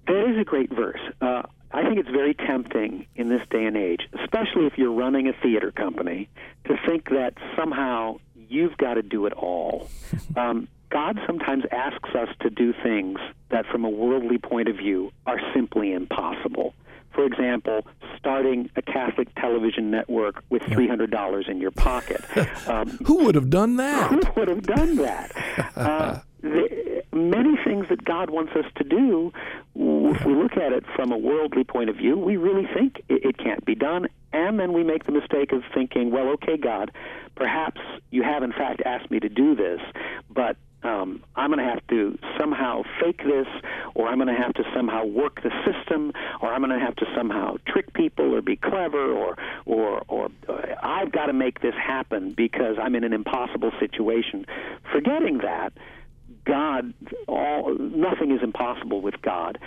That 0.07 0.29
is 0.29 0.39
a 0.39 0.43
great 0.43 0.73
verse. 0.73 0.99
Uh, 1.21 1.43
I 1.79 1.83
think 1.83 1.97
it's 1.97 2.09
very 2.09 2.33
tempting 2.33 3.05
in 3.15 3.29
this 3.29 3.41
day 3.49 3.63
and 3.63 3.77
age, 3.77 4.01
especially 4.21 4.65
if 4.65 4.77
you're 4.77 4.91
running 4.91 5.29
a 5.29 5.33
theater 5.41 5.71
company, 5.71 6.27
to 6.65 6.75
think 6.85 7.09
that 7.09 7.35
somehow 7.57 8.19
you've 8.49 8.75
got 8.75 8.95
to 8.95 9.01
do 9.01 9.25
it 9.25 9.33
all. 9.33 9.89
Um, 10.35 10.67
God 10.89 11.19
sometimes 11.27 11.63
asks 11.71 12.09
us 12.15 12.29
to 12.41 12.49
do 12.49 12.73
things 12.83 13.19
that, 13.49 13.65
from 13.67 13.83
a 13.85 13.89
worldly 13.89 14.37
point 14.37 14.67
of 14.67 14.75
view, 14.77 15.11
are 15.25 15.39
simply 15.53 15.91
impossible. 15.93 16.73
For 17.13 17.25
example, 17.25 17.85
starting 18.17 18.69
a 18.75 18.81
Catholic 18.81 19.33
television 19.35 19.91
network 19.91 20.43
with 20.49 20.63
three 20.63 20.87
hundred 20.87 21.11
dollars 21.11 21.45
in 21.47 21.59
your 21.59 21.71
pocket. 21.71 22.21
Um, 22.67 22.89
who 23.05 23.25
would 23.25 23.35
have 23.35 23.49
done 23.49 23.77
that? 23.77 24.09
Who 24.09 24.21
would 24.35 24.47
have 24.47 24.63
done 24.63 24.95
that? 24.97 25.31
Uh, 25.75 26.19
many 27.19 27.55
things 27.63 27.87
that 27.89 28.03
God 28.03 28.29
wants 28.29 28.53
us 28.55 28.65
to 28.77 28.83
do, 28.83 29.31
if 29.75 30.25
we 30.25 30.33
look 30.33 30.53
at 30.53 30.73
it 30.73 30.83
from 30.95 31.11
a 31.11 31.17
worldly 31.17 31.63
point 31.63 31.89
of 31.89 31.95
view, 31.95 32.17
we 32.17 32.37
really 32.37 32.67
think 32.73 33.01
it, 33.09 33.25
it 33.25 33.37
can't 33.37 33.63
be 33.65 33.75
done. 33.75 34.07
And 34.31 34.59
then 34.59 34.73
we 34.73 34.83
make 34.83 35.05
the 35.05 35.11
mistake 35.11 35.51
of 35.51 35.63
thinking, 35.73 36.11
well, 36.11 36.29
okay, 36.29 36.57
God, 36.57 36.91
perhaps 37.35 37.81
you 38.11 38.23
have 38.23 38.43
in 38.43 38.51
fact 38.51 38.81
asked 38.85 39.09
me 39.09 39.19
to 39.19 39.29
do 39.29 39.55
this, 39.55 39.79
but 40.29 40.55
um, 40.81 41.23
I'm 41.35 41.51
going 41.51 41.65
to 41.65 41.69
have 41.69 41.85
to 41.87 42.17
somehow 42.39 42.83
fake 43.01 43.21
this, 43.25 43.47
or 43.95 44.07
I'm 44.07 44.17
going 44.17 44.33
to 44.33 44.41
have 44.41 44.53
to 44.53 44.63
somehow 44.73 45.05
work 45.05 45.41
the 45.43 45.51
system, 45.65 46.13
or 46.41 46.53
I'm 46.53 46.61
going 46.61 46.77
to 46.77 46.83
have 46.83 46.95
to 46.97 47.05
somehow 47.15 47.57
trick 47.67 47.93
people, 47.93 48.33
or 48.33 48.41
be 48.41 48.55
clever, 48.55 49.11
or 49.11 49.35
or 49.65 50.03
or 50.07 50.29
uh, 50.47 50.75
I've 50.81 51.11
got 51.11 51.25
to 51.25 51.33
make 51.33 51.59
this 51.59 51.75
happen 51.75 52.31
because 52.31 52.77
I'm 52.81 52.95
in 52.95 53.03
an 53.03 53.11
impossible 53.11 53.71
situation. 53.77 54.45
Forgetting 54.93 55.39
that, 55.39 55.73
God, 56.45 56.93
all 57.27 57.75
nothing 57.77 58.31
is 58.31 58.41
impossible 58.41 59.01
with 59.01 59.21
God, 59.21 59.57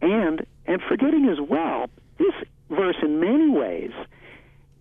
and 0.00 0.44
and 0.66 0.82
forgetting 0.82 1.28
as 1.28 1.40
well, 1.40 1.88
this 2.18 2.34
verse 2.70 2.96
in 3.02 3.20
many 3.20 3.48
ways 3.48 3.92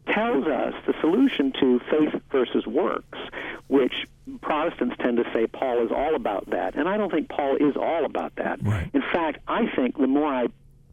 tells 0.07 0.45
us 0.45 0.73
the 0.85 0.93
solution 1.01 1.51
to 1.59 1.79
faith 1.89 2.21
versus 2.31 2.65
works, 2.67 3.17
which 3.67 4.05
Protestants 4.41 4.95
tend 4.99 5.17
to 5.17 5.23
say 5.33 5.47
Paul 5.47 5.85
is 5.85 5.91
all 5.91 6.15
about 6.15 6.49
that, 6.49 6.75
and 6.75 6.87
I 6.87 6.97
don't 6.97 7.11
think 7.11 7.29
Paul 7.29 7.55
is 7.57 7.75
all 7.75 8.05
about 8.05 8.35
that. 8.35 8.63
Right. 8.63 8.89
In 8.93 9.01
fact, 9.01 9.39
I 9.47 9.67
think 9.75 9.97
the 9.97 10.07
more 10.07 10.27
I 10.27 10.47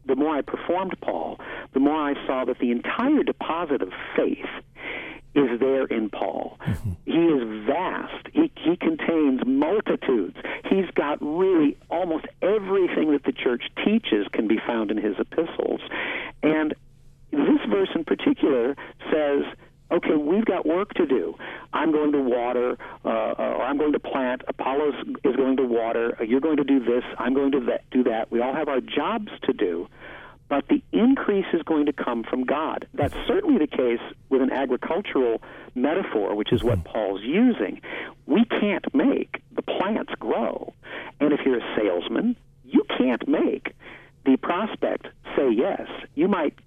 the 0.04 0.16
more 0.16 0.34
I 0.34 0.42
performed 0.42 0.96
Paul, 1.00 1.38
the 1.74 1.80
more 1.80 1.94
I 1.94 2.14
saw 2.26 2.44
that 2.44 2.58
the 2.58 2.72
entire 2.72 3.22
deposit 3.22 3.82
of 3.82 3.92
faith 4.16 4.48
is 5.34 5.58
there 5.60 5.86
in 5.86 6.10
Paul. 6.10 6.58
Mm-hmm. 6.66 6.92
He 7.06 7.18
is 7.18 7.66
vast. 7.66 8.26
He, 8.32 8.50
he 8.56 8.76
contains 8.76 9.40
multitudes. 9.46 10.36
He's 10.68 10.90
got 10.94 11.18
really 11.20 11.76
almost 11.90 12.26
everything 12.42 13.12
that 13.12 13.24
the 13.24 13.32
church 13.32 13.64
teaches 13.84 14.26
can 14.32 14.48
be 14.48 14.58
found 14.66 14.90
in 14.90 14.98
his 14.98 15.14
epistles. 15.18 15.80
And 16.42 16.74
this 17.30 17.60
verse 17.68 17.88
in 17.94 18.04
particular 18.04 18.76
says, 19.10 19.44
okay, 19.90 20.16
we've 20.16 20.44
got 20.44 20.66
work 20.66 20.94
to 20.94 21.06
do. 21.06 21.34
I'm 21.72 21.92
going 21.92 22.12
to 22.12 22.20
water, 22.20 22.76
uh, 23.04 23.08
or 23.08 23.62
I'm 23.62 23.78
going 23.78 23.92
to 23.92 24.00
plant. 24.00 24.42
Apollos 24.48 24.94
is 25.24 25.36
going 25.36 25.56
to 25.58 25.64
water. 25.64 26.16
You're 26.26 26.40
going 26.40 26.56
to 26.56 26.64
do 26.64 26.80
this. 26.80 27.04
I'm 27.18 27.34
going 27.34 27.52
to 27.52 27.78
do 27.90 28.04
that. 28.04 28.30
We 28.30 28.40
all 28.40 28.54
have 28.54 28.68
our 28.68 28.80
jobs 28.80 29.28
to 29.44 29.52
do. 29.52 29.88
But 30.52 30.68
the 30.68 30.82
increase 30.92 31.46
is 31.54 31.62
going 31.62 31.86
to 31.86 31.94
come 31.94 32.24
from 32.24 32.44
God. 32.44 32.86
That's 32.92 33.14
certainly 33.26 33.56
the 33.56 33.66
case 33.66 34.02
with 34.28 34.42
an 34.42 34.52
agricultural 34.52 35.40
metaphor, 35.74 36.34
which 36.34 36.52
is 36.52 36.62
what. 36.62 36.84
Paul's 36.84 37.22
using. 37.22 37.80
We 38.26 38.44
can't 38.44 38.84
make 38.94 39.40
the 39.56 39.62
plants 39.62 40.12
grow. 40.18 40.74
And 41.20 41.32
if 41.32 41.40
you're 41.46 41.56
a 41.56 41.74
salesman, 41.74 42.36
you 42.66 42.84
can't 42.98 43.26
make 43.26 43.74
the 44.26 44.36
prospect 44.36 45.06
say 45.34 45.48
yes. 45.56 45.88
You 46.14 46.28
might 46.28 46.58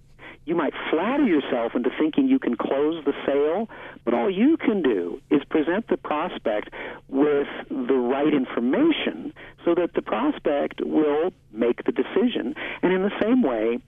you 0.46 0.56
might 0.56 0.74
flatter 0.92 1.26
yourself 1.26 1.74
into 1.76 1.90
thinking 1.98 2.28
you 2.28 2.40
can 2.40 2.56
close 2.56 3.04
the 3.04 3.14
sale, 3.26 3.68
but 4.04 4.14
all 4.14 4.30
you 4.30 4.58
can 4.58 4.82
do 4.82 5.20
is 5.32 5.42
present 5.50 5.88
the 5.88 5.98
prospect 5.98 6.70
with 7.08 7.48
the 7.70 7.96
right 7.96 8.34
information 8.34 9.34
so 9.64 9.74
that 9.76 9.94
the 9.96 10.02
prospect 10.02 10.82
will 10.82 11.34
make 11.52 11.84
the 11.86 11.92
decision. 11.92 12.54
And 12.84 12.94
in 12.94 13.02
the 13.02 13.12
same 13.22 13.42
way, 13.42 13.80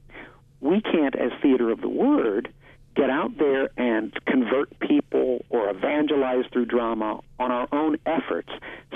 we 0.59 0.81
can't, 0.81 1.15
as 1.15 1.31
theater 1.41 1.69
of 1.69 1.81
the 1.81 1.89
word, 1.89 2.51
get 2.95 3.11
out 3.11 3.37
there 3.37 3.69
and 3.77 4.11
convert 4.25 4.79
people 4.79 5.45
or 5.49 5.69
evangelize 5.69 6.45
through 6.51 6.65
drama 6.65 7.19
on 7.39 7.51
our 7.51 7.67
own 7.71 7.97
efforts. 8.07 8.49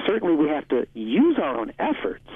Certainly, 0.07 0.36
we 0.36 0.49
have 0.49 0.68
to 0.70 0.88
use 0.95 1.38
our 1.38 1.59
own 1.59 1.72
efforts 1.78 2.28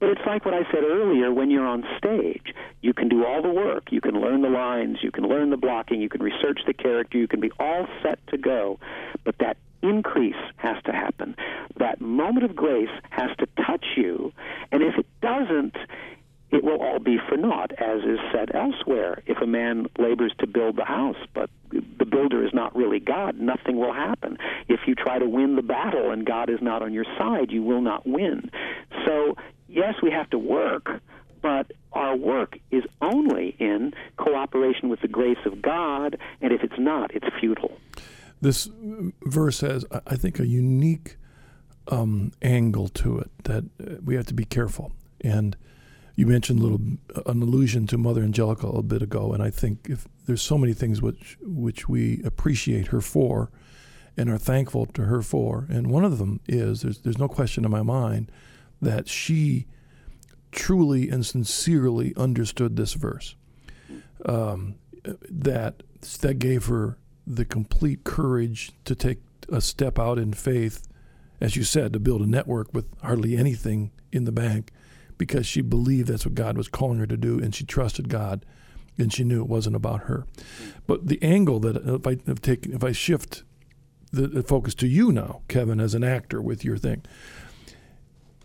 but 0.00 0.10
it's 0.10 0.20
like 0.26 0.44
what 0.44 0.54
I 0.54 0.62
said 0.70 0.84
earlier 0.84 1.32
when 1.32 1.50
you're 1.50 1.66
on 1.66 1.84
stage. 1.96 2.54
You 2.80 2.92
can 2.94 3.08
do 3.08 3.24
all 3.24 3.42
the 3.42 3.48
work. 3.48 3.90
You 3.90 4.00
can 4.00 4.20
learn 4.20 4.42
the 4.42 4.48
lines. 4.48 4.98
You 5.02 5.10
can 5.10 5.24
learn 5.24 5.50
the 5.50 5.56
blocking. 5.56 6.00
You 6.00 6.08
can 6.08 6.22
research 6.22 6.60
the 6.66 6.74
character. 6.74 7.18
You 7.18 7.28
can 7.28 7.40
be 7.40 7.50
all 7.58 7.86
set 8.02 8.24
to 8.28 8.38
go. 8.38 8.78
But 9.24 9.36
that 9.38 9.56
increase 9.82 10.36
has 10.56 10.76
to 10.84 10.92
happen. 10.92 11.36
That 11.78 12.00
moment 12.00 12.44
of 12.44 12.54
grace 12.54 12.88
has 13.10 13.30
to 13.38 13.46
touch 13.66 13.84
you. 13.96 14.32
And 14.70 14.82
if 14.82 14.96
it 14.98 15.06
doesn't, 15.20 15.76
it 16.50 16.64
will 16.64 16.80
all 16.80 16.98
be 16.98 17.18
for 17.28 17.36
naught, 17.36 17.72
as 17.72 18.02
is 18.02 18.18
said 18.32 18.54
elsewhere. 18.54 19.22
If 19.26 19.38
a 19.42 19.46
man 19.46 19.86
labors 19.98 20.32
to 20.38 20.46
build 20.46 20.76
the 20.76 20.84
house, 20.84 21.18
but 21.34 21.50
the 21.70 22.06
builder 22.06 22.44
is 22.44 22.54
not 22.54 22.74
really 22.74 23.00
God, 23.00 23.38
nothing 23.38 23.78
will 23.78 23.92
happen. 23.92 24.38
If 24.68 24.80
you 24.86 24.94
try 24.94 25.18
to 25.18 25.28
win 25.28 25.56
the 25.56 25.62
battle 25.62 26.10
and 26.10 26.24
God 26.24 26.48
is 26.48 26.60
not 26.62 26.82
on 26.82 26.94
your 26.94 27.04
side, 27.18 27.50
you 27.50 27.62
will 27.62 27.82
not 27.82 28.06
win. 28.06 28.50
So 29.06 29.36
yes, 29.68 29.94
we 30.02 30.10
have 30.10 30.28
to 30.30 30.38
work, 30.38 31.00
but 31.40 31.70
our 31.92 32.16
work 32.16 32.58
is 32.70 32.84
only 33.00 33.56
in 33.58 33.94
cooperation 34.16 34.88
with 34.88 35.00
the 35.00 35.08
grace 35.08 35.38
of 35.44 35.62
God, 35.62 36.18
and 36.40 36.52
if 36.52 36.62
it's 36.62 36.78
not, 36.78 37.14
it's 37.14 37.26
futile. 37.40 37.78
This 38.40 38.68
verse 39.22 39.60
has, 39.60 39.84
I 40.06 40.16
think, 40.16 40.38
a 40.38 40.46
unique 40.46 41.16
um, 41.88 42.32
angle 42.42 42.88
to 42.88 43.18
it 43.18 43.30
that 43.44 43.64
uh, 43.80 43.96
we 44.04 44.14
have 44.14 44.26
to 44.26 44.34
be 44.34 44.44
careful. 44.44 44.92
And 45.20 45.56
you 46.14 46.26
mentioned 46.26 46.60
little 46.60 46.80
an 47.26 47.42
allusion 47.42 47.86
to 47.88 47.98
Mother 47.98 48.22
Angelica 48.22 48.66
a 48.66 48.82
bit 48.82 49.02
ago, 49.02 49.32
and 49.32 49.42
I 49.42 49.50
think 49.50 49.86
if 49.88 50.06
there's 50.26 50.42
so 50.42 50.58
many 50.58 50.72
things 50.72 51.00
which 51.00 51.38
which 51.40 51.88
we 51.88 52.20
appreciate 52.24 52.88
her 52.88 53.00
for, 53.00 53.50
and 54.16 54.28
are 54.28 54.38
thankful 54.38 54.86
to 54.86 55.04
her 55.04 55.22
for, 55.22 55.66
and 55.70 55.90
one 55.90 56.04
of 56.04 56.18
them 56.18 56.40
is 56.48 56.82
there's 56.82 56.98
there's 57.00 57.18
no 57.18 57.28
question 57.28 57.64
in 57.64 57.70
my 57.70 57.82
mind 57.82 58.30
that 58.80 59.08
she 59.08 59.66
truly 60.52 61.08
and 61.08 61.24
sincerely 61.26 62.14
understood 62.16 62.76
this 62.76 62.94
verse. 62.94 63.34
Um, 64.24 64.76
that 65.30 65.82
that 66.20 66.38
gave 66.38 66.66
her 66.66 66.98
the 67.26 67.44
complete 67.44 68.04
courage 68.04 68.72
to 68.84 68.94
take 68.94 69.18
a 69.50 69.60
step 69.60 69.98
out 69.98 70.18
in 70.18 70.32
faith, 70.32 70.86
as 71.40 71.56
you 71.56 71.64
said, 71.64 71.92
to 71.92 72.00
build 72.00 72.22
a 72.22 72.26
network 72.26 72.72
with 72.74 72.86
hardly 73.02 73.36
anything 73.36 73.90
in 74.12 74.24
the 74.24 74.32
bank, 74.32 74.72
because 75.16 75.46
she 75.46 75.60
believed 75.60 76.08
that's 76.08 76.26
what 76.26 76.34
God 76.34 76.56
was 76.56 76.68
calling 76.68 76.98
her 76.98 77.06
to 77.06 77.16
do, 77.16 77.38
and 77.38 77.54
she 77.54 77.64
trusted 77.64 78.08
God, 78.08 78.44
and 78.96 79.12
she 79.12 79.24
knew 79.24 79.42
it 79.42 79.48
wasn't 79.48 79.76
about 79.76 80.02
her. 80.02 80.26
But 80.86 81.08
the 81.08 81.22
angle 81.22 81.60
that 81.60 81.76
if 81.76 82.06
I 82.06 82.14
take 82.14 82.66
if 82.66 82.82
I 82.82 82.92
shift 82.92 83.44
the 84.10 84.42
focus 84.42 84.74
to 84.76 84.88
you 84.88 85.12
now, 85.12 85.42
Kevin, 85.48 85.80
as 85.80 85.94
an 85.94 86.02
actor 86.02 86.40
with 86.40 86.64
your 86.64 86.78
thing, 86.78 87.04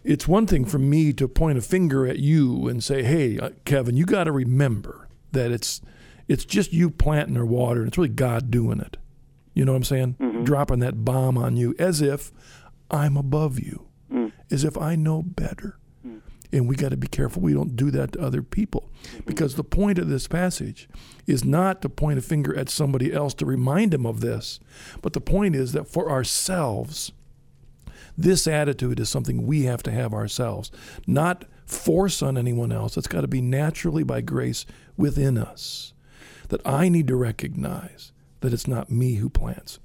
it's 0.03 0.27
one 0.27 0.47
thing 0.47 0.65
for 0.65 0.79
me 0.79 1.13
to 1.13 1.27
point 1.27 1.57
a 1.57 1.61
finger 1.61 2.05
at 2.05 2.19
you 2.19 2.67
and 2.67 2.83
say, 2.83 3.03
"Hey, 3.03 3.39
uh, 3.39 3.51
Kevin, 3.65 3.95
you 3.95 4.05
got 4.05 4.25
to 4.25 4.31
remember 4.31 5.07
that 5.31 5.51
it's 5.51 5.81
it's 6.27 6.45
just 6.45 6.73
you 6.73 6.89
planting 6.89 7.37
or 7.37 7.45
water, 7.45 7.81
and 7.81 7.87
it's 7.87 7.97
really 7.97 8.09
God 8.09 8.51
doing 8.51 8.79
it." 8.79 8.97
You 9.53 9.65
know 9.65 9.73
what 9.73 9.77
I'm 9.77 9.83
saying? 9.83 10.15
Mm-hmm. 10.19 10.43
Dropping 10.43 10.79
that 10.79 11.05
bomb 11.05 11.37
on 11.37 11.57
you 11.57 11.75
as 11.77 12.01
if 12.01 12.31
I'm 12.89 13.17
above 13.17 13.59
you, 13.59 13.87
mm. 14.11 14.31
as 14.51 14.63
if 14.63 14.77
I 14.77 14.95
know 14.95 15.21
better. 15.21 15.77
Mm. 16.05 16.21
And 16.51 16.67
we 16.67 16.75
got 16.75 16.89
to 16.89 16.97
be 16.97 17.07
careful 17.07 17.41
we 17.41 17.53
don't 17.53 17.75
do 17.75 17.91
that 17.91 18.13
to 18.13 18.21
other 18.21 18.41
people. 18.41 18.89
Mm-hmm. 19.03 19.21
Because 19.25 19.55
the 19.55 19.63
point 19.63 19.99
of 19.99 20.09
this 20.09 20.27
passage 20.27 20.89
is 21.27 21.45
not 21.45 21.81
to 21.83 21.89
point 21.89 22.19
a 22.19 22.21
finger 22.21 22.55
at 22.57 22.69
somebody 22.69 23.13
else 23.13 23.33
to 23.35 23.45
remind 23.45 23.91
them 23.91 24.05
of 24.05 24.21
this, 24.21 24.59
but 25.01 25.13
the 25.13 25.21
point 25.21 25.55
is 25.55 25.71
that 25.73 25.87
for 25.87 26.09
ourselves, 26.09 27.11
this 28.17 28.47
attitude 28.47 28.99
is 28.99 29.09
something 29.09 29.45
we 29.45 29.63
have 29.63 29.83
to 29.83 29.91
have 29.91 30.13
ourselves, 30.13 30.71
not 31.07 31.45
force 31.65 32.21
on 32.21 32.37
anyone 32.37 32.71
else. 32.71 32.97
It's 32.97 33.07
got 33.07 33.21
to 33.21 33.27
be 33.27 33.41
naturally 33.41 34.03
by 34.03 34.21
grace 34.21 34.65
within 34.97 35.37
us. 35.37 35.93
That 36.49 36.65
I 36.67 36.89
need 36.89 37.07
to 37.07 37.15
recognize 37.15 38.11
that 38.41 38.53
it's 38.53 38.67
not 38.67 38.91
me 38.91 39.15
who 39.15 39.29
plants. 39.29 39.79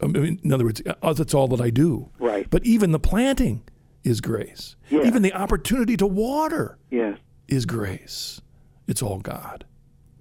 I 0.00 0.06
mean, 0.06 0.40
in 0.42 0.52
other 0.52 0.64
words, 0.64 0.82
uh, 1.02 1.12
that's 1.12 1.34
all 1.34 1.46
that 1.48 1.60
I 1.60 1.70
do. 1.70 2.10
Right. 2.18 2.48
But 2.50 2.64
even 2.64 2.90
the 2.90 2.98
planting 2.98 3.62
is 4.02 4.20
grace. 4.20 4.74
Yeah. 4.90 5.02
Even 5.02 5.22
the 5.22 5.32
opportunity 5.32 5.96
to 5.98 6.06
water 6.06 6.78
yes. 6.90 7.18
is 7.46 7.66
grace. 7.66 8.40
It's 8.88 9.02
all 9.02 9.20
God. 9.20 9.64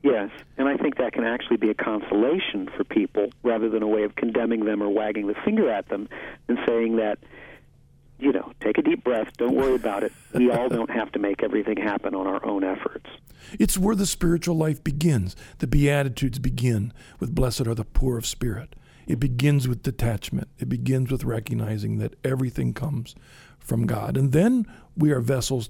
Yes, 0.04 0.32
and 0.58 0.68
I 0.68 0.78
think 0.78 0.98
that 0.98 1.14
can 1.14 1.24
actually 1.24 1.58
be 1.58 1.70
a 1.70 1.76
consolation 1.76 2.70
for 2.76 2.84
people 2.84 3.30
rather 3.44 3.70
than 3.70 3.84
a 3.84 3.88
way 3.88 4.04
of 4.04 4.16
condemning 4.16 4.66
them 4.66 4.82
or 4.82 4.90
wagging 4.90 5.28
the 5.28 5.36
finger 5.46 5.70
at 5.70 5.90
them 5.90 6.10
and 6.48 6.58
saying 6.68 6.96
that, 6.96 7.20
you 8.18 8.32
know, 8.32 8.52
take 8.62 8.80
a 8.80 8.82
deep 8.82 9.04
breath, 9.04 9.28
don't 9.38 9.56
worry 9.56 9.76
about 9.76 10.04
it. 10.04 10.12
We 10.34 10.50
all 10.50 10.70
don't 10.70 10.90
have 10.90 11.12
to 11.12 11.20
make 11.20 11.44
everything 11.44 11.78
happen 11.78 12.16
on 12.16 12.26
our 12.26 12.44
own 12.44 12.64
efforts. 12.64 13.10
It's 13.60 13.78
where 13.78 13.96
the 13.96 14.06
spiritual 14.08 14.56
life 14.56 14.84
begins. 14.84 15.36
The 15.60 15.68
Beatitudes 15.68 16.40
begin 16.40 16.94
with 17.20 17.36
Blessed 17.36 17.68
are 17.68 17.76
the 17.76 17.86
poor 17.86 18.18
of 18.18 18.26
spirit. 18.26 18.76
It 19.08 19.20
begins 19.20 19.68
with 19.68 19.84
detachment, 19.84 20.48
it 20.58 20.70
begins 20.70 21.12
with 21.12 21.24
recognizing 21.24 21.98
that 21.98 22.16
everything 22.24 22.74
comes 22.74 23.16
from 23.60 23.86
God. 23.86 24.18
And 24.18 24.32
then 24.32 24.66
we 24.96 25.12
are 25.12 25.20
vessels 25.20 25.70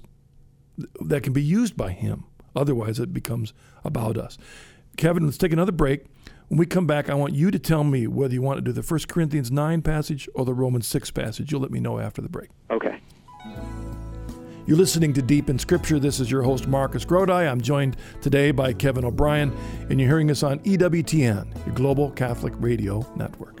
that 1.00 1.22
can 1.22 1.32
be 1.32 1.42
used 1.42 1.76
by 1.76 1.90
Him. 1.90 2.24
Otherwise, 2.54 2.98
it 2.98 3.12
becomes 3.12 3.52
about 3.84 4.16
us. 4.16 4.38
Kevin, 4.96 5.24
let's 5.24 5.38
take 5.38 5.52
another 5.52 5.72
break. 5.72 6.04
When 6.48 6.58
we 6.58 6.66
come 6.66 6.86
back, 6.86 7.08
I 7.08 7.14
want 7.14 7.34
you 7.34 7.50
to 7.50 7.58
tell 7.58 7.82
me 7.82 8.06
whether 8.06 8.34
you 8.34 8.42
want 8.42 8.58
to 8.58 8.62
do 8.62 8.72
the 8.72 8.82
1 8.82 9.00
Corinthians 9.08 9.50
9 9.50 9.80
passage 9.82 10.28
or 10.34 10.44
the 10.44 10.52
Romans 10.52 10.86
6 10.86 11.10
passage. 11.12 11.50
You'll 11.50 11.62
let 11.62 11.70
me 11.70 11.80
know 11.80 11.98
after 11.98 12.20
the 12.20 12.28
break. 12.28 12.50
Okay. 12.70 13.00
You're 14.66 14.76
listening 14.76 15.12
to 15.14 15.22
Deep 15.22 15.50
in 15.50 15.58
Scripture. 15.58 15.98
This 15.98 16.20
is 16.20 16.30
your 16.30 16.42
host, 16.42 16.68
Marcus 16.68 17.04
Grodi. 17.04 17.50
I'm 17.50 17.60
joined 17.60 17.96
today 18.20 18.52
by 18.52 18.72
Kevin 18.72 19.04
O'Brien, 19.04 19.52
and 19.90 19.98
you're 19.98 20.08
hearing 20.08 20.30
us 20.30 20.42
on 20.42 20.60
EWTN, 20.60 21.66
your 21.66 21.74
global 21.74 22.10
Catholic 22.12 22.52
radio 22.58 23.04
network. 23.16 23.60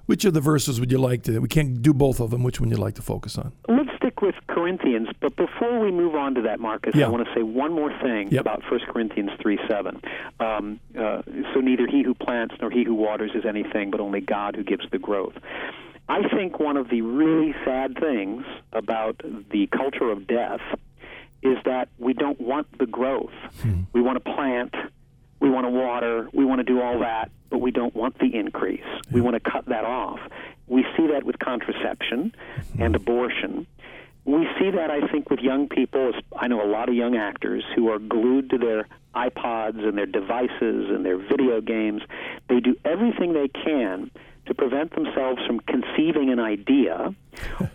which 0.06 0.26
of 0.26 0.34
the 0.34 0.42
verses 0.42 0.82
would 0.82 0.92
you 0.92 0.98
like 0.98 1.24
to? 1.24 1.40
We 1.40 1.48
can't 1.48 1.82
do 1.82 1.94
both 1.94 2.20
of 2.20 2.30
them. 2.30 2.44
Which 2.44 2.60
one 2.60 2.68
would 2.70 2.78
you 2.78 2.84
like 2.84 2.96
to 2.96 3.02
focus 3.02 3.38
on? 3.38 3.54
Stick 4.14 4.22
with 4.22 4.36
Corinthians, 4.48 5.08
but 5.22 5.36
before 5.36 5.80
we 5.80 5.92
move 5.92 6.14
on 6.16 6.36
to 6.36 6.42
that, 6.44 6.60
Marcus, 6.60 6.94
Yeah. 6.96 7.06
I 7.08 7.10
want 7.10 7.26
to 7.28 7.34
say 7.34 7.42
one 7.42 7.74
more 7.74 7.92
thing 8.02 8.30
Yep. 8.32 8.42
about 8.42 8.64
1 8.70 8.82
Corinthians 8.88 9.32
3 9.40 9.58
7. 9.68 10.00
Um, 10.40 10.80
uh, 10.98 11.22
so 11.54 11.60
neither 11.62 11.88
he 11.88 12.04
who 12.04 12.14
plants 12.14 12.54
nor 12.62 12.70
he 12.70 12.84
who 12.84 12.94
waters 12.94 13.32
is 13.34 13.44
anything, 13.46 13.90
but 13.90 14.00
only 14.00 14.22
God 14.22 14.56
who 14.56 14.64
gives 14.64 14.88
the 14.92 15.00
growth. 15.00 15.34
I 16.10 16.28
think 16.30 16.60
one 16.60 16.78
of 16.78 16.90
the 16.90 17.02
really 17.02 17.56
sad 17.66 17.98
things 18.00 18.46
about 18.72 19.20
the 19.50 19.68
culture 19.68 20.12
of 20.12 20.28
death 20.28 20.62
is 21.42 21.58
that 21.66 21.90
we 21.98 22.14
don't 22.14 22.40
want 22.40 22.68
the 22.78 22.86
growth. 22.86 23.34
We 23.94 24.02
want 24.02 24.24
to 24.24 24.32
plant, 24.34 24.76
we 25.40 25.50
want 25.50 25.66
to 25.66 25.72
water, 25.72 26.30
we 26.34 26.46
want 26.46 26.60
to 26.60 26.64
do 26.64 26.82
all 26.82 27.00
that, 27.00 27.32
but 27.50 27.60
we 27.60 27.72
don't 27.72 27.96
want 27.96 28.20
the 28.20 28.36
increase. 28.36 28.84
We 29.12 29.22
want 29.22 29.42
to 29.42 29.50
cut 29.52 29.66
that 29.68 29.86
off. 29.86 30.20
We 30.68 30.86
see 30.96 31.08
that 31.08 31.24
with 31.24 31.40
contraception 31.40 32.34
and 32.80 32.96
abortion. 32.96 33.66
We 34.26 34.48
see 34.60 34.72
that, 34.72 34.90
I 34.90 35.08
think, 35.08 35.30
with 35.30 35.40
young 35.40 35.68
people. 35.68 36.14
I 36.36 36.48
know 36.48 36.64
a 36.64 36.70
lot 36.70 36.88
of 36.88 36.96
young 36.96 37.16
actors 37.16 37.64
who 37.76 37.90
are 37.90 38.00
glued 38.00 38.50
to 38.52 38.58
their 38.58 38.88
iPods 39.14 39.86
and 39.86 39.98
their 39.98 40.06
devices 40.06 40.90
and 40.90 41.06
their 41.06 41.18
video 41.18 41.60
games. 41.62 42.02
They 42.48 42.60
do 42.60 42.76
everything 42.86 43.34
they 43.34 43.50
can 43.50 44.10
to 44.46 44.54
prevent 44.54 44.94
themselves 44.96 45.42
from 45.46 45.60
conceiving 45.62 46.30
an 46.30 46.40
idea 46.40 47.16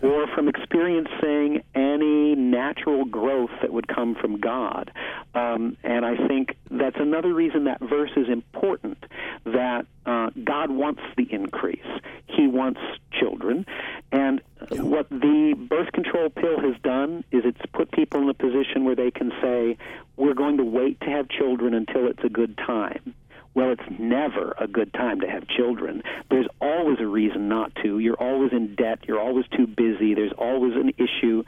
or 0.01 0.27
from 0.27 0.47
experiencing 0.47 1.63
any 1.75 2.35
natural 2.35 3.05
growth 3.05 3.49
that 3.61 3.73
would 3.73 3.87
come 3.87 4.15
from 4.15 4.39
God. 4.39 4.91
Um, 5.33 5.77
and 5.83 6.05
I 6.05 6.15
think 6.27 6.55
that's 6.69 6.95
another 6.99 7.33
reason 7.33 7.65
that 7.65 7.79
verse 7.81 8.11
is 8.15 8.29
important 8.29 9.03
that 9.45 9.85
uh, 10.05 10.29
God 10.43 10.71
wants 10.71 11.01
the 11.17 11.27
increase. 11.31 11.79
He 12.27 12.47
wants 12.47 12.79
children. 13.11 13.65
And 14.11 14.41
what 14.71 15.09
the 15.09 15.55
birth 15.57 15.91
control 15.91 16.29
pill 16.29 16.59
has 16.59 16.75
done 16.83 17.23
is 17.31 17.43
it's 17.45 17.61
put 17.73 17.91
people 17.91 18.21
in 18.21 18.29
a 18.29 18.33
position 18.33 18.85
where 18.85 18.95
they 18.95 19.11
can 19.11 19.31
say, 19.41 19.77
we're 20.15 20.33
going 20.33 20.57
to 20.57 20.63
wait 20.63 20.99
to 21.01 21.07
have 21.07 21.29
children 21.29 21.73
until 21.73 22.07
it's 22.07 22.23
a 22.23 22.29
good 22.29 22.57
time. 22.57 23.13
Well, 23.55 23.71
it's 23.71 23.99
never 23.99 24.53
a 24.59 24.67
good 24.67 24.93
time 24.93 25.21
to 25.21 25.27
have 25.27 25.47
children. 25.47 26.03
There's 26.29 26.47
always 26.61 26.97
a 26.99 27.07
reason 27.07 27.49
not 27.49 27.73
to. 27.83 27.99
You're 27.99 28.21
always 28.21 28.51
in 28.53 28.75
debt. 28.75 28.99
You're 29.07 29.19
always 29.19 29.45
too 29.55 29.67
busy. 29.67 30.13
There's 30.13 30.33
always 30.37 30.73
an 30.75 30.91
issue. 30.97 31.43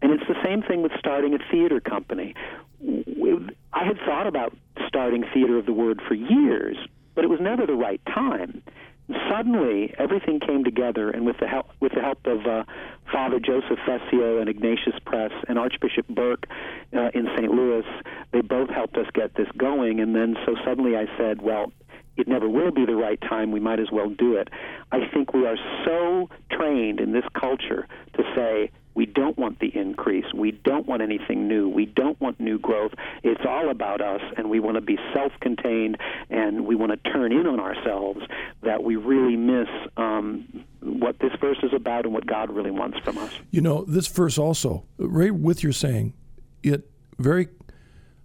And 0.00 0.12
it's 0.12 0.26
the 0.26 0.42
same 0.42 0.62
thing 0.62 0.82
with 0.82 0.92
starting 0.98 1.34
a 1.34 1.38
theater 1.50 1.78
company. 1.80 2.34
I 3.72 3.84
had 3.84 3.98
thought 4.04 4.26
about 4.26 4.56
starting 4.88 5.24
Theater 5.32 5.58
of 5.58 5.66
the 5.66 5.72
Word 5.72 6.00
for 6.06 6.14
years, 6.14 6.76
but 7.14 7.24
it 7.24 7.28
was 7.28 7.40
never 7.40 7.66
the 7.66 7.74
right 7.74 8.00
time. 8.06 8.62
Suddenly, 9.30 9.94
everything 9.98 10.38
came 10.40 10.62
together, 10.62 11.10
and 11.10 11.26
with 11.26 11.36
the 11.40 11.46
help 11.46 11.70
with 11.80 11.92
the 11.92 12.00
help 12.00 12.24
of 12.26 12.46
uh, 12.46 12.64
Father 13.10 13.40
Joseph 13.40 13.78
Fessio 13.84 14.38
and 14.38 14.48
Ignatius 14.48 14.94
Press 15.04 15.32
and 15.48 15.58
Archbishop 15.58 16.06
Burke 16.08 16.46
uh, 16.94 17.10
in 17.12 17.26
St. 17.36 17.50
Louis, 17.50 17.84
they 18.32 18.40
both 18.40 18.70
helped 18.70 18.96
us 18.96 19.06
get 19.12 19.34
this 19.34 19.48
going. 19.58 20.00
And 20.00 20.14
then, 20.14 20.36
so 20.46 20.54
suddenly, 20.64 20.96
I 20.96 21.06
said, 21.18 21.42
"Well, 21.42 21.72
it 22.16 22.28
never 22.28 22.48
will 22.48 22.70
be 22.70 22.86
the 22.86 22.94
right 22.94 23.20
time. 23.20 23.50
We 23.50 23.60
might 23.60 23.80
as 23.80 23.90
well 23.90 24.08
do 24.08 24.36
it." 24.36 24.48
I 24.92 25.00
think 25.12 25.34
we 25.34 25.46
are 25.46 25.58
so 25.84 26.30
trained 26.50 27.00
in 27.00 27.12
this 27.12 27.24
culture 27.34 27.88
to 28.14 28.22
say 28.36 28.70
we 28.94 29.06
don't 29.06 29.38
want 29.38 29.58
the 29.60 29.74
increase. 29.76 30.26
We 30.34 30.52
don't 30.52 30.86
want 30.86 31.02
anything 31.02 31.48
new. 31.48 31.68
We 31.68 31.86
don't 31.86 32.20
want 32.20 32.38
new 32.38 32.58
growth. 32.58 32.92
It's 33.22 33.40
all 33.48 33.70
about 33.70 34.00
us, 34.00 34.20
and 34.36 34.50
we 34.50 34.60
want 34.60 34.76
to 34.76 34.80
be 34.80 34.98
self 35.14 35.32
contained 35.40 35.96
and 36.30 36.66
we 36.66 36.74
want 36.74 36.92
to 36.92 37.10
turn 37.10 37.32
in 37.32 37.46
on 37.46 37.60
ourselves 37.60 38.20
that 38.62 38.82
we 38.82 38.96
really 38.96 39.36
miss 39.36 39.68
um, 39.96 40.64
what 40.80 41.18
this 41.20 41.32
verse 41.40 41.58
is 41.62 41.72
about 41.72 42.04
and 42.04 42.12
what 42.12 42.26
God 42.26 42.50
really 42.50 42.70
wants 42.70 42.98
from 43.00 43.18
us. 43.18 43.32
You 43.50 43.60
know, 43.60 43.84
this 43.84 44.06
verse 44.06 44.38
also, 44.38 44.84
right 44.98 45.34
with 45.34 45.62
your 45.62 45.72
saying, 45.72 46.14
it 46.62 46.90
very 47.18 47.48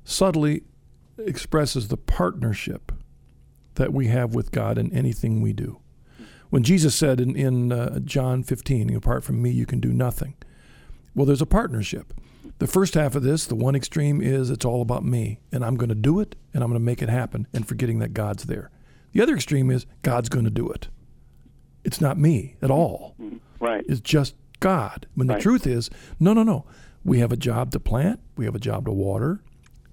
subtly 0.04 0.64
expresses 1.18 1.88
the 1.88 1.98
partnership 1.98 2.92
that 3.76 3.94
we 3.94 4.08
have 4.08 4.34
with 4.34 4.52
God 4.52 4.78
in 4.78 4.92
anything 4.94 5.42
we 5.42 5.54
do. 5.54 5.80
When 6.50 6.64
Jesus 6.64 6.96
said 6.96 7.20
in, 7.20 7.36
in 7.36 7.72
uh, 7.72 8.00
John 8.00 8.44
15, 8.44 8.96
apart 8.96 9.24
from 9.24 9.42
me, 9.42 9.52
you 9.52 9.66
can 9.66 9.80
do 9.80 9.92
nothing. 9.92 10.36
Well, 11.18 11.26
there's 11.26 11.42
a 11.42 11.48
partnership. 11.48 12.14
The 12.60 12.68
first 12.68 12.94
half 12.94 13.16
of 13.16 13.24
this, 13.24 13.48
the 13.48 13.56
one 13.56 13.74
extreme 13.74 14.22
is 14.22 14.52
it's 14.52 14.64
all 14.64 14.84
about 14.84 15.04
me, 15.04 15.40
and 15.52 15.66
I'm 15.66 15.76
going 15.76 15.90
to 15.90 15.96
do 15.96 16.20
it, 16.20 16.36
and 16.54 16.64
I'm 16.64 16.70
going 16.70 16.80
to 16.80 16.86
make 16.86 17.02
it 17.02 17.10
happen, 17.10 17.48
and 17.54 17.68
forgetting 17.68 17.98
that 18.00 18.14
God's 18.14 18.46
there. 18.46 18.70
The 19.14 19.22
other 19.24 19.34
extreme 19.34 19.72
is 19.72 19.88
God's 20.04 20.30
going 20.30 20.46
to 20.46 20.52
do 20.52 20.70
it. 20.70 20.90
It's 21.84 22.00
not 22.00 22.20
me 22.20 22.56
at 22.62 22.70
all 22.70 23.16
Right. 23.60 23.84
It's 23.90 24.00
just 24.00 24.36
God. 24.60 25.08
When 25.16 25.26
the 25.26 25.40
truth 25.40 25.66
is, 25.66 25.90
no, 26.20 26.34
no, 26.34 26.44
no. 26.44 26.66
We 27.04 27.18
have 27.18 27.32
a 27.32 27.38
job 27.38 27.72
to 27.72 27.80
plant, 27.80 28.20
we 28.36 28.46
have 28.46 28.54
a 28.54 28.60
job 28.60 28.86
to 28.86 28.92
water. 28.92 29.42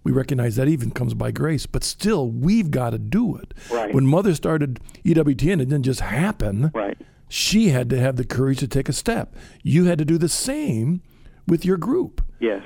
We 0.02 0.12
recognize 0.12 0.56
that 0.56 0.68
even 0.68 0.90
comes 0.90 1.14
by 1.14 1.30
grace, 1.30 1.64
but 1.64 1.82
still, 1.82 2.28
we've 2.28 2.70
got 2.70 2.90
to 2.90 2.98
do 2.98 3.36
it. 3.36 3.54
Right. 3.70 3.94
When 3.94 4.06
Mother 4.06 4.34
started 4.34 4.78
EWTN, 5.02 5.62
it 5.62 5.70
didn't 5.70 5.84
just 5.84 6.00
happen. 6.00 6.70
Right. 6.74 6.98
She 7.30 7.70
had 7.70 7.88
to 7.88 7.98
have 7.98 8.16
the 8.16 8.26
courage 8.26 8.58
to 8.58 8.68
take 8.68 8.90
a 8.90 8.92
step. 8.92 9.34
You 9.62 9.86
had 9.86 9.96
to 9.96 10.04
do 10.04 10.18
the 10.18 10.28
same 10.28 11.00
with 11.46 11.64
your 11.64 11.76
group. 11.76 12.22
Yes. 12.40 12.62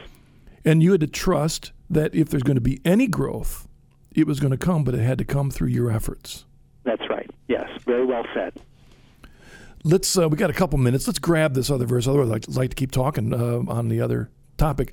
And 0.64 0.82
you 0.82 0.92
had 0.92 1.00
to 1.00 1.06
trust 1.06 1.72
that 1.90 2.14
if 2.14 2.28
there's 2.28 2.42
going 2.42 2.56
to 2.56 2.60
be 2.60 2.80
any 2.84 3.06
growth, 3.06 3.68
it 4.12 4.26
was 4.26 4.40
going 4.40 4.50
to 4.50 4.58
come, 4.58 4.84
but 4.84 4.94
it 4.94 5.00
had 5.00 5.18
to 5.18 5.24
come 5.24 5.50
through 5.50 5.68
your 5.68 5.90
efforts. 5.90 6.44
That's 6.84 7.08
right. 7.08 7.30
Yes. 7.48 7.68
Very 7.84 8.04
well 8.04 8.24
said. 8.34 8.52
Let's. 9.84 10.18
Uh, 10.18 10.28
we 10.28 10.36
got 10.36 10.50
a 10.50 10.54
couple 10.54 10.78
minutes. 10.78 11.06
Let's 11.06 11.18
grab 11.18 11.54
this 11.54 11.70
other 11.70 11.86
verse. 11.86 12.08
Otherwise, 12.08 12.30
I'd 12.48 12.56
like, 12.56 12.70
to 12.70 12.76
keep 12.76 12.90
talking 12.90 13.32
uh, 13.32 13.70
on 13.70 13.88
the 13.88 14.00
other 14.00 14.30
topic. 14.56 14.92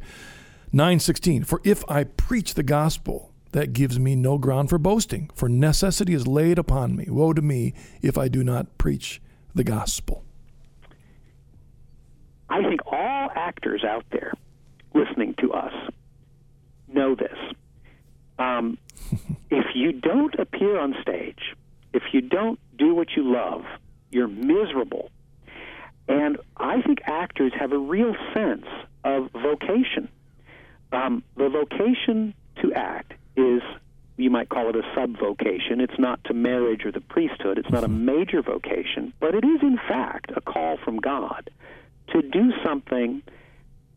Nine 0.71 0.99
sixteen. 0.99 1.43
For 1.43 1.61
if 1.63 1.83
I 1.89 2.03
preach 2.03 2.53
the 2.53 2.63
gospel, 2.63 3.31
that 3.51 3.71
gives 3.71 3.97
me 3.97 4.15
no 4.15 4.37
ground 4.37 4.69
for 4.69 4.77
boasting. 4.77 5.31
For 5.33 5.47
necessity 5.47 6.13
is 6.13 6.27
laid 6.27 6.59
upon 6.59 6.95
me. 6.95 7.07
Woe 7.09 7.31
to 7.31 7.41
me 7.41 7.73
if 8.01 8.17
I 8.17 8.27
do 8.27 8.43
not 8.43 8.77
preach 8.77 9.21
the 9.53 9.63
gospel. 9.63 10.24
I 12.49 12.63
think 12.63 12.81
all 12.85 13.29
actors 13.35 13.83
out 13.83 14.05
there 14.11 14.33
listening 14.93 15.35
to 15.39 15.53
us 15.53 15.73
know 16.87 17.15
this. 17.15 17.37
Um, 18.37 18.77
if 19.49 19.65
you 19.75 19.91
don't 19.91 20.33
appear 20.35 20.79
on 20.79 20.95
stage, 21.01 21.55
if 21.93 22.03
you 22.11 22.21
don't 22.21 22.59
do 22.77 22.93
what 22.93 23.11
you 23.15 23.23
love, 23.23 23.63
you're 24.11 24.27
miserable. 24.27 25.11
And 26.07 26.37
I 26.57 26.81
think 26.81 26.99
actors 27.05 27.51
have 27.59 27.71
a 27.71 27.77
real 27.77 28.15
sense 28.33 28.65
of 29.03 29.29
vocation. 29.31 30.09
Um, 30.91 31.23
the 31.35 31.49
vocation 31.49 32.33
to 32.61 32.73
act 32.73 33.13
is, 33.35 33.61
you 34.17 34.29
might 34.29 34.49
call 34.49 34.69
it 34.69 34.75
a 34.75 34.83
sub 34.93 35.17
vocation. 35.19 35.81
It's 35.81 35.99
not 35.99 36.23
to 36.25 36.33
marriage 36.33 36.85
or 36.85 36.91
the 36.91 37.01
priesthood. 37.01 37.57
It's 37.57 37.71
not 37.71 37.83
a 37.83 37.89
major 37.89 38.41
vocation, 38.41 39.13
but 39.19 39.35
it 39.35 39.43
is, 39.43 39.61
in 39.61 39.77
fact, 39.77 40.31
a 40.35 40.41
call 40.41 40.77
from 40.77 40.97
God 40.99 41.49
to 42.13 42.21
do 42.21 42.51
something 42.63 43.21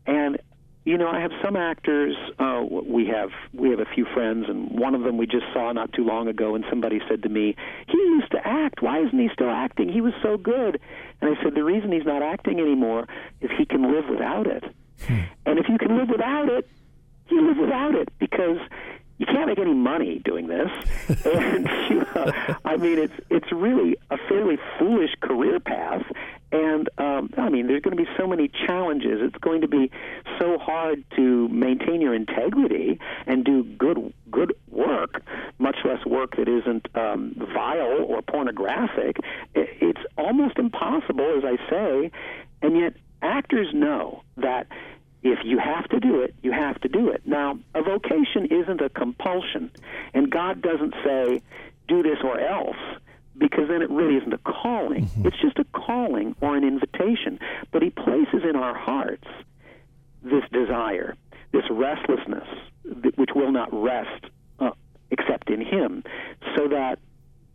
and 0.05 0.39
you 0.85 0.97
know, 0.97 1.07
I 1.07 1.19
have 1.19 1.31
some 1.43 1.55
actors. 1.55 2.15
Uh, 2.39 2.63
we 2.67 3.05
have 3.07 3.29
we 3.53 3.69
have 3.69 3.79
a 3.79 3.85
few 3.85 4.05
friends, 4.11 4.45
and 4.47 4.71
one 4.71 4.95
of 4.95 5.03
them 5.03 5.17
we 5.17 5.27
just 5.27 5.45
saw 5.53 5.71
not 5.71 5.93
too 5.93 6.03
long 6.03 6.27
ago. 6.27 6.55
And 6.55 6.65
somebody 6.67 6.99
said 7.07 7.21
to 7.23 7.29
me, 7.29 7.55
"He 7.87 7.97
used 7.97 8.31
to 8.31 8.39
act. 8.43 8.81
Why 8.81 8.99
isn't 9.05 9.19
he 9.19 9.29
still 9.31 9.51
acting? 9.51 9.89
He 9.89 10.01
was 10.01 10.13
so 10.23 10.37
good." 10.37 10.79
And 11.21 11.35
I 11.35 11.43
said, 11.43 11.53
"The 11.53 11.63
reason 11.63 11.91
he's 11.91 12.05
not 12.05 12.23
acting 12.23 12.59
anymore 12.59 13.07
is 13.39 13.51
he 13.55 13.65
can 13.65 13.91
live 13.93 14.09
without 14.09 14.47
it. 14.47 14.63
Hmm. 15.05 15.19
And 15.45 15.59
if 15.59 15.69
you 15.69 15.77
can 15.77 15.95
live 15.95 16.09
without 16.09 16.49
it, 16.49 16.67
you 17.29 17.47
live 17.47 17.57
without 17.57 17.95
it 17.95 18.09
because." 18.17 18.57
You 19.19 19.25
can't 19.25 19.47
make 19.47 19.59
any 19.59 19.73
money 19.73 20.21
doing 20.23 20.47
this, 20.47 20.69
and 21.25 21.69
you 21.89 22.05
know, 22.15 22.31
I 22.63 22.77
mean 22.77 22.97
it's 22.97 23.13
it's 23.29 23.51
really 23.51 23.97
a 24.09 24.17
fairly 24.29 24.57
foolish 24.79 25.11
career 25.19 25.59
path, 25.59 26.03
and 26.51 26.89
um, 26.97 27.29
I 27.37 27.49
mean, 27.49 27.67
there's 27.67 27.81
going 27.81 27.95
to 27.95 28.03
be 28.03 28.09
so 28.17 28.25
many 28.27 28.49
challenges. 28.65 29.19
It's 29.21 29.37
going 29.37 29.61
to 29.61 29.67
be 29.67 29.91
so 30.39 30.57
hard 30.57 31.03
to 31.15 31.47
maintain 31.49 32.01
your 32.01 32.15
integrity 32.15 32.99
and 33.27 33.45
do 33.45 33.63
good 33.63 34.13
good 34.31 34.55
work, 34.69 35.23
much 35.59 35.77
less 35.85 36.03
work 36.05 36.35
that 36.37 36.47
isn't 36.47 36.87
um, 36.95 37.35
vile 37.53 38.03
or 38.07 38.21
pornographic. 38.21 39.17
It's 39.53 40.01
almost 40.17 40.57
impossible, 40.57 41.37
as 41.37 41.43
I 41.43 41.69
say, 41.69 42.11
and 42.61 42.77
yet 42.77 42.93
actors 43.21 43.67
know 43.73 44.23
that 44.37 44.67
if 45.21 45.39
you 45.43 45.59
have 45.59 45.87
to 45.89 45.99
do 45.99 46.21
it, 46.21 46.33
you 46.41 46.51
have 46.51 46.79
to 46.81 46.87
do 46.87 47.09
it. 47.09 47.21
Now, 47.25 47.59
a 47.75 47.83
vocation 47.83 48.45
isn't 48.45 48.81
a 48.81 48.89
compulsion, 48.89 49.69
and 50.13 50.31
God 50.31 50.61
doesn't 50.61 50.93
say, 51.03 51.41
do 51.87 52.01
this 52.03 52.19
or 52.23 52.39
else 52.39 52.77
because 53.39 53.67
then 53.69 53.81
it 53.81 53.89
really 53.89 54.15
isn't 54.17 54.33
a 54.33 54.37
calling. 54.39 55.05
Mm-hmm. 55.05 55.27
It's 55.27 55.41
just 55.41 55.57
a 55.57 55.65
calling 55.65 56.35
or 56.41 56.55
an 56.55 56.63
invitation. 56.63 57.39
But 57.71 57.81
He 57.81 57.89
places 57.89 58.43
in 58.47 58.55
our 58.55 58.77
hearts 58.77 59.27
this 60.21 60.43
desire, 60.51 61.15
this 61.51 61.63
restlessness, 61.71 62.47
which 63.15 63.31
will 63.33 63.51
not 63.51 63.69
rest 63.71 64.25
uh, 64.59 64.71
except 65.09 65.49
in 65.49 65.61
Him, 65.61 66.03
so 66.55 66.67
that 66.67 66.99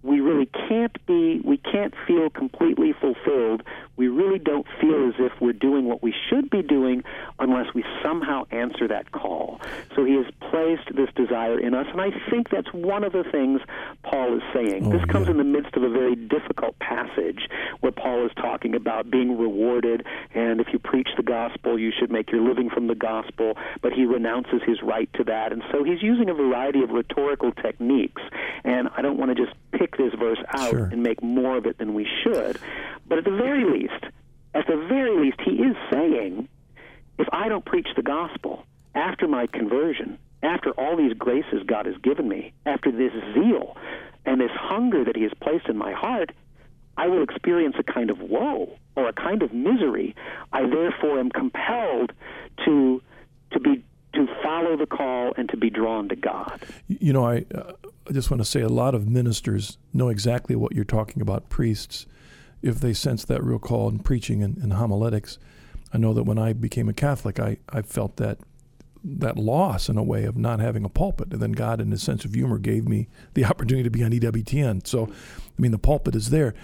we 0.05 0.21
really 0.21 0.47
can't 0.69 0.95
be, 1.07 1.41
we 1.45 1.57
can't 1.57 1.95
feel 2.07 2.29
completely 2.29 2.93
fulfilled. 2.93 3.63
We 3.97 4.09
really 4.09 4.39
don't 4.39 4.67
feel 4.79 5.09
as 5.09 5.15
if 5.19 5.33
we're 5.41 5.55
doing 5.55 5.87
what 5.87 6.03
we 6.03 6.15
should 6.29 6.51
be 6.51 6.63
doing 6.63 7.03
unless 7.39 7.73
we 7.75 7.85
somehow 8.03 8.45
answer 8.51 8.87
that 8.89 9.13
call. 9.13 9.61
So 9.97 10.05
he 10.05 10.15
has 10.17 10.27
placed 10.51 10.95
this 10.95 11.09
desire 11.17 11.59
in 11.59 11.73
us, 11.73 11.87
and 11.91 12.03
I 12.03 12.11
think 12.31 12.51
that's 12.51 12.71
one 12.75 13.03
of 13.03 13.13
the 13.13 13.25
things 13.33 13.63
Paul 14.03 14.37
is 14.37 14.43
saying. 14.53 14.89
Oh, 14.89 14.91
this 14.91 15.05
comes 15.07 15.27
yeah. 15.27 15.33
in 15.33 15.39
the 15.39 15.45
midst 15.45 15.75
of 15.75 15.83
a 15.83 15.89
very 15.89 16.17
difficult 16.17 16.79
passage 16.81 17.49
where 17.81 17.93
Paul 17.93 18.27
is 18.27 18.33
talking 18.37 18.75
about 18.75 19.11
being 19.11 19.39
rewarded, 19.39 20.05
and 20.35 20.61
if 20.61 20.67
you 20.73 20.79
preach 20.79 21.09
the 21.17 21.23
gospel, 21.23 21.79
you 21.79 21.93
should 21.99 22.11
make 22.11 22.31
your 22.31 22.43
living 22.43 22.69
from 22.69 22.89
the 22.89 22.95
gospel, 22.95 23.57
but 23.81 23.93
he 23.95 24.05
renounces 24.05 24.61
his 24.67 24.83
right 24.83 25.09
to 25.15 25.25
that. 25.25 25.53
And 25.53 25.63
so 25.73 25.83
he's 25.83 26.03
using 26.03 26.29
a 26.29 26.35
variety 26.35 26.83
of 26.83 26.91
rhetorical 26.91 27.53
techniques, 27.53 28.21
and 28.65 28.89
I 28.97 29.03
don't 29.03 29.19
want 29.19 29.37
to 29.37 29.45
just 29.45 29.57
pick 29.73 29.97
this 29.97 30.12
verse 30.19 30.39
out 30.49 30.71
sure. 30.71 30.85
and 30.85 31.03
make 31.03 31.23
more 31.23 31.57
of 31.57 31.67
it 31.67 31.79
than 31.79 31.95
we 31.95 32.09
should. 32.23 32.59
But 33.07 33.19
at 33.19 33.25
the 33.25 33.37
very 33.37 33.65
least, 33.65 34.05
at 34.55 34.67
the 34.67 34.77
very 34.89 35.25
least, 35.25 35.41
he 35.45 35.53
is 35.53 35.77
saying, 35.93 36.49
if 37.19 37.29
I 37.33 37.49
don't 37.49 37.65
preach 37.65 37.89
the 37.97 38.03
gospel 38.03 38.65
after 38.95 39.29
my 39.29 39.47
conversion, 39.47 40.19
after 40.43 40.71
all 40.73 40.97
these 40.97 41.15
graces 41.15 41.62
God 41.67 41.87
has 41.87 41.97
given 42.03 42.29
me, 42.29 42.53
after 42.67 42.91
this 42.91 43.12
zeal 43.35 43.77
and 44.25 44.41
this 44.41 44.51
hunger 44.53 45.05
that 45.05 45.17
He 45.17 45.23
has 45.23 45.33
placed 45.41 45.69
in 45.69 45.77
my 45.77 45.93
heart, 45.93 46.33
I 46.97 47.09
will 47.09 47.23
experience 47.23 47.77
a 47.79 47.83
kind 47.83 48.11
of 48.11 48.21
woe 48.21 48.77
or 48.95 49.09
a 49.09 49.12
kind 49.12 49.43
of 49.43 49.53
misery. 49.53 50.15
I 50.53 50.67
therefore 50.67 51.19
am 51.19 51.31
compelled 51.31 52.12
to 52.65 53.03
to 53.53 53.61
be 53.61 53.85
to 54.15 54.27
follow 54.43 54.77
the 54.77 54.87
call 54.87 55.33
and 55.37 55.49
to 55.51 55.57
be 55.57 55.71
drawn 55.71 56.09
to 56.09 56.17
God. 56.17 56.62
You 56.89 57.12
know, 57.12 57.27
I, 57.27 57.45
uh, 57.55 57.73
I 58.09 58.12
just 58.12 58.31
want 58.31 58.41
to 58.41 58.45
say 58.45 58.61
a 58.61 58.69
lot 58.69 58.95
of 58.95 59.09
ministers 59.09 59.79
know 59.93 60.09
exactly 60.09 60.57
what 60.57 60.73
you're 60.73 60.85
talking 60.85 61.23
about. 61.23 61.49
Priests, 61.49 62.07
if 62.62 62.81
they 62.81 62.93
sense 62.93 63.25
that 63.25 63.43
real 63.43 63.59
call 63.59 63.89
in 63.89 63.99
preaching 63.99 64.43
and, 64.43 64.57
and 64.59 64.73
homiletics, 64.73 65.39
I 65.93 65.99
know 65.99 66.12
that 66.15 66.25
when 66.25 66.39
I 66.39 66.53
became 66.53 66.89
a 66.89 66.93
Catholic, 66.93 67.39
I, 67.39 67.59
I 67.69 67.83
felt 67.83 68.17
that 68.17 68.39
that 69.07 69.37
loss 69.37 69.91
in 69.91 69.99
a 69.99 70.03
way 70.03 70.25
of 70.25 70.35
not 70.35 70.61
having 70.61 70.83
a 70.83 70.89
pulpit. 70.89 71.31
And 71.31 71.41
then 71.41 71.53
God, 71.53 71.79
in 71.81 71.91
His 71.91 72.03
sense 72.03 72.25
of 72.25 72.35
humor, 72.35 72.59
gave 72.59 72.89
me 72.89 73.09
the 73.35 73.45
opportunity 73.51 73.85
to 73.85 73.91
be 73.91 74.03
on 74.03 74.11
EWTN. 74.11 74.87
So, 74.87 75.07
I 75.07 75.62
mean, 75.62 75.73
the 75.73 75.79
pulpit 75.79 76.15
is 76.15 76.31
there. 76.31 76.55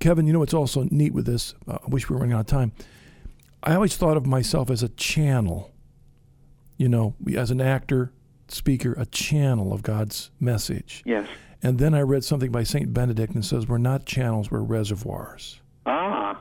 Kevin, 0.00 0.26
you 0.26 0.32
know 0.32 0.40
what's 0.40 0.54
also 0.54 0.88
neat 0.90 1.14
with 1.14 1.26
this? 1.26 1.54
Uh, 1.68 1.78
I 1.84 1.88
wish 1.88 2.08
we 2.08 2.14
were 2.14 2.20
running 2.20 2.34
out 2.34 2.40
of 2.40 2.46
time. 2.46 2.72
I 3.62 3.76
always 3.76 3.96
thought 3.96 4.16
of 4.16 4.26
myself 4.26 4.70
as 4.70 4.82
a 4.82 4.88
channel 4.88 5.71
you 6.76 6.88
know, 6.88 7.14
as 7.36 7.50
an 7.50 7.60
actor, 7.60 8.12
speaker, 8.48 8.94
a 8.94 9.06
channel 9.06 9.72
of 9.72 9.82
God's 9.82 10.30
message. 10.40 11.02
Yes. 11.04 11.28
And 11.62 11.78
then 11.78 11.94
I 11.94 12.00
read 12.00 12.24
something 12.24 12.50
by 12.50 12.64
St. 12.64 12.92
Benedict 12.92 13.34
and 13.34 13.44
says, 13.44 13.68
We're 13.68 13.78
not 13.78 14.04
channels, 14.04 14.50
we're 14.50 14.60
reservoirs. 14.60 15.60
Ah, 15.86 16.40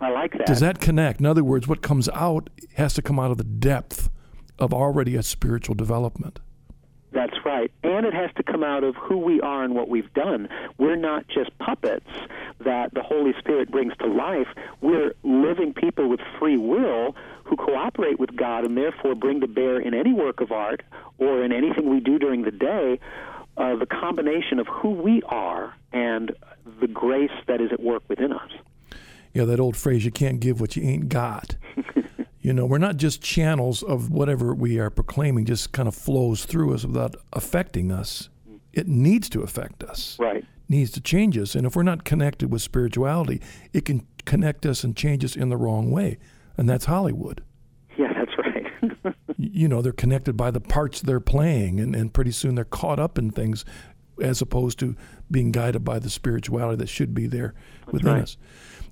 I 0.00 0.10
like 0.10 0.32
that. 0.32 0.46
Does 0.46 0.60
that 0.60 0.80
connect? 0.80 1.20
In 1.20 1.26
other 1.26 1.44
words, 1.44 1.68
what 1.68 1.82
comes 1.82 2.08
out 2.10 2.48
has 2.74 2.94
to 2.94 3.02
come 3.02 3.18
out 3.18 3.30
of 3.30 3.38
the 3.38 3.44
depth 3.44 4.10
of 4.58 4.72
already 4.72 5.16
a 5.16 5.22
spiritual 5.22 5.74
development. 5.74 6.40
That's 7.16 7.46
right. 7.46 7.72
And 7.82 8.04
it 8.04 8.12
has 8.12 8.30
to 8.36 8.42
come 8.42 8.62
out 8.62 8.84
of 8.84 8.94
who 8.94 9.16
we 9.16 9.40
are 9.40 9.64
and 9.64 9.74
what 9.74 9.88
we've 9.88 10.12
done. 10.12 10.50
We're 10.76 10.96
not 10.96 11.26
just 11.28 11.56
puppets 11.58 12.10
that 12.60 12.92
the 12.92 13.02
Holy 13.02 13.32
Spirit 13.38 13.70
brings 13.70 13.96
to 14.00 14.06
life. 14.06 14.48
We're 14.82 15.14
living 15.22 15.72
people 15.72 16.10
with 16.10 16.20
free 16.38 16.58
will 16.58 17.16
who 17.44 17.56
cooperate 17.56 18.20
with 18.20 18.36
God 18.36 18.66
and 18.66 18.76
therefore 18.76 19.14
bring 19.14 19.40
to 19.40 19.48
bear 19.48 19.80
in 19.80 19.94
any 19.94 20.12
work 20.12 20.42
of 20.42 20.52
art 20.52 20.82
or 21.16 21.42
in 21.42 21.52
anything 21.52 21.88
we 21.88 22.00
do 22.00 22.18
during 22.18 22.42
the 22.42 22.50
day 22.50 23.00
uh, 23.56 23.76
the 23.76 23.86
combination 23.86 24.58
of 24.58 24.66
who 24.66 24.90
we 24.90 25.22
are 25.22 25.74
and 25.94 26.36
the 26.82 26.86
grace 26.86 27.30
that 27.46 27.62
is 27.62 27.72
at 27.72 27.80
work 27.80 28.02
within 28.08 28.30
us. 28.30 28.50
Yeah, 29.32 29.46
that 29.46 29.58
old 29.58 29.78
phrase, 29.78 30.04
you 30.04 30.10
can't 30.10 30.38
give 30.38 30.60
what 30.60 30.76
you 30.76 30.82
ain't 30.82 31.08
got. 31.08 31.56
you 32.46 32.52
know, 32.52 32.64
we're 32.64 32.78
not 32.78 32.96
just 32.96 33.22
channels 33.22 33.82
of 33.82 34.10
whatever 34.10 34.54
we 34.54 34.78
are 34.78 34.90
proclaiming, 34.90 35.44
just 35.44 35.72
kind 35.72 35.88
of 35.88 35.94
flows 35.94 36.44
through 36.44 36.74
us 36.74 36.84
without 36.84 37.16
affecting 37.32 37.90
us. 37.90 38.28
Mm-hmm. 38.48 38.56
It 38.72 38.86
needs 38.86 39.28
to 39.30 39.42
affect 39.42 39.82
us. 39.82 40.16
Right. 40.18 40.44
Needs 40.68 40.90
to 40.92 41.00
change 41.00 41.36
us. 41.36 41.54
And 41.54 41.66
if 41.66 41.74
we're 41.74 41.82
not 41.82 42.04
connected 42.04 42.52
with 42.52 42.62
spirituality, 42.62 43.40
it 43.72 43.84
can 43.84 44.06
connect 44.24 44.64
us 44.64 44.84
and 44.84 44.96
change 44.96 45.24
us 45.24 45.34
in 45.36 45.48
the 45.48 45.56
wrong 45.56 45.90
way 45.90 46.18
and 46.56 46.68
that's 46.68 46.86
Hollywood. 46.86 47.42
Yeah, 47.96 48.12
that's 48.12 48.32
right. 48.38 49.14
you 49.36 49.68
know, 49.68 49.82
they're 49.82 49.92
connected 49.92 50.36
by 50.36 50.50
the 50.50 50.60
parts 50.60 51.00
they're 51.00 51.20
playing, 51.20 51.80
and, 51.80 51.94
and 51.94 52.12
pretty 52.12 52.32
soon 52.32 52.54
they're 52.54 52.64
caught 52.64 52.98
up 52.98 53.18
in 53.18 53.30
things 53.30 53.64
as 54.22 54.40
opposed 54.40 54.78
to 54.78 54.96
being 55.30 55.52
guided 55.52 55.84
by 55.84 55.98
the 55.98 56.08
spirituality 56.08 56.76
that 56.76 56.88
should 56.88 57.14
be 57.14 57.26
there 57.26 57.54
that's 57.80 57.92
within 57.92 58.12
right. 58.12 58.22
us. 58.22 58.36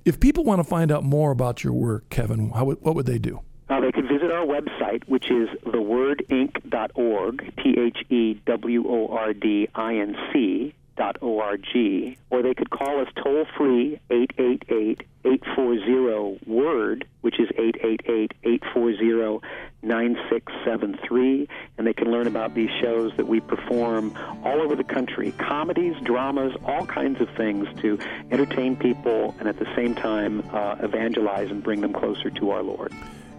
If 0.05 0.19
people 0.19 0.43
want 0.43 0.59
to 0.59 0.63
find 0.63 0.91
out 0.91 1.03
more 1.03 1.31
about 1.31 1.63
your 1.63 1.73
work, 1.73 2.09
Kevin, 2.09 2.51
how, 2.51 2.65
what 2.65 2.95
would 2.95 3.07
they 3.07 3.17
do? 3.17 3.41
Uh, 3.67 3.81
they 3.81 3.91
could 3.91 4.07
visit 4.07 4.29
our 4.31 4.45
website, 4.45 5.03
which 5.07 5.31
is 5.31 5.49
thewordinc.org, 5.65 7.53
T 7.57 7.75
H 7.79 7.97
E 8.11 8.39
W 8.45 8.87
O 8.87 9.07
R 9.07 9.33
D 9.33 9.67
I 9.73 9.95
N 9.95 10.15
C 10.31 10.75
www.ccc.org, 10.95 12.17
or 12.29 12.41
they 12.41 12.53
could 12.53 12.69
call 12.69 12.99
us 12.99 13.07
toll 13.21 13.45
free 13.57 13.99
888 14.09 15.03
840 15.25 16.39
WORD, 16.45 17.07
which 17.21 17.39
is 17.39 17.49
888 17.57 18.33
840 18.43 19.47
9673, 19.81 21.47
and 21.77 21.87
they 21.87 21.93
can 21.93 22.11
learn 22.11 22.27
about 22.27 22.53
these 22.53 22.69
shows 22.81 23.15
that 23.17 23.27
we 23.27 23.39
perform 23.39 24.15
all 24.43 24.61
over 24.61 24.75
the 24.75 24.83
country 24.83 25.31
comedies, 25.33 25.95
dramas, 26.03 26.53
all 26.65 26.85
kinds 26.85 27.21
of 27.21 27.29
things 27.35 27.67
to 27.81 27.97
entertain 28.31 28.75
people 28.75 29.35
and 29.39 29.47
at 29.47 29.57
the 29.57 29.67
same 29.75 29.95
time 29.95 30.43
uh, 30.51 30.75
evangelize 30.79 31.49
and 31.49 31.63
bring 31.63 31.81
them 31.81 31.93
closer 31.93 32.29
to 32.29 32.51
our 32.51 32.63
Lord. 32.63 32.93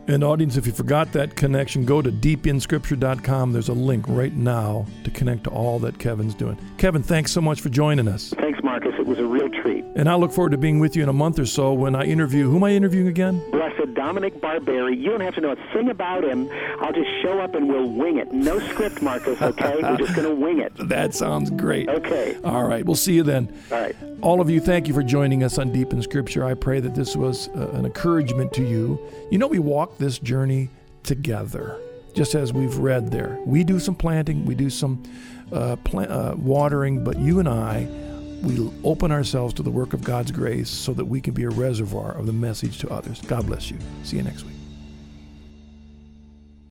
And 0.08 0.22
audience, 0.22 0.56
if 0.56 0.66
you 0.66 0.72
forgot 0.72 1.12
that 1.12 1.34
connection, 1.34 1.84
go 1.84 2.00
to 2.00 2.12
deepinscripture.com. 2.12 3.52
There's 3.52 3.68
a 3.68 3.74
link 3.74 4.04
right 4.08 4.32
now 4.32 4.86
to 5.02 5.10
connect 5.10 5.44
to 5.44 5.50
all 5.50 5.80
that 5.80 5.98
Kevin's 5.98 6.34
doing. 6.34 6.56
Kevin, 6.78 7.02
thanks 7.02 7.32
so 7.32 7.40
much 7.40 7.60
for 7.60 7.70
joining 7.70 8.06
us. 8.06 8.32
Thanks, 8.36 8.60
Marcus. 8.62 8.94
It 8.98 9.06
was 9.06 9.18
a 9.18 9.26
real 9.26 9.48
treat. 9.48 9.84
And 9.96 10.08
I 10.08 10.14
look 10.14 10.30
forward 10.30 10.50
to 10.50 10.58
being 10.58 10.78
with 10.78 10.94
you 10.94 11.02
in 11.02 11.08
a 11.08 11.12
month 11.12 11.38
or 11.40 11.46
so 11.46 11.72
when 11.72 11.96
I 11.96 12.04
interview. 12.04 12.48
Who 12.48 12.56
am 12.56 12.64
I 12.64 12.70
interviewing 12.70 13.08
again? 13.08 13.42
Blessed 13.50 13.85
Dominic 13.96 14.40
Barberi. 14.40 14.96
You 14.96 15.10
don't 15.10 15.20
have 15.20 15.34
to 15.34 15.40
know 15.40 15.52
a 15.52 15.72
thing 15.72 15.88
about 15.90 16.22
him. 16.22 16.48
I'll 16.80 16.92
just 16.92 17.08
show 17.22 17.40
up 17.40 17.54
and 17.54 17.68
we'll 17.68 17.88
wing 17.88 18.18
it. 18.18 18.30
No 18.32 18.60
script, 18.68 19.02
Marcus, 19.02 19.40
okay? 19.42 19.80
We're 19.82 19.96
just 19.96 20.14
going 20.14 20.28
to 20.28 20.34
wing 20.34 20.60
it. 20.60 20.72
That 20.96 21.14
sounds 21.14 21.50
great. 21.50 21.88
Okay. 21.88 22.36
All 22.44 22.64
right. 22.64 22.84
We'll 22.84 22.94
see 22.96 23.14
you 23.14 23.22
then. 23.22 23.52
All 23.72 23.80
right. 23.80 23.96
All 24.22 24.40
of 24.40 24.48
you, 24.48 24.60
thank 24.60 24.86
you 24.86 24.94
for 24.94 25.02
joining 25.02 25.42
us 25.42 25.58
on 25.58 25.72
Deep 25.72 25.92
in 25.92 26.00
Scripture. 26.00 26.44
I 26.44 26.54
pray 26.54 26.80
that 26.80 26.94
this 26.94 27.16
was 27.16 27.48
uh, 27.48 27.70
an 27.72 27.84
encouragement 27.84 28.52
to 28.54 28.62
you. 28.62 29.00
You 29.30 29.38
know, 29.38 29.46
we 29.46 29.58
walk 29.58 29.98
this 29.98 30.18
journey 30.18 30.70
together, 31.02 31.78
just 32.14 32.34
as 32.34 32.52
we've 32.52 32.76
read 32.78 33.10
there. 33.10 33.38
We 33.44 33.64
do 33.64 33.78
some 33.80 33.94
planting, 33.94 34.44
we 34.46 34.54
do 34.54 34.70
some 34.70 35.02
uh, 35.52 35.76
plant, 35.76 36.10
uh, 36.10 36.34
watering, 36.38 37.02
but 37.04 37.18
you 37.18 37.40
and 37.40 37.48
I, 37.48 37.88
we 38.42 38.70
open 38.84 39.10
ourselves 39.10 39.54
to 39.54 39.62
the 39.62 39.70
work 39.70 39.92
of 39.92 40.02
God's 40.02 40.30
grace 40.30 40.68
so 40.68 40.92
that 40.94 41.04
we 41.04 41.20
can 41.20 41.34
be 41.34 41.44
a 41.44 41.50
reservoir 41.50 42.12
of 42.12 42.26
the 42.26 42.32
message 42.32 42.78
to 42.78 42.90
others. 42.90 43.20
God 43.22 43.46
bless 43.46 43.70
you. 43.70 43.78
See 44.02 44.16
you 44.16 44.22
next 44.22 44.44
week. 44.44 44.55